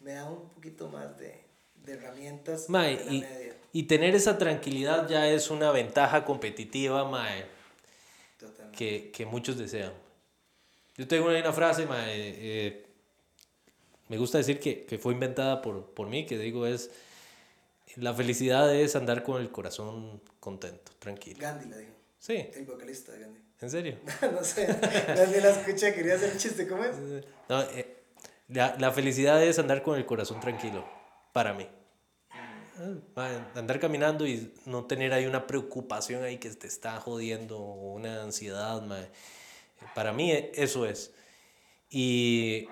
[0.00, 1.44] me da un poquito más de,
[1.76, 2.68] de herramientas.
[2.68, 7.44] Mae, de y, y tener esa tranquilidad ya es una ventaja competitiva, mae,
[8.38, 8.76] Totalmente.
[8.76, 9.92] que, que muchos desean.
[10.96, 12.86] Yo tengo una, una frase, mae, eh,
[14.08, 16.90] me gusta decir que, que fue inventada por, por mí, que digo es,
[17.96, 21.38] la felicidad es andar con el corazón contento, tranquilo.
[21.40, 23.41] Gandhi la dijo, Sí, el vocalista de Gandhi.
[23.62, 23.98] En serio.
[24.32, 24.66] no sé,
[25.08, 26.96] nadie la escucha, quería hacer el chiste, ¿cómo es?
[27.48, 28.02] No, eh,
[28.48, 30.84] la, la felicidad es andar con el corazón tranquilo,
[31.32, 31.68] para mí.
[32.30, 37.58] Ah, ma, Andar caminando y no tener ahí una preocupación ahí que te está jodiendo,
[37.58, 38.82] o una ansiedad.
[39.94, 41.12] Para mí eh, eso es.
[41.88, 42.68] Y,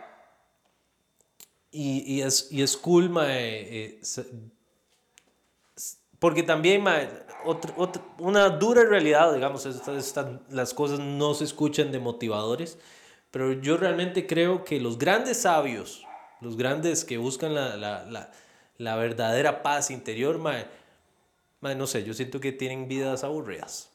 [1.71, 4.01] y, y es, y es cool, eh,
[6.19, 7.01] porque también, ma,
[7.45, 12.79] otra- otra- una dura realidad, digamos, esta- esta- las cosas no se escuchan de motivadores,
[13.31, 16.05] pero yo realmente creo que los grandes sabios,
[16.41, 18.31] los grandes que buscan la, la, la,
[18.79, 20.55] la verdadera paz interior, ma,
[21.61, 23.90] ma, no sé, yo siento que tienen vidas aburridas.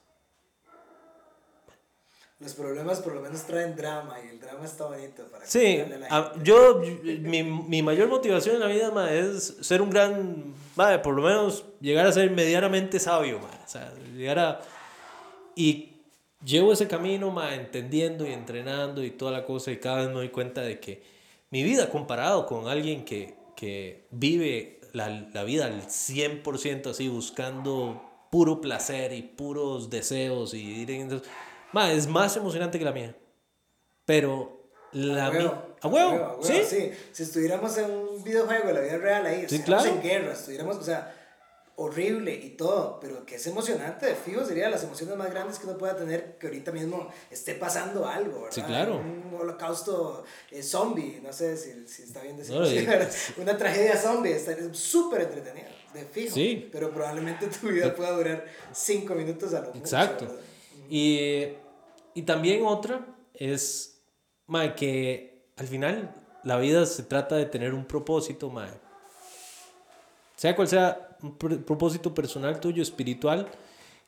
[2.40, 5.96] Los problemas por lo menos traen drama y el drama está bonito para Sí, contarle
[5.96, 6.44] a la a- gente.
[6.44, 6.82] yo,
[7.22, 11.22] mi, mi mayor motivación en la vida ma, es ser un gran, ma, por lo
[11.22, 14.62] menos llegar a ser medianamente sabio, ma, o sea, llegar a...
[15.56, 15.94] Y
[16.44, 20.16] llevo ese camino, ma, entendiendo y entrenando y toda la cosa y cada vez me
[20.16, 21.02] doy cuenta de que
[21.52, 28.02] mi vida comparado con alguien que, que vive la, la vida al 100% así, buscando
[28.30, 31.22] puro placer y puros deseos y ir en-
[31.76, 33.14] ma, es más emocionante que la mía.
[34.06, 36.10] Pero la A mi- huevo, ¿A huevo?
[36.10, 36.62] a huevo, ¿Sí?
[36.68, 36.92] sí.
[37.12, 39.84] Si estuviéramos en un videojuego de la vida real ahí, Sí, claro.
[39.86, 41.14] en guerra, estuviéramos, o sea,
[41.78, 45.68] horrible y todo, pero que es emocionante, fijo sería de las emociones más grandes que
[45.68, 48.52] uno pueda tener que ahorita mismo esté pasando algo, ¿verdad?
[48.56, 48.96] Sí, claro.
[49.00, 52.68] Un holocausto eh, zombie, no sé si, si está bien decirlo No.
[53.42, 56.34] Una tragedia zombie, está es súper entretenida, de fijo.
[56.36, 56.70] Sí.
[56.72, 60.34] Pero probablemente tu vida pueda durar cinco minutos a lo mucho, Exacto.
[60.90, 61.50] Y,
[62.16, 64.02] y también otra es,
[64.48, 68.72] mae, que al final la vida se trata de tener un propósito, mae.
[70.36, 73.48] Sea cual sea un pr- propósito personal tuyo, espiritual,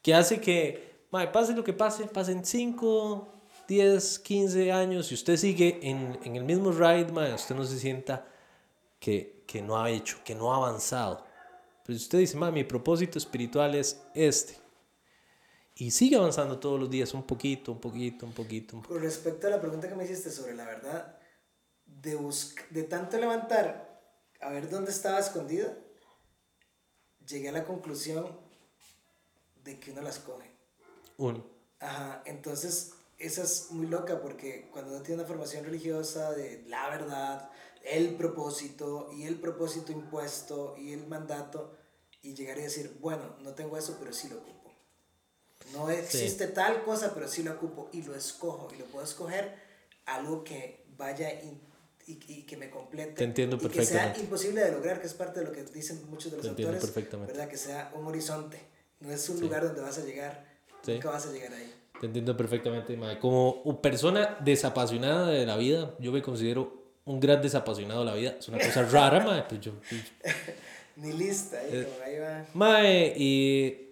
[0.01, 3.27] que hace que, mae, pase lo que pase, pasen 5,
[3.67, 7.77] 10, 15 años y usted sigue en, en el mismo ride, mae, usted no se
[7.77, 8.25] sienta
[8.99, 11.25] que, que no ha hecho, que no ha avanzado.
[11.85, 14.57] Pero si usted dice, mae, mi propósito espiritual es este
[15.79, 18.77] y sigue avanzando todos los días un poquito, un poquito, un poquito.
[18.77, 18.93] un poquito.
[18.93, 21.19] Con respecto a la pregunta que me hiciste sobre la verdad,
[21.85, 22.17] de,
[22.71, 24.01] de tanto levantar
[24.41, 25.77] a ver dónde estaba escondida,
[27.27, 28.39] llegué a la conclusión
[29.63, 30.51] de que uno las coge.
[31.17, 31.45] Uno.
[31.79, 36.89] Ajá, entonces esa es muy loca porque cuando uno tiene una formación religiosa de la
[36.89, 37.51] verdad,
[37.83, 41.77] el propósito y el propósito impuesto y el mandato,
[42.21, 44.41] y llegar y decir, bueno, no tengo eso, pero sí lo.
[45.73, 49.53] No existe tal cosa, pero sí lo ocupo y lo escojo y lo puedo escoger
[50.05, 51.61] algo que vaya in-
[52.07, 53.11] y, y que me complete.
[53.13, 54.19] Te entiendo y que sea perfectamente.
[54.21, 56.73] imposible de lograr, que es parte de lo que dicen muchos de los Te entiendo
[56.73, 57.33] autores, perfectamente.
[57.33, 57.49] ¿verdad?
[57.49, 58.59] Que sea un horizonte,
[59.01, 60.45] no es un lugar donde vas a llegar,
[60.83, 60.93] Sí.
[60.93, 61.73] nunca vas a llegar ahí.
[61.99, 63.19] Te entiendo perfectamente, mae.
[63.19, 68.35] Como persona desapasionada de la vida, yo me considero un gran desapasionado de la vida.
[68.39, 69.43] Es una cosa rara, mae.
[69.49, 69.73] Pues yo,
[70.95, 72.45] Ni lista, ahí, Eh, como ahí va.
[72.53, 73.86] mae, y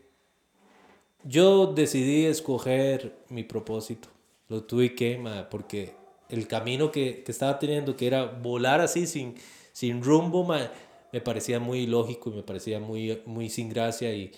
[1.25, 4.07] yo decidí escoger mi propósito.
[4.47, 5.95] Lo tuve que, mae, porque
[6.29, 9.35] el camino que, que estaba teniendo, que era volar así sin,
[9.73, 14.31] sin rumbo, me parecía muy lógico y me parecía muy, muy sin gracia y,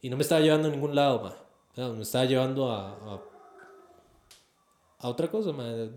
[0.00, 1.32] y no me estaba llevando a ningún lado, mae.
[1.76, 3.20] No, me estaba llevando a,
[4.98, 5.90] a, otra cosa, mae.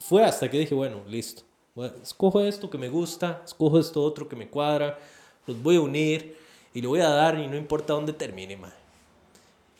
[0.00, 1.42] Fue hasta que dije, bueno, listo.
[2.02, 4.98] Escojo esto que me gusta, escojo esto otro que me cuadra,
[5.46, 6.36] los voy a unir
[6.74, 8.79] y le voy a dar y no importa dónde termine, mae.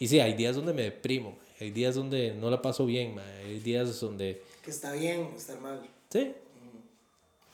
[0.01, 3.44] Y sí, hay días donde me deprimo, hay días donde no la paso bien, mae.
[3.44, 4.43] hay días donde...
[4.64, 5.86] Que está bien estar mal.
[6.09, 6.32] Sí,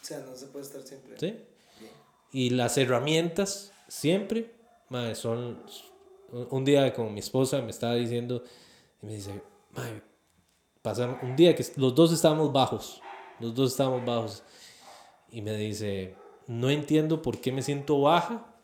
[0.01, 1.27] O sea, no se puede estar siempre sí.
[1.27, 1.45] bien.
[2.31, 4.55] Y las herramientas siempre,
[4.89, 5.61] mae, son...
[6.51, 8.45] Un día como mi esposa me estaba diciendo,
[9.03, 9.43] y me dice,
[10.83, 13.01] pasaron un día que los dos estábamos bajos,
[13.41, 14.45] los dos estábamos bajos,
[15.31, 16.15] y me dice,
[16.47, 18.55] no entiendo por qué me siento baja,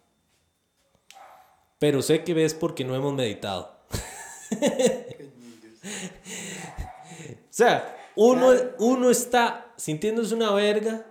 [1.80, 3.71] pero sé que ves porque no hemos meditado.
[7.32, 11.04] O sea, uno, uno está sintiéndose una verga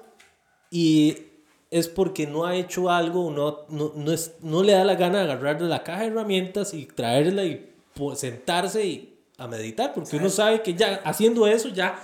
[0.70, 1.28] y
[1.70, 5.20] es porque no ha hecho algo, no, no, no, es, no le da la gana
[5.20, 9.94] de agarrar de la caja de herramientas y traerla y po- sentarse y a meditar,
[9.94, 12.00] porque uno sabe que ya haciendo eso ya,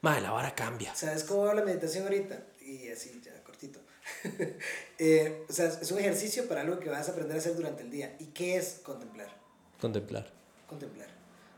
[0.00, 0.94] madre, la vara cambia.
[0.94, 2.42] ¿Sabes cómo va la meditación ahorita?
[2.62, 3.80] Y así, ya cortito.
[5.02, 7.82] Eh, o sea, es un ejercicio para algo que vas a aprender a hacer durante
[7.82, 8.16] el día.
[8.18, 9.28] ¿Y qué es contemplar?
[9.80, 10.30] Contemplar.
[10.70, 11.08] Contemplar.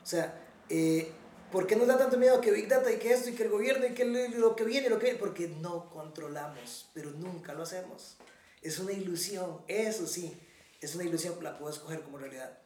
[0.02, 0.34] O sea,
[0.70, 1.12] eh,
[1.50, 3.50] ¿por qué nos da tanto miedo que Big Data y que esto y que el
[3.50, 5.18] gobierno y que lo que viene lo que viene?
[5.18, 8.16] Porque no controlamos, pero nunca lo hacemos.
[8.62, 10.34] Es una ilusión, eso sí,
[10.80, 12.58] es una ilusión, la puedo escoger como realidad.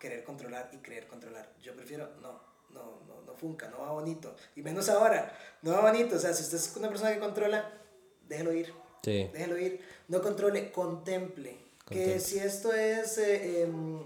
[0.00, 1.54] Querer controlar y creer controlar.
[1.62, 4.34] Yo prefiero, no, no, no, no funca, no va bonito.
[4.56, 6.16] Y menos ahora, no va bonito.
[6.16, 7.70] O sea, si usted es una persona que controla,
[8.28, 8.74] déjelo ir.
[9.04, 9.30] Sí.
[9.32, 9.80] Déjelo ir.
[10.08, 11.56] No controle, contemple.
[11.84, 12.14] Contemple.
[12.14, 14.04] Que si esto es eh, em,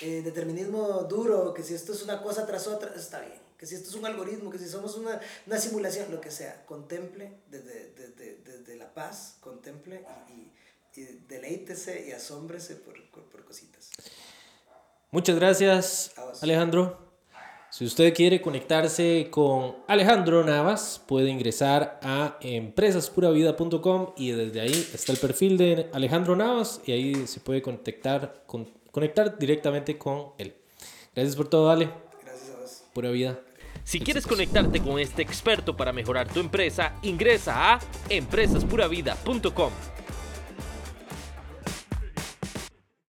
[0.00, 3.40] eh, determinismo duro, que si esto es una cosa tras otra, está bien.
[3.58, 6.64] Que si esto es un algoritmo, que si somos una, una simulación, lo que sea.
[6.66, 13.44] Contemple desde, desde, desde la paz, contemple y, y, y deleítese y asómbrese por, por,
[13.44, 13.90] cositas.
[15.12, 16.12] Muchas gracias.
[16.40, 17.12] Alejandro.
[17.70, 25.12] Si usted quiere conectarse con Alejandro Navas, puede ingresar a empresaspuravida.com y desde ahí está
[25.12, 30.54] el perfil de Alejandro Navas y ahí se puede conectar, con- conectar directamente con él.
[31.16, 31.90] Gracias por todo, Ale.
[32.22, 32.84] Gracias a vos.
[32.92, 33.40] Pura vida.
[33.82, 39.72] Si quieres conectarte con este experto para mejorar tu empresa, ingresa a empresaspuravida.com.